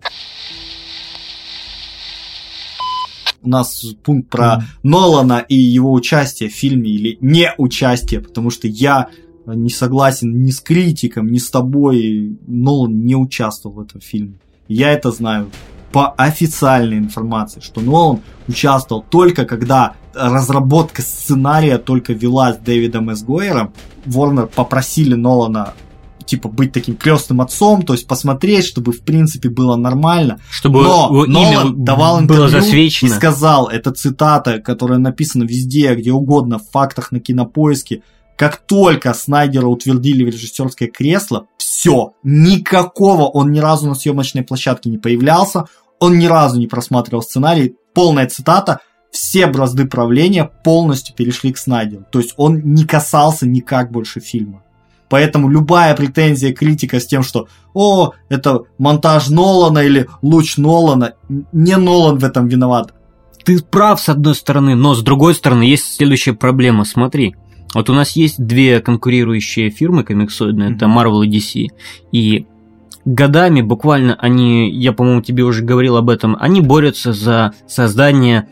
У 3.42 3.50
нас 3.50 3.86
пункт 4.04 4.30
про 4.30 4.64
Нолана 4.84 5.40
и 5.40 5.56
его 5.56 5.94
участие 5.94 6.50
в 6.50 6.54
фильме 6.54 6.90
или 6.90 7.18
не 7.22 7.54
участие, 7.58 8.20
потому 8.20 8.50
что 8.50 8.68
я 8.68 9.08
не 9.46 9.70
согласен 9.70 10.44
ни 10.44 10.52
с 10.52 10.60
критиком, 10.60 11.28
ни 11.28 11.38
с 11.38 11.50
тобой. 11.50 12.38
Нолан 12.48 13.06
не 13.06 13.16
участвовал 13.16 13.76
в 13.76 13.80
этом 13.82 14.02
фильме. 14.02 14.34
Я 14.68 14.92
это 14.92 15.12
знаю 15.12 15.50
по 15.92 16.10
официальной 16.12 16.98
информации, 16.98 17.62
что 17.62 17.82
Нолан 17.82 18.20
участвовал 18.48 19.06
только 19.10 19.46
когда 19.46 19.96
разработка 20.14 21.02
сценария 21.02 21.78
только 21.78 22.14
велась 22.14 22.58
Дэвидом 22.58 23.10
С. 23.10 23.24
Гойером. 23.24 23.74
Ворнер 24.06 24.48
попросили 24.48 25.14
Нолана 25.14 25.74
типа 26.28 26.50
быть 26.50 26.72
таким 26.72 26.96
крестным 26.96 27.42
отцом, 27.42 27.82
то 27.82 27.94
есть 27.94 28.08
посмотреть, 28.08 28.66
чтобы 28.66 28.92
в 28.92 29.02
принципе 29.02 29.50
было 29.50 29.76
нормально. 29.76 30.40
Чтобы 30.52 30.84
Но 30.84 31.08
его 31.10 31.26
Нолан 31.26 31.68
имя 31.68 31.76
давал 31.76 32.16
было 32.18 32.24
интервью 32.24 32.48
засвечено. 32.50 33.10
и 33.10 33.12
сказал, 33.12 33.68
это 33.68 33.92
цитата, 33.92 34.60
которая 34.60 35.00
написана 35.00 35.44
везде, 35.44 35.96
где 35.96 36.12
угодно, 36.12 36.60
в 36.60 36.70
фактах 36.70 37.12
на 37.12 37.20
кинопоиске, 37.20 38.04
как 38.36 38.58
только 38.58 39.14
Снайдера 39.14 39.66
утвердили 39.66 40.24
в 40.24 40.28
режиссерское 40.28 40.90
кресло, 40.90 41.48
все, 41.58 42.14
никакого, 42.24 43.24
он 43.24 43.52
ни 43.52 43.60
разу 43.60 43.88
на 43.88 43.96
съемочной 43.96 44.44
площадке 44.44 44.90
не 44.92 45.00
появлялся, 45.00 45.66
он 46.00 46.20
ни 46.20 46.28
разу 46.28 46.60
не 46.60 46.68
просматривал 46.68 47.24
сценарий, 47.24 47.76
полная 47.94 48.28
цитата, 48.28 48.82
все 49.12 49.48
бразды 49.48 49.86
правления 49.86 50.50
полностью 50.64 51.16
перешли 51.16 51.52
к 51.52 51.58
Снайдеру. 51.58 52.06
То 52.12 52.20
есть 52.20 52.34
он 52.38 52.62
не 52.74 52.86
касался 52.86 53.48
никак 53.48 53.92
больше 53.92 54.20
фильма. 54.20 54.62
Поэтому 55.10 55.50
любая 55.50 55.96
претензия 55.96 56.54
критика 56.54 57.00
с 57.00 57.08
тем, 57.08 57.24
что 57.24 57.48
«О, 57.74 58.12
это 58.30 58.64
монтаж 58.78 59.30
Нолана» 59.30 59.80
или 59.80 60.08
«Луч 60.22 60.58
Нолана», 60.58 61.14
не 61.52 61.78
Нолан 61.78 62.18
в 62.18 62.24
этом 62.24 62.48
виноват. 62.48 62.94
Ты 63.46 63.62
прав 63.62 64.02
с 64.02 64.10
одной 64.10 64.36
стороны, 64.36 64.76
но 64.76 64.94
с 64.94 65.02
другой 65.02 65.34
стороны 65.34 65.64
есть 65.64 65.96
следующая 65.96 66.34
проблема. 66.34 66.84
Смотри, 66.84 67.36
вот 67.74 67.90
у 67.90 67.94
нас 67.94 68.12
есть 68.12 68.44
две 68.44 68.82
конкурирующие 68.82 69.70
фирмы 69.70 70.04
комиксоидные, 70.04 70.76
это 70.76 70.86
Marvel 70.86 71.26
и 71.26 71.30
DC. 71.30 71.68
И 72.12 72.46
годами 73.06 73.62
буквально 73.62 74.16
они, 74.16 74.70
я, 74.70 74.92
по-моему, 74.92 75.22
тебе 75.22 75.44
уже 75.44 75.64
говорил 75.64 75.96
об 75.96 76.10
этом, 76.10 76.36
они 76.40 76.60
борются 76.60 77.14
за 77.14 77.54
создание 77.68 78.50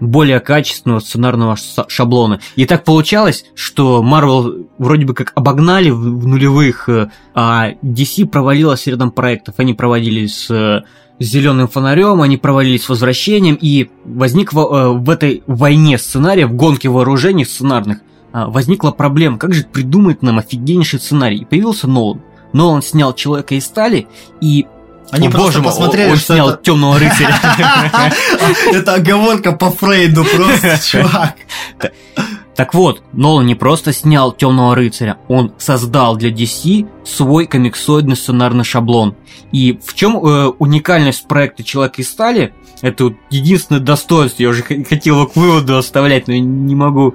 более 0.00 0.40
качественного 0.40 1.00
сценарного 1.00 1.56
ша- 1.56 1.86
шаблона. 1.88 2.40
И 2.54 2.66
так 2.66 2.84
получалось, 2.84 3.44
что 3.54 4.02
Marvel 4.02 4.66
вроде 4.78 5.06
бы 5.06 5.14
как 5.14 5.32
обогнали 5.34 5.90
в, 5.90 5.98
в 5.98 6.26
нулевых, 6.26 6.88
э, 6.88 7.10
а 7.34 7.70
DC 7.82 8.26
провалилась 8.26 8.86
рядом 8.86 9.10
проектов. 9.10 9.54
Они 9.58 9.74
проводились 9.74 10.46
с 10.46 10.50
э, 10.50 10.82
зеленым 11.18 11.68
фонарем, 11.68 12.20
они 12.20 12.36
провалились 12.36 12.84
с 12.84 12.88
возвращением, 12.88 13.58
и 13.60 13.90
возник 14.04 14.52
в, 14.52 14.58
э, 14.58 14.88
в 14.92 15.08
этой 15.10 15.42
войне 15.46 15.98
сценариев, 15.98 16.52
гонке 16.52 16.88
вооружений 16.88 17.44
сценарных, 17.44 18.00
возникла 18.32 18.90
проблема, 18.90 19.38
как 19.38 19.54
же 19.54 19.64
придумать 19.64 20.20
нам 20.20 20.38
офигеннейший 20.38 21.00
сценарий. 21.00 21.38
И 21.38 21.44
появился 21.46 21.88
Нолан. 21.88 22.20
Нолан 22.52 22.82
снял 22.82 23.14
Человека 23.14 23.54
из 23.54 23.64
стали, 23.64 24.08
и 24.42 24.66
Они 25.10 25.28
О, 25.28 25.30
боже 25.30 25.58
мой, 25.58 25.66
посмотрели, 25.70 26.10
он 26.10 26.16
что 26.16 26.34
снял 26.34 26.48
это- 26.50 26.62
Темного 26.62 26.98
рыцаря. 26.98 27.38
Это 28.72 28.94
оговорка 28.94 29.52
по 29.52 29.70
Фрейду 29.70 30.24
просто, 30.24 30.78
чувак. 30.90 31.36
Так 32.56 32.72
вот, 32.74 33.02
Нолан 33.12 33.46
не 33.46 33.54
просто 33.54 33.92
снял 33.92 34.32
Темного 34.32 34.74
рыцаря, 34.74 35.18
он 35.28 35.52
создал 35.58 36.16
для 36.16 36.30
DC 36.30 36.88
свой 37.04 37.46
комиксоидный 37.46 38.16
сценарный 38.16 38.64
шаблон. 38.64 39.14
И 39.52 39.78
в 39.84 39.94
чем 39.94 40.16
э, 40.16 40.46
уникальность 40.58 41.28
проекта 41.28 41.62
Человек 41.62 41.98
из 41.98 42.08
стали? 42.10 42.52
Это 42.82 43.04
вот 43.04 43.14
единственное 43.30 43.80
достоинство, 43.80 44.42
я 44.42 44.48
уже 44.48 44.62
хотел 44.62 45.16
его 45.16 45.26
к 45.26 45.36
выводу 45.36 45.76
оставлять, 45.76 46.28
но 46.28 46.34
не 46.34 46.74
могу, 46.74 47.14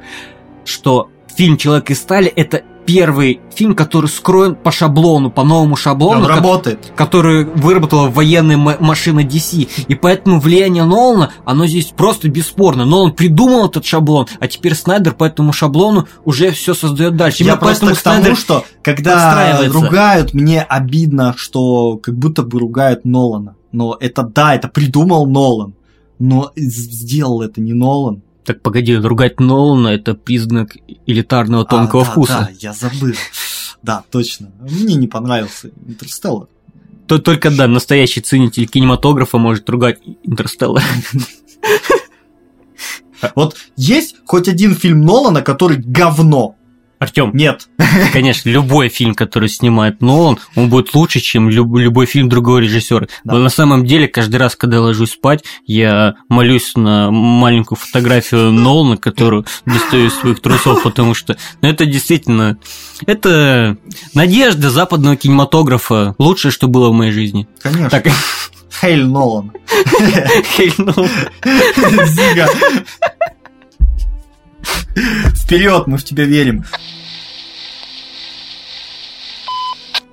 что 0.64 1.10
фильм 1.36 1.58
Человек 1.58 1.90
из 1.90 2.00
стали 2.00 2.28
это 2.28 2.62
первый 2.94 3.40
фильм, 3.54 3.76
который 3.76 4.08
скроен 4.08 4.56
по 4.56 4.72
шаблону, 4.72 5.30
по 5.32 5.44
новому 5.44 5.76
шаблону, 5.76 6.22
Он 6.22 6.26
как- 6.28 6.36
работает. 6.38 6.94
который 6.96 7.46
выработала 7.46 8.10
военная 8.10 8.58
машина 8.58 9.22
DC. 9.22 9.68
И 9.88 9.96
поэтому 9.96 10.40
влияние 10.40 10.84
Нолана, 10.86 11.32
оно 11.46 11.68
здесь 11.68 11.86
просто 11.86 12.30
бесспорно. 12.30 12.86
Нолан 12.86 13.12
придумал 13.14 13.68
этот 13.68 13.86
шаблон, 13.86 14.28
а 14.40 14.48
теперь 14.48 14.76
Снайдер 14.76 15.14
по 15.14 15.24
этому 15.24 15.54
шаблону 15.54 16.08
уже 16.26 16.52
все 16.52 16.74
создает 16.74 17.16
дальше. 17.16 17.44
Я 17.44 17.56
просто 17.56 17.94
к 17.96 18.02
тому, 18.02 18.36
что 18.36 18.66
когда 18.84 19.60
ругают, 19.68 20.34
мне 20.34 20.62
обидно, 20.62 21.34
что 21.38 21.98
как 21.98 22.18
будто 22.18 22.44
бы 22.44 22.60
ругают 22.60 23.06
Нолана. 23.06 23.56
Но 23.72 23.96
это 24.00 24.24
да, 24.24 24.56
это 24.56 24.68
придумал 24.68 25.26
Нолан. 25.28 25.76
Но 26.20 26.52
сделал 26.56 27.42
это 27.42 27.62
не 27.62 27.74
Нолан. 27.74 28.22
Так 28.52 28.62
погоди, 28.62 28.98
ругать 28.98 29.40
Нолана 29.40 29.88
это 29.88 30.14
признак 30.14 30.76
элитарного 31.06 31.64
тонкого 31.64 32.02
А, 32.02 32.06
да, 32.06 32.12
вкуса. 32.12 32.34
Да, 32.34 32.50
я 32.60 32.74
забыл. 32.74 33.16
Да, 33.82 34.04
точно. 34.12 34.52
Мне 34.60 34.96
не 34.96 35.08
понравился 35.08 35.72
Интерстеллар. 35.88 36.50
То 37.08 37.18
только 37.18 37.50
да, 37.50 37.70
настоящий 37.70 38.20
ценитель 38.20 38.68
кинематографа 38.68 39.38
может 39.38 39.70
ругать 39.70 40.00
Интерстеллар. 40.24 40.84
Вот 43.36 43.56
есть 43.78 44.16
хоть 44.26 44.48
один 44.50 44.76
фильм 44.76 45.06
Нолана, 45.06 45.44
который 45.44 45.78
говно? 45.78 46.56
Артем, 47.02 47.32
Нет. 47.34 47.68
конечно, 48.14 48.48
любой 48.48 48.90
фильм, 48.90 49.16
который 49.16 49.50
снимает 49.50 50.02
Нолан, 50.04 50.38
он 50.56 50.70
будет 50.70 50.94
лучше, 50.94 51.20
чем 51.20 51.50
люб- 51.50 51.80
любой 51.80 52.06
фильм 52.06 52.30
другого 52.30 52.60
режиссера. 52.60 53.08
Да. 53.24 53.34
Но 53.34 53.40
на 53.40 53.50
самом 53.50 53.88
деле, 53.88 54.08
каждый 54.08 54.36
раз, 54.36 54.56
когда 54.56 54.78
я 54.78 54.84
ложусь 54.84 55.14
спать, 55.14 55.44
я 55.66 56.14
молюсь 56.30 56.76
на 56.76 57.10
маленькую 57.10 57.80
фотографию 57.80 58.52
Нолана, 58.52 58.98
которую 58.98 59.48
достаю 59.66 60.06
из 60.06 60.14
своих 60.14 60.42
трусов, 60.42 60.84
потому 60.84 61.16
что 61.16 61.36
ну, 61.64 61.70
это 61.70 61.88
действительно... 61.88 62.60
Это 63.08 63.78
надежда 64.14 64.70
западного 64.70 65.16
кинематографа. 65.16 66.14
Лучшее, 66.20 66.52
что 66.52 66.68
было 66.68 66.90
в 66.90 66.94
моей 66.94 67.12
жизни. 67.12 67.48
Конечно. 67.64 67.90
Так, 67.90 68.10
Хейль 68.80 69.06
Нолан. 69.06 69.52
Хей, 70.56 70.72
Нолан. 70.78 71.10
Зига. 72.06 72.48
Вперед, 74.96 75.88
мы 75.88 75.98
в 75.98 76.04
тебя 76.04 76.26
верим. 76.26 76.64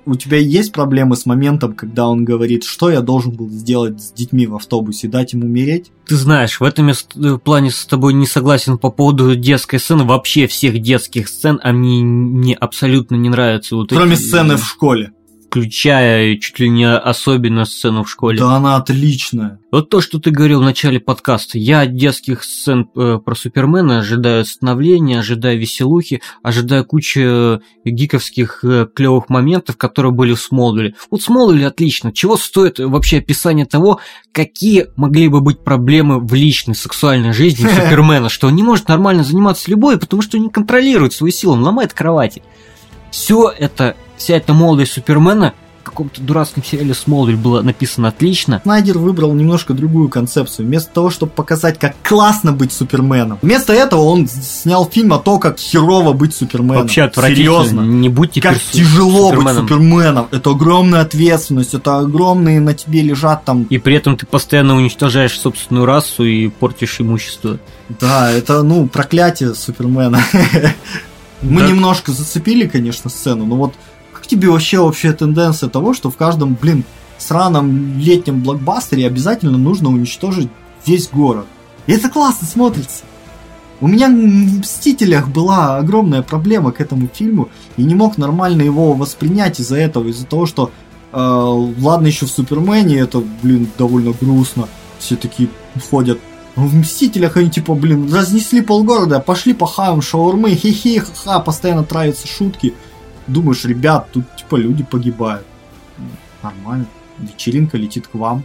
У 0.05 0.15
тебя 0.15 0.37
есть 0.39 0.71
проблемы 0.71 1.15
с 1.15 1.27
моментом, 1.27 1.73
когда 1.73 2.07
он 2.07 2.25
говорит, 2.25 2.63
что 2.63 2.89
я 2.89 3.01
должен 3.01 3.31
был 3.31 3.47
сделать 3.49 4.01
с 4.01 4.11
детьми 4.11 4.47
в 4.47 4.55
автобусе, 4.55 5.07
дать 5.07 5.35
им 5.35 5.43
умереть? 5.43 5.91
Ты 6.07 6.15
знаешь, 6.15 6.59
в 6.59 6.63
этом 6.63 6.87
я 6.87 6.95
э, 7.15 7.37
плане 7.37 7.69
с 7.69 7.85
тобой 7.85 8.13
не 8.13 8.25
согласен 8.25 8.79
по 8.79 8.89
поводу 8.89 9.35
детской 9.35 9.77
сцены. 9.77 10.05
Вообще 10.05 10.47
всех 10.47 10.81
детских 10.81 11.27
сцен, 11.27 11.59
они 11.61 12.03
мне 12.03 12.55
абсолютно 12.55 13.15
не 13.17 13.29
нравятся. 13.29 13.75
Вот 13.75 13.89
Кроме 13.89 14.13
эти, 14.13 14.21
сцены 14.21 14.57
в 14.57 14.65
школе. 14.65 15.11
Включая 15.49 16.37
чуть 16.37 16.59
ли 16.59 16.69
не 16.69 16.87
особенно 16.87 17.65
сцену 17.65 18.03
в 18.03 18.09
школе. 18.09 18.37
Да 18.37 18.55
она 18.55 18.75
отличная. 18.75 19.59
Вот 19.71 19.89
то, 19.89 19.99
что 19.99 20.19
ты 20.19 20.29
говорил 20.29 20.61
в 20.61 20.63
начале 20.63 20.99
подкаста, 20.99 21.57
я 21.57 21.81
от 21.81 21.95
детских 21.95 22.43
сцен 22.43 22.87
э, 22.95 23.17
про 23.23 23.35
Супермена 23.35 23.99
ожидаю 23.99 24.45
становления, 24.45 25.19
ожидаю 25.19 25.59
веселухи, 25.59 26.21
ожидаю 26.43 26.85
кучи 26.85 27.21
э, 27.23 27.59
гиковских 27.83 28.63
э, 28.63 28.87
клевых 28.93 29.29
моментов, 29.29 29.77
которые 29.77 30.11
были 30.11 30.33
в 30.33 30.39
Смолвиле. 30.39 30.93
Вот 31.09 31.23
Смолвиле 31.23 31.65
отлично. 31.65 32.13
Чего 32.13 32.37
стоит 32.37 32.77
вообще 32.77 33.17
описание 33.17 33.65
того, 33.65 33.99
какие 34.31 34.87
могли 34.97 35.29
бы 35.29 35.41
быть 35.41 35.63
проблемы 35.63 36.19
в 36.19 36.31
личной 36.35 36.75
сексуальной 36.75 37.33
жизни 37.33 37.67
Супермена, 37.75 38.29
что 38.29 38.47
он 38.47 38.55
не 38.55 38.63
может 38.63 38.87
нормально 38.87 39.23
заниматься 39.23 39.71
любовью, 39.71 39.99
потому 39.99 40.21
что 40.21 40.37
не 40.37 40.49
контролирует 40.49 41.13
свою 41.13 41.31
силу, 41.31 41.53
он 41.53 41.63
ломает 41.63 41.93
кровати. 41.93 42.43
Все 43.11 43.49
это, 43.49 43.95
вся 44.19 44.35
эта 44.35 44.53
молодость 44.53 44.91
Супермена 44.91 45.53
в 45.81 45.83
каком-то 45.83 46.21
дурацком 46.21 46.63
сериале 46.63 46.93
Смолвиль 46.93 47.37
было 47.37 47.61
написано 47.61 48.09
отлично, 48.09 48.59
Снайдер 48.63 48.97
выбрал 48.97 49.33
немножко 49.33 49.73
другую 49.73 50.09
концепцию. 50.09 50.67
Вместо 50.67 50.91
того, 50.93 51.09
чтобы 51.09 51.31
показать, 51.31 51.79
как 51.79 51.95
классно 52.03 52.51
быть 52.51 52.73
Суперменом, 52.73 53.39
вместо 53.41 53.73
этого 53.73 54.01
он 54.01 54.27
снял 54.27 54.87
фильм 54.87 55.13
о 55.13 55.19
том, 55.19 55.39
как 55.39 55.57
херово 55.57 56.13
быть 56.13 56.35
Суперменом. 56.35 56.83
Вообще 56.83 57.03
отвратительно. 57.03 57.63
Серьезно. 57.63 57.81
Не 57.81 58.09
будь 58.09 58.31
теперь 58.31 58.53
Как 58.53 58.61
тяжело 58.61 59.29
Суперменом. 59.29 59.55
быть 59.55 59.69
Суперменом. 59.69 60.27
Это 60.31 60.49
огромная 60.49 61.01
ответственность, 61.01 61.73
это 61.73 61.99
огромные 61.99 62.59
на 62.59 62.73
тебе 62.73 63.01
лежат 63.01 63.45
там... 63.45 63.63
И 63.63 63.77
при 63.77 63.95
этом 63.95 64.17
ты 64.17 64.25
постоянно 64.25 64.75
уничтожаешь 64.75 65.39
собственную 65.39 65.85
расу 65.85 66.25
и 66.25 66.49
портишь 66.49 66.99
имущество. 66.99 67.57
Да, 67.87 68.29
это, 68.29 68.63
ну, 68.63 68.87
проклятие 68.87 69.55
Супермена. 69.55 70.19
Мы 71.41 71.61
немножко 71.61 72.11
зацепили, 72.11 72.67
конечно, 72.67 73.09
сцену, 73.09 73.45
но 73.45 73.55
вот 73.55 73.73
тебе 74.29 74.49
вообще 74.49 74.79
общая 74.79 75.13
тенденция 75.13 75.69
того, 75.69 75.93
что 75.93 76.09
в 76.09 76.15
каждом, 76.15 76.57
блин, 76.59 76.83
сраном 77.17 77.97
летнем 77.99 78.41
блокбастере 78.41 79.07
обязательно 79.07 79.57
нужно 79.57 79.89
уничтожить 79.89 80.49
весь 80.85 81.09
город? 81.09 81.45
И 81.87 81.91
это 81.91 82.09
классно 82.09 82.47
смотрится. 82.47 83.03
У 83.81 83.87
меня 83.87 84.09
в 84.09 84.59
«Мстителях» 84.59 85.29
была 85.29 85.77
огромная 85.77 86.21
проблема 86.21 86.71
к 86.71 86.81
этому 86.81 87.07
фильму, 87.07 87.49
и 87.77 87.83
не 87.83 87.95
мог 87.95 88.17
нормально 88.17 88.61
его 88.61 88.93
воспринять 88.93 89.59
из-за 89.59 89.77
этого, 89.77 90.09
из-за 90.09 90.25
того, 90.25 90.45
что 90.45 90.71
э, 91.13 91.17
ладно 91.17 92.07
еще 92.07 92.25
в 92.25 92.29
Супермене, 92.29 92.97
это, 92.97 93.23
блин, 93.41 93.69
довольно 93.77 94.13
грустно, 94.19 94.67
все 94.99 95.15
такие 95.15 95.49
ходят. 95.89 96.19
Но 96.57 96.67
в 96.67 96.75
«Мстителях» 96.75 97.37
они 97.37 97.49
типа, 97.49 97.73
блин, 97.73 98.13
разнесли 98.13 98.61
полгорода, 98.61 99.21
пошли 99.21 99.53
похаваем 99.53 100.01
шаурмы, 100.01 100.55
хи-хи, 100.55 100.99
ха-ха, 100.99 101.39
постоянно 101.39 101.85
травятся 101.85 102.27
шутки. 102.27 102.73
Думаешь, 103.29 103.63
ребят, 103.65 104.09
тут 104.11 104.23
типа 104.35 104.55
люди 104.55 104.83
погибают. 104.83 105.45
Нормально, 106.41 106.85
вечеринка 107.19 107.77
летит 107.77 108.07
к 108.07 108.15
вам. 108.15 108.43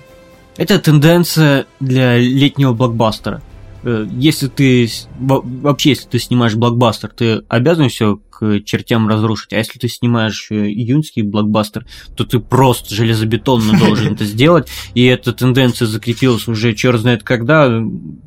Это 0.57 0.79
тенденция 0.79 1.67
для 1.81 2.19
летнего 2.19 2.73
блокбастера. 2.73 3.43
Э, 3.83 4.07
если 4.11 4.49
ты 4.49 4.89
вообще, 5.19 5.91
если 5.91 6.09
ты 6.09 6.19
снимаешь 6.19 6.55
блокбастер, 6.55 7.11
ты 7.11 7.43
обязан 7.49 7.89
все 7.89 8.17
к 8.31 8.61
чертям 8.61 9.09
разрушить. 9.09 9.53
А 9.53 9.59
если 9.59 9.79
ты 9.79 9.89
снимаешь 9.89 10.49
э, 10.51 10.67
июньский 10.69 11.23
блокбастер, 11.23 11.87
то 12.17 12.25
ты 12.25 12.41
просто 12.41 12.95
железобетонно 12.95 13.79
должен 13.79 14.15
это 14.15 14.25
сделать. 14.25 14.69
И 14.95 15.05
эта 15.05 15.33
тенденция 15.33 15.87
закрепилась 15.87 16.49
уже 16.49 16.75
черт 16.75 17.01
знает 17.01 17.23
когда, 17.23 17.67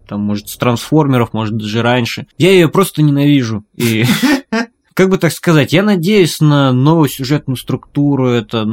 там, 0.08 0.22
может, 0.22 0.50
с 0.50 0.58
трансформеров, 0.58 1.34
может, 1.34 1.58
даже 1.58 1.82
раньше. 1.82 2.28
Я 2.38 2.52
ее 2.52 2.68
просто 2.68 3.02
ненавижу. 3.02 3.66
И 3.76 4.06
как 4.98 5.10
бы 5.10 5.20
так 5.20 5.32
сказать, 5.32 5.74
я 5.74 5.84
надеюсь 5.84 6.40
на 6.42 6.74
новую 6.74 7.08
сюжетную 7.08 7.56
структуру, 7.56 8.30
это 8.30 8.66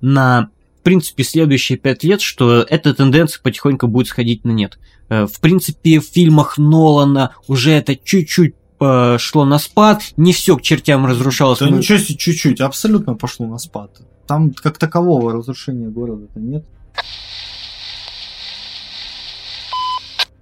на 0.00 0.48
принципе, 0.86 1.22
следующие 1.22 1.76
пять 1.76 2.02
лет, 2.02 2.22
что 2.22 2.62
эта 2.62 2.94
тенденция 2.94 3.42
потихоньку 3.42 3.86
будет 3.86 4.06
сходить 4.06 4.44
на 4.44 4.52
нет. 4.52 4.78
Э, 5.10 5.26
в 5.26 5.38
принципе, 5.40 6.00
в 6.00 6.04
фильмах 6.04 6.56
Нолана 6.56 7.34
уже 7.46 7.72
это 7.72 7.94
чуть-чуть 7.94 8.54
пошло 8.78 9.44
на 9.44 9.58
спад, 9.58 10.02
не 10.16 10.32
все 10.32 10.56
к 10.56 10.62
чертям 10.62 11.04
разрушалось. 11.04 11.58
Да 11.58 11.68
ничего 11.68 11.98
себе, 11.98 12.16
чуть-чуть, 12.16 12.60
абсолютно 12.62 13.16
пошло 13.16 13.46
на 13.46 13.58
спад. 13.58 14.00
Там 14.26 14.52
как 14.52 14.78
такового 14.78 15.32
разрушения 15.32 15.88
города-то 15.88 16.40
нет. 16.40 16.64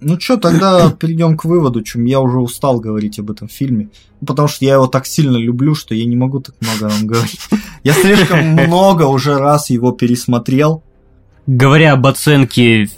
Ну 0.05 0.20
что, 0.20 0.36
тогда 0.36 0.90
перейдем 0.98 1.36
к 1.36 1.44
выводу, 1.44 1.82
чем 1.82 2.05
я 2.05 2.20
уже 2.20 2.38
устал 2.38 2.78
говорить 2.78 3.18
об 3.18 3.30
этом 3.30 3.48
фильме. 3.48 3.88
Потому 4.24 4.48
что 4.48 4.64
я 4.64 4.74
его 4.74 4.86
так 4.86 5.07
сильно 5.07 5.36
люблю, 5.36 5.74
что 5.74 5.94
я 5.94 6.05
не 6.05 6.16
могу 6.16 6.40
так 6.40 6.55
много 6.61 6.92
вам 6.92 7.07
говорить. 7.07 7.40
Я 7.82 7.94
слишком 7.94 8.46
много 8.66 9.05
уже 9.05 9.38
раз 9.38 9.70
его 9.70 9.92
пересмотрел. 9.92 10.82
Говоря 11.46 11.92
об 11.92 12.07
оценке 12.07 12.88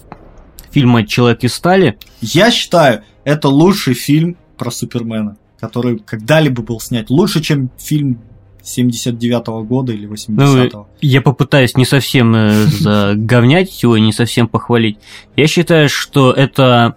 фильма 0.71 1.07
«Человек 1.07 1.45
из 1.45 1.55
стали», 1.55 1.99
я 2.21 2.51
считаю, 2.51 3.03
это 3.25 3.49
лучший 3.49 3.95
фильм 3.95 4.37
про 4.57 4.71
Супермена, 4.71 5.37
который 5.59 5.99
когда-либо 5.99 6.63
был 6.63 6.81
снят. 6.81 7.09
Лучше, 7.11 7.41
чем 7.41 7.71
фильм 7.79 8.21
79-го 8.67 9.63
года 9.63 9.93
или 9.93 10.09
80-го. 10.09 10.79
Ну, 10.79 10.87
я 11.01 11.23
попытаюсь 11.23 11.77
не 11.77 11.85
совсем 11.85 12.35
э, 12.35 12.65
заговнять 12.67 13.83
его, 13.83 13.97
не 13.99 14.13
совсем 14.13 14.49
похвалить. 14.49 14.99
Я 15.37 15.47
считаю, 15.47 15.89
что 15.89 16.33
это 16.33 16.97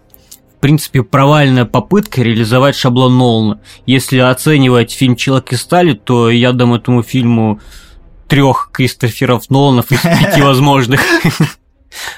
в 0.57 0.61
принципе, 0.61 1.03
провальная 1.03 1.63
попытка 1.63 2.21
реализовать 2.21 2.75
шаблон 2.75 3.17
Нолана. 3.17 3.61
Если 3.85 4.17
оценивать 4.17 4.91
фильм 4.91 5.15
«Человек 5.15 5.53
из 5.53 5.61
стали», 5.61 5.93
то 5.93 6.29
я 6.29 6.51
дам 6.51 6.73
этому 6.73 7.01
фильму 7.01 7.61
трех 8.27 8.69
Кристоферов 8.73 9.49
Ноланов 9.49 9.89
из 9.91 10.01
пяти 10.01 10.41
возможных. 10.41 10.99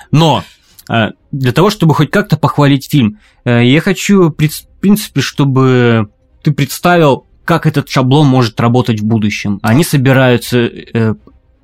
Но 0.09 0.43
э, 0.89 1.11
для 1.31 1.51
того, 1.51 1.69
чтобы 1.69 1.93
хоть 1.93 2.09
как-то 2.09 2.35
похвалить 2.35 2.89
фильм, 2.89 3.19
э, 3.45 3.63
я 3.63 3.79
хочу, 3.79 4.29
в 4.29 4.31
принципе, 4.31 5.21
чтобы 5.21 6.09
ты 6.41 6.51
представил 6.51 7.27
как 7.45 7.65
этот 7.65 7.89
шаблон 7.89 8.27
может 8.27 8.59
работать 8.59 9.01
в 9.01 9.05
будущем. 9.05 9.59
Они 9.61 9.83
собираются 9.83 10.59
э, 10.59 11.15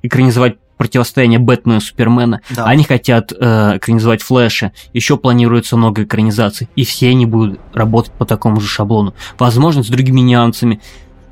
экранизовать 0.02 0.56
противостояние 0.78 1.38
Бэтмена 1.40 1.78
и 1.78 1.80
Супермена. 1.80 2.40
Да. 2.50 2.64
Они 2.64 2.84
хотят 2.84 3.32
э, 3.32 3.76
экранизовать 3.76 4.22
Флэша. 4.22 4.72
Еще 4.94 5.16
планируется 5.18 5.76
много 5.76 6.04
экранизаций. 6.04 6.68
И 6.76 6.84
все 6.84 7.10
они 7.10 7.26
будут 7.26 7.60
работать 7.74 8.12
по 8.12 8.24
такому 8.24 8.60
же 8.60 8.68
шаблону. 8.68 9.14
Возможно, 9.38 9.82
с 9.82 9.88
другими 9.88 10.20
нюансами. 10.20 10.80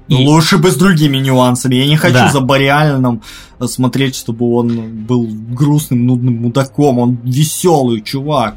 И... 0.08 0.14
Лучше 0.14 0.58
бы 0.58 0.70
с 0.70 0.76
другими 0.76 1.18
нюансами. 1.18 1.76
Я 1.76 1.86
не 1.86 1.96
хочу 1.96 2.14
да. 2.14 2.28
за 2.30 2.40
Бориальным 2.40 3.22
смотреть, 3.64 4.16
чтобы 4.16 4.52
он 4.52 5.04
был 5.06 5.26
грустным, 5.28 6.06
нудным 6.06 6.42
мудаком. 6.42 6.98
Он 6.98 7.18
веселый 7.22 8.02
чувак. 8.02 8.56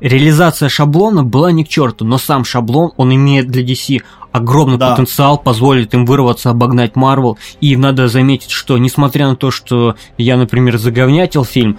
Реализация 0.00 0.68
шаблона 0.68 1.24
была 1.24 1.50
не 1.50 1.64
к 1.64 1.68
черту, 1.68 2.04
но 2.04 2.18
сам 2.18 2.44
шаблон, 2.44 2.92
он 2.96 3.12
имеет 3.12 3.48
для 3.48 3.64
DC 3.64 4.00
огромный 4.32 4.78
да. 4.78 4.90
потенциал, 4.90 5.38
позволит 5.38 5.94
им 5.94 6.06
вырваться, 6.06 6.50
обогнать 6.50 6.96
Марвел. 6.96 7.38
И 7.60 7.76
надо 7.76 8.08
заметить, 8.08 8.50
что 8.50 8.78
несмотря 8.78 9.28
на 9.28 9.36
то, 9.36 9.50
что 9.50 9.96
я, 10.16 10.36
например, 10.36 10.78
заговнятил 10.78 11.44
фильм, 11.44 11.78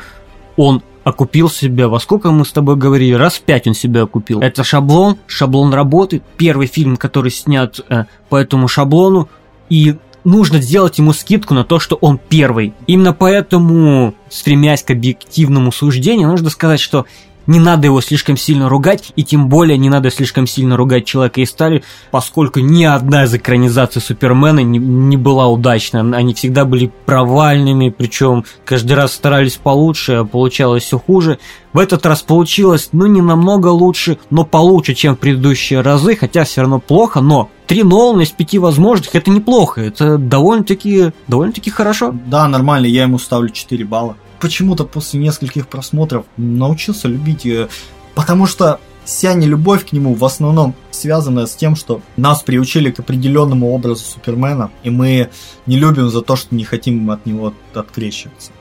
он 0.57 0.81
окупил 1.03 1.49
себя, 1.49 1.87
во 1.87 1.99
сколько 1.99 2.31
мы 2.31 2.45
с 2.45 2.51
тобой 2.51 2.75
говорили, 2.75 3.13
раз 3.13 3.35
в 3.35 3.41
пять 3.41 3.67
он 3.67 3.73
себя 3.73 4.03
окупил. 4.03 4.39
Это 4.41 4.63
шаблон, 4.63 5.17
шаблон 5.27 5.73
работы, 5.73 6.21
первый 6.37 6.67
фильм, 6.67 6.97
который 6.97 7.31
снят 7.31 7.79
э, 7.89 8.05
по 8.29 8.35
этому 8.35 8.67
шаблону, 8.67 9.29
и 9.69 9.95
нужно 10.23 10.61
сделать 10.61 10.97
ему 10.97 11.13
скидку 11.13 11.53
на 11.53 11.63
то, 11.63 11.79
что 11.79 11.95
он 11.95 12.19
первый. 12.19 12.73
Именно 12.87 13.13
поэтому, 13.13 14.13
стремясь 14.29 14.83
к 14.83 14.91
объективному 14.91 15.71
суждению, 15.71 16.27
нужно 16.27 16.49
сказать, 16.49 16.79
что 16.79 17.05
не 17.49 17.59
надо 17.59 17.87
его 17.87 17.99
слишком 17.99 18.37
сильно 18.37 18.69
ругать, 18.69 19.11
и 19.15 19.23
тем 19.23 19.49
более 19.49 19.75
не 19.79 19.89
надо 19.89 20.11
слишком 20.11 20.45
сильно 20.45 20.77
ругать 20.77 21.05
Человека 21.05 21.41
из 21.41 21.49
стали, 21.49 21.83
поскольку 22.11 22.59
ни 22.59 22.83
одна 22.83 23.23
из 23.23 23.33
экранизаций 23.33 24.03
Супермена 24.03 24.59
не, 24.59 24.77
не 24.77 25.17
была 25.17 25.47
удачна. 25.47 26.15
Они 26.15 26.35
всегда 26.35 26.63
были 26.63 26.91
провальными, 27.07 27.89
причем 27.89 28.45
каждый 28.65 28.93
раз 28.93 29.13
старались 29.13 29.55
получше, 29.55 30.13
а 30.13 30.25
получалось 30.25 30.83
все 30.83 30.99
хуже. 30.99 31.39
В 31.73 31.79
этот 31.79 32.05
раз 32.05 32.21
получилось, 32.21 32.89
ну, 32.91 33.07
не 33.07 33.21
намного 33.21 33.69
лучше, 33.69 34.19
но 34.29 34.45
получше, 34.45 34.93
чем 34.93 35.15
в 35.15 35.19
предыдущие 35.19 35.81
разы, 35.81 36.15
хотя 36.15 36.43
все 36.43 36.61
равно 36.61 36.79
плохо, 36.79 37.19
но 37.19 37.49
три 37.65 37.81
Нолана 37.81 38.21
из 38.21 38.29
пяти 38.29 38.59
возможных, 38.59 39.15
это 39.15 39.31
неплохо, 39.31 39.81
это 39.81 40.19
довольно-таки 40.19 41.13
довольно-таки 41.27 41.71
хорошо. 41.71 42.13
Да, 42.27 42.47
нормально, 42.47 42.85
я 42.85 43.03
ему 43.03 43.17
ставлю 43.17 43.49
4 43.49 43.85
балла 43.85 44.15
почему-то 44.39 44.85
после 44.85 45.19
нескольких 45.19 45.67
просмотров 45.67 46.25
научился 46.37 47.07
любить 47.07 47.45
ее, 47.45 47.69
потому 48.15 48.45
что 48.45 48.79
вся 49.05 49.33
нелюбовь 49.33 49.87
к 49.87 49.91
нему 49.91 50.13
в 50.13 50.23
основном 50.23 50.75
связана 50.91 51.47
с 51.47 51.55
тем, 51.55 51.75
что 51.75 52.01
нас 52.15 52.43
приучили 52.43 52.91
к 52.91 52.99
определенному 52.99 53.71
образу 53.71 54.03
Супермена, 54.03 54.71
и 54.83 54.89
мы 54.89 55.29
не 55.65 55.77
любим 55.77 56.09
за 56.09 56.21
то, 56.21 56.35
что 56.35 56.55
не 56.55 56.63
хотим 56.63 57.09
от 57.11 57.25
него 57.25 57.53
открещиваться. 57.73 58.51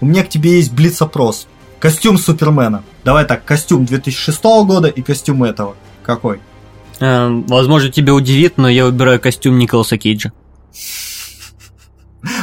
У 0.00 0.06
меня 0.06 0.24
к 0.24 0.28
тебе 0.28 0.56
есть 0.56 0.72
блиц-опрос. 0.72 1.48
Костюм 1.80 2.18
Супермена. 2.18 2.84
Давай 3.04 3.24
так, 3.24 3.44
костюм 3.44 3.84
2006 3.84 4.42
года 4.42 4.88
и 4.88 5.02
костюм 5.02 5.44
этого. 5.44 5.74
Какой? 6.02 6.40
Эм, 7.00 7.44
возможно, 7.46 7.90
тебя 7.90 8.14
удивит, 8.14 8.58
но 8.58 8.68
я 8.68 8.84
выбираю 8.84 9.20
костюм 9.20 9.58
Николаса 9.58 9.96
Кейджа. 9.96 10.32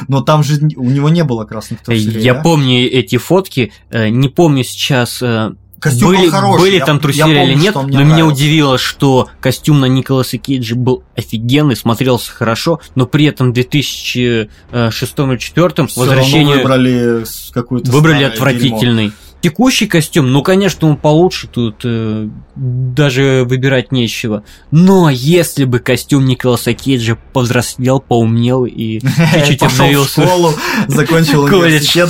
Но 0.08 0.22
там 0.22 0.44
же 0.44 0.60
у 0.76 0.90
него 0.90 1.10
не 1.10 1.24
было 1.24 1.46
красных 1.46 1.82
труселей. 1.82 2.22
Я 2.22 2.34
а? 2.34 2.42
помню 2.42 2.90
эти 2.92 3.18
фотки, 3.18 3.72
э, 3.90 4.10
не 4.10 4.30
помню 4.30 4.64
сейчас 4.64 5.22
э, 5.22 5.52
Костюм 5.80 6.10
были, 6.10 6.30
хороший. 6.30 6.62
были 6.62 6.80
там 6.80 7.00
труселя 7.00 7.44
или 7.44 7.54
нет, 7.54 7.76
но 7.76 7.84
нравился. 7.84 8.14
меня 8.14 8.26
удивило, 8.26 8.78
что 8.78 9.30
костюм 9.40 9.82
на 9.82 9.86
Николаса 9.86 10.38
Кейджа 10.38 10.76
был 10.76 11.04
офигенный, 11.16 11.76
смотрелся 11.76 12.32
хорошо, 12.32 12.80
но 12.96 13.06
при 13.06 13.26
этом 13.26 13.52
в 13.52 13.54
2006 13.54 14.20
или 14.32 14.48
2004 14.72 15.88
возвращение... 15.96 16.58
выбрали 16.58 17.26
какую-то 17.54 17.92
Выбрали 17.92 18.24
отвратительный. 18.24 19.06
Дерьмо. 19.06 19.25
Текущий 19.46 19.86
костюм, 19.86 20.32
ну, 20.32 20.42
конечно, 20.42 20.90
он 20.90 20.98
получше, 20.98 21.48
тут 21.48 21.82
э, 21.84 22.30
даже 22.56 23.46
выбирать 23.48 23.92
нечего. 23.92 24.44
Но 24.72 25.08
если 25.12 25.66
бы 25.66 25.78
костюм 25.78 26.26
Николаса 26.26 26.74
Кейджа 26.74 27.16
повзрослел, 27.32 28.00
поумнел 28.00 28.66
и 28.66 29.02
чуть-чуть 29.36 29.62
обновился... 29.62 30.22
в 30.22 30.26
школу, 30.26 30.54
закончил 30.88 31.44
университет, 31.44 32.10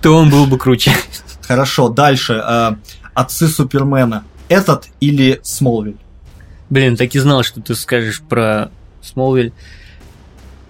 то 0.00 0.16
он 0.16 0.30
был 0.30 0.46
бы 0.46 0.56
круче. 0.56 0.92
Хорошо, 1.48 1.88
дальше. 1.88 2.34
Э, 2.34 2.76
отцы 3.12 3.48
Супермена. 3.48 4.22
Этот 4.48 4.86
или 5.00 5.40
Смолвиль? 5.42 5.96
Блин, 6.68 6.96
так 6.96 7.12
и 7.12 7.18
знал, 7.18 7.42
что 7.42 7.60
ты 7.60 7.74
скажешь 7.74 8.20
про 8.20 8.70
Смолвиль 9.02 9.52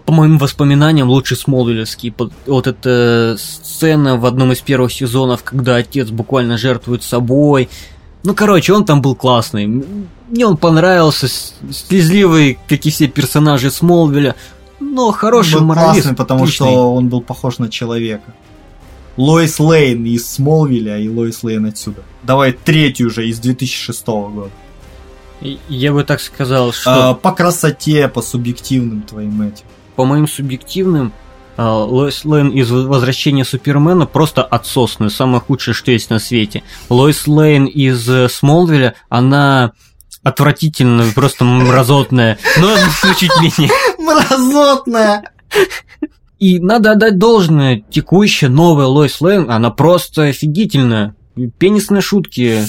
по 0.04 0.12
моим 0.12 0.38
воспоминаниям, 0.38 1.08
лучше 1.08 1.36
Смолвилевский. 1.36 2.14
Вот 2.46 2.66
эта 2.66 3.36
сцена 3.38 4.16
в 4.16 4.26
одном 4.26 4.52
из 4.52 4.60
первых 4.60 4.92
сезонов, 4.92 5.42
когда 5.42 5.76
отец 5.76 6.10
буквально 6.10 6.58
жертвует 6.58 7.02
собой. 7.02 7.68
Ну, 8.22 8.34
короче, 8.34 8.72
он 8.72 8.84
там 8.84 9.00
был 9.00 9.14
классный. 9.14 9.66
Мне 9.66 10.46
он 10.46 10.56
понравился, 10.56 11.28
слезливый, 11.70 12.58
как 12.68 12.84
и 12.84 12.90
все 12.90 13.08
персонажи 13.08 13.70
Смолвиля. 13.70 14.34
Но 14.78 15.10
хороший 15.12 15.56
он 15.56 15.60
был 15.60 15.68
моралист. 15.68 15.92
классный, 15.94 16.16
потому 16.16 16.42
отличный. 16.44 16.66
что 16.66 16.94
он 16.94 17.08
был 17.08 17.22
похож 17.22 17.58
на 17.58 17.68
человека. 17.68 18.34
Лоис 19.16 19.58
Лейн 19.58 20.04
из 20.04 20.30
Смолвиля 20.30 20.98
и 20.98 21.08
Лоис 21.08 21.42
Лейн 21.42 21.66
отсюда. 21.66 22.02
Давай 22.22 22.52
третью 22.52 23.08
уже 23.08 23.28
из 23.28 23.38
2006 23.38 24.06
года. 24.06 24.50
Я 25.68 25.92
бы 25.92 26.04
так 26.04 26.20
сказал, 26.20 26.72
что... 26.72 27.10
А, 27.10 27.14
по 27.14 27.32
красоте, 27.32 28.08
по 28.08 28.22
субъективным 28.22 29.02
твоим 29.02 29.40
этим 29.42 29.64
по 30.00 30.06
моим 30.06 30.26
субъективным, 30.26 31.12
а, 31.58 31.84
Лоис 31.84 32.24
Лейн 32.24 32.48
из 32.48 32.70
«Возвращения 32.70 33.44
Супермена» 33.44 34.06
просто 34.06 34.42
отсосная, 34.42 35.10
самое 35.10 35.42
худшее, 35.42 35.74
что 35.74 35.90
есть 35.90 36.08
на 36.08 36.18
свете. 36.18 36.62
Лоис 36.88 37.26
Лейн 37.26 37.66
из 37.66 38.08
э, 38.08 38.30
«Смолвиля», 38.30 38.94
она 39.10 39.72
отвратительная, 40.22 41.12
просто 41.12 41.44
мразотная, 41.44 42.38
но 42.58 42.76
чуть 43.14 43.30
менее. 43.42 43.70
Мразотная! 43.98 45.32
И 46.38 46.58
надо 46.60 46.92
отдать 46.92 47.18
должное, 47.18 47.84
текущая 47.90 48.48
новая 48.48 48.86
Лойс 48.86 49.20
Лейн, 49.20 49.50
она 49.50 49.68
просто 49.68 50.22
офигительная. 50.22 51.14
Пенисные 51.58 52.00
шутки, 52.00 52.64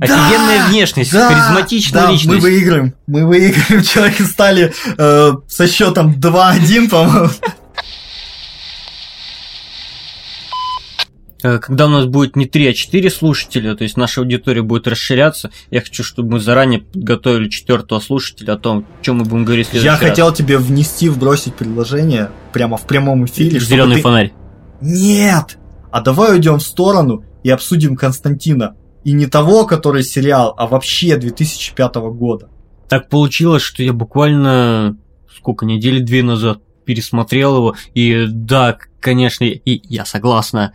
офигенная 0.00 0.58
Да, 0.58 0.68
внешность, 0.68 1.12
да, 1.12 1.28
харизматичная 1.28 2.02
да, 2.02 2.06
мы 2.08 2.12
личность. 2.14 2.42
выиграем. 2.42 2.94
Мы 3.06 3.26
выиграем. 3.26 3.82
Человеки 3.84 4.22
стали 4.22 4.72
э, 4.98 5.32
со 5.48 5.66
счетом 5.68 6.12
2-1, 6.12 6.88
по-моему. 6.88 7.28
Э, 11.44 11.58
Когда 11.58 11.86
у 11.86 11.88
нас 11.88 12.06
будет 12.06 12.36
не 12.36 12.46
3, 12.46 12.68
а 12.68 12.72
4 12.72 13.10
слушателя, 13.10 13.74
то 13.74 13.82
есть 13.84 13.96
наша 13.96 14.20
аудитория 14.20 14.62
будет 14.62 14.86
расширяться, 14.86 15.50
я 15.70 15.80
хочу, 15.80 16.04
чтобы 16.04 16.30
мы 16.32 16.40
заранее 16.40 16.80
подготовили 16.80 17.48
четвертого 17.48 17.98
слушателя 18.00 18.52
о 18.54 18.58
том, 18.58 18.86
о 19.00 19.04
чем 19.04 19.16
мы 19.18 19.24
будем 19.24 19.44
говорить 19.44 19.66
в 19.66 19.70
следующий 19.70 19.86
Я 19.86 19.92
раз. 19.98 20.00
хотел 20.00 20.32
тебе 20.32 20.56
внести, 20.58 21.08
вбросить 21.08 21.54
предложение 21.54 22.30
прямо 22.52 22.76
в 22.76 22.86
прямом 22.86 23.24
эфире. 23.24 23.58
Зеленый 23.58 23.96
ты- 23.96 24.02
фонарь. 24.02 24.32
Нет! 24.80 25.58
А 25.90 26.00
давай 26.00 26.32
уйдем 26.32 26.58
в 26.58 26.62
сторону 26.62 27.24
и 27.42 27.50
обсудим 27.50 27.96
Константина. 27.96 28.76
И 29.04 29.12
не 29.12 29.26
того, 29.26 29.66
который 29.66 30.02
сериал, 30.04 30.54
а 30.56 30.66
вообще 30.66 31.16
2005 31.16 31.94
года. 31.96 32.48
Так 32.88 33.08
получилось, 33.08 33.62
что 33.62 33.82
я 33.82 33.92
буквально 33.92 34.96
сколько 35.36 35.66
недели 35.66 36.00
две 36.00 36.22
назад 36.22 36.60
пересмотрел 36.84 37.56
его, 37.56 37.76
и 37.94 38.26
да, 38.28 38.76
конечно, 39.00 39.44
и 39.44 39.80
я 39.88 40.04
согласна. 40.04 40.72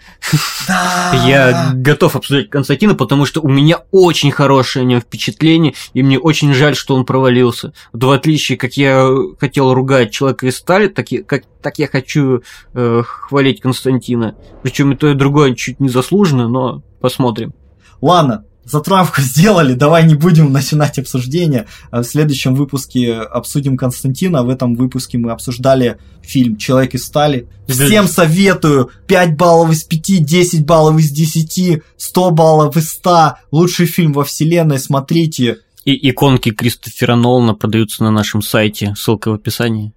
Да! 0.68 1.24
Я 1.28 1.72
готов 1.74 2.16
обсуждать 2.16 2.50
Константина, 2.50 2.96
потому 2.96 3.26
что 3.26 3.42
у 3.42 3.48
меня 3.50 3.84
очень 3.92 4.32
хорошее 4.32 4.84
о 4.84 4.86
нем 4.86 5.02
впечатление, 5.02 5.74
и 5.94 6.04
мне 6.04 6.18
очень 6.20 6.54
жаль, 6.54 6.76
что 6.76 6.96
он 6.96 7.06
провалился. 7.06 7.74
В 7.94 8.10
отличие, 8.12 8.58
как 8.58 8.74
я 8.78 9.08
хотел 9.40 9.74
ругать 9.74 10.12
человека 10.12 10.48
из 10.48 10.58
стали, 10.58 10.88
так, 10.88 11.12
я- 11.12 11.24
как, 11.24 11.44
так 11.62 11.78
я 11.80 11.88
хочу 11.88 12.42
э, 12.74 13.02
хвалить 13.06 13.62
Константина. 13.62 14.36
Причем 14.64 14.94
и 14.94 14.96
то, 14.96 15.10
и 15.10 15.14
другое 15.14 15.56
чуть 15.56 15.80
не 15.80 15.90
заслуженно, 15.90 16.48
но 16.48 16.84
посмотрим. 17.00 17.54
Ладно, 18.02 18.46
затравку 18.68 19.22
сделали, 19.22 19.74
давай 19.74 20.06
не 20.06 20.16
будем 20.16 20.52
начинать 20.52 21.00
обсуждение. 21.00 21.68
А 21.92 22.02
В 22.02 22.06
следующем 22.06 22.56
выпуске 22.56 23.14
обсудим 23.14 23.78
Константина. 23.78 24.44
В 24.44 24.50
этом 24.50 24.76
выпуске 24.76 25.18
мы 25.18 25.32
обсуждали 25.32 25.98
фильм 26.22 26.58
«Человек 26.58 26.94
из 26.96 27.06
стали». 27.06 27.48
Всем 27.68 28.08
советую. 28.08 28.92
5 29.08 29.36
баллов 29.38 29.72
из 29.72 29.84
5, 29.84 30.26
10 30.26 30.66
баллов 30.66 31.00
из 31.00 31.12
10, 31.12 31.82
100 31.98 32.32
баллов 32.32 32.78
из 32.78 32.92
100. 32.92 33.36
Лучший 33.52 33.86
фильм 33.86 34.14
во 34.14 34.24
вселенной, 34.24 34.80
смотрите. 34.80 35.60
И 35.86 36.10
иконки 36.10 36.52
Кристофера 36.52 37.16
Нолана 37.16 37.56
продаются 37.56 38.04
на 38.04 38.12
нашем 38.12 38.42
сайте, 38.42 38.94
ссылка 38.98 39.32
в 39.32 39.36
описании. 39.36 39.94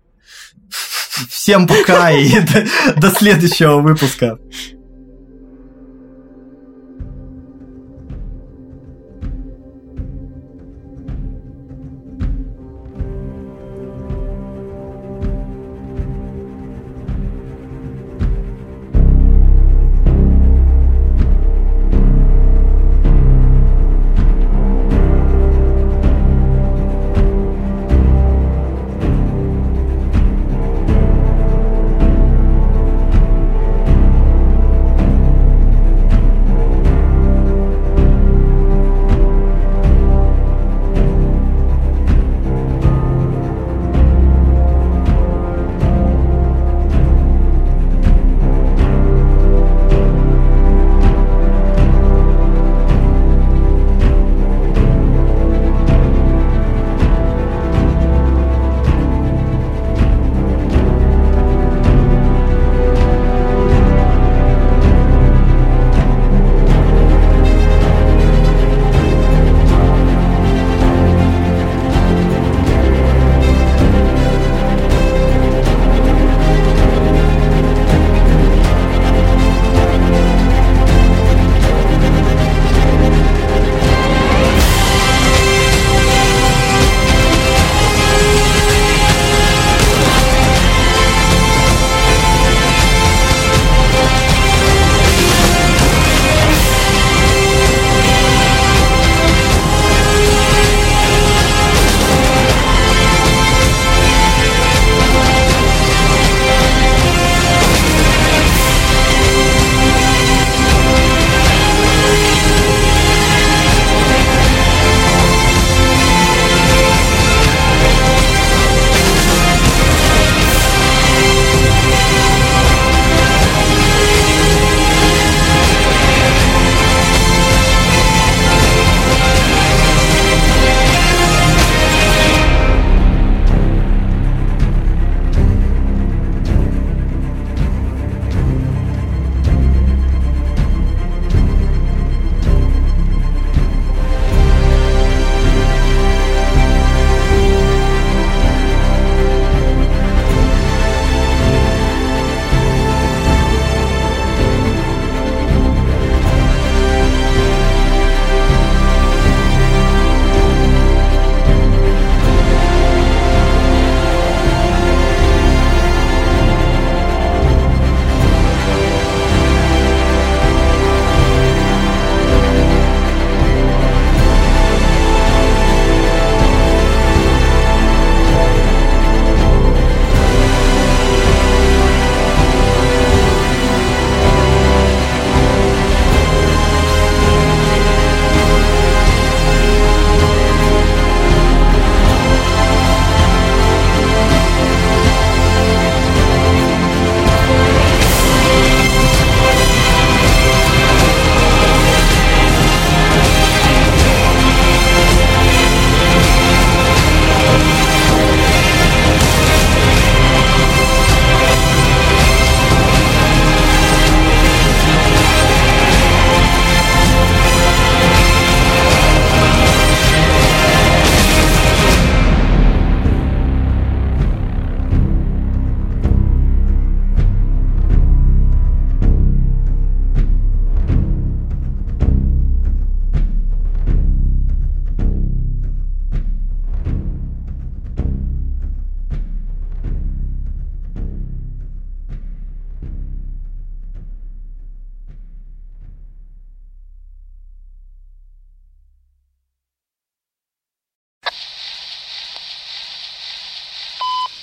Всем 1.28 1.66
пока 1.66 2.12
и 2.12 2.30
до 2.96 3.10
следующего 3.10 3.80
выпуска. 3.80 4.38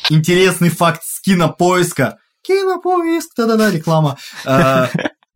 Интересный 0.10 0.70
факт 0.70 1.02
с 1.04 1.20
кинопоиска. 1.22 2.18
Кинопоиск, 2.42 3.32
да-да-да, 3.36 3.72
реклама. 3.72 4.18
Э, 4.46 4.88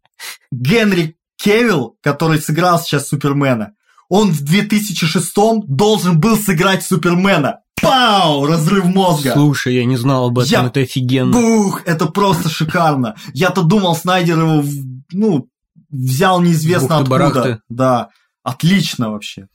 Генри 0.51 1.17
Кевилл, 1.37 1.97
который 2.01 2.39
сыграл 2.39 2.79
сейчас 2.79 3.07
Супермена, 3.07 3.73
он 4.09 4.31
в 4.31 4.41
2006 4.43 5.33
должен 5.67 6.19
был 6.19 6.37
сыграть 6.37 6.83
Супермена. 6.83 7.59
Пау! 7.81 8.45
Разрыв 8.45 8.85
мозга. 8.85 9.33
Слушай, 9.33 9.75
я 9.75 9.85
не 9.85 9.97
знал 9.97 10.27
об 10.27 10.37
этом, 10.39 10.51
Я- 10.51 10.65
это 10.67 10.81
офигенно. 10.81 11.31
Бух! 11.31 11.81
Это 11.85 12.05
просто 12.05 12.47
шикарно. 12.47 13.15
Я-то 13.33 13.63
думал, 13.63 13.95
Снайдер 13.95 14.39
его, 14.39 14.63
ну, 15.11 15.47
взял 15.89 16.41
неизвестно 16.41 16.99
откуда. 16.99 17.61
Да. 17.69 18.09
Отлично 18.43 19.11
вообще. 19.11 19.47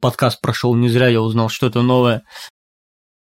Подкаст 0.00 0.40
прошел 0.40 0.74
не 0.74 0.88
зря, 0.88 1.08
я 1.08 1.22
узнал 1.22 1.48
что-то 1.48 1.82
новое. 1.82 2.22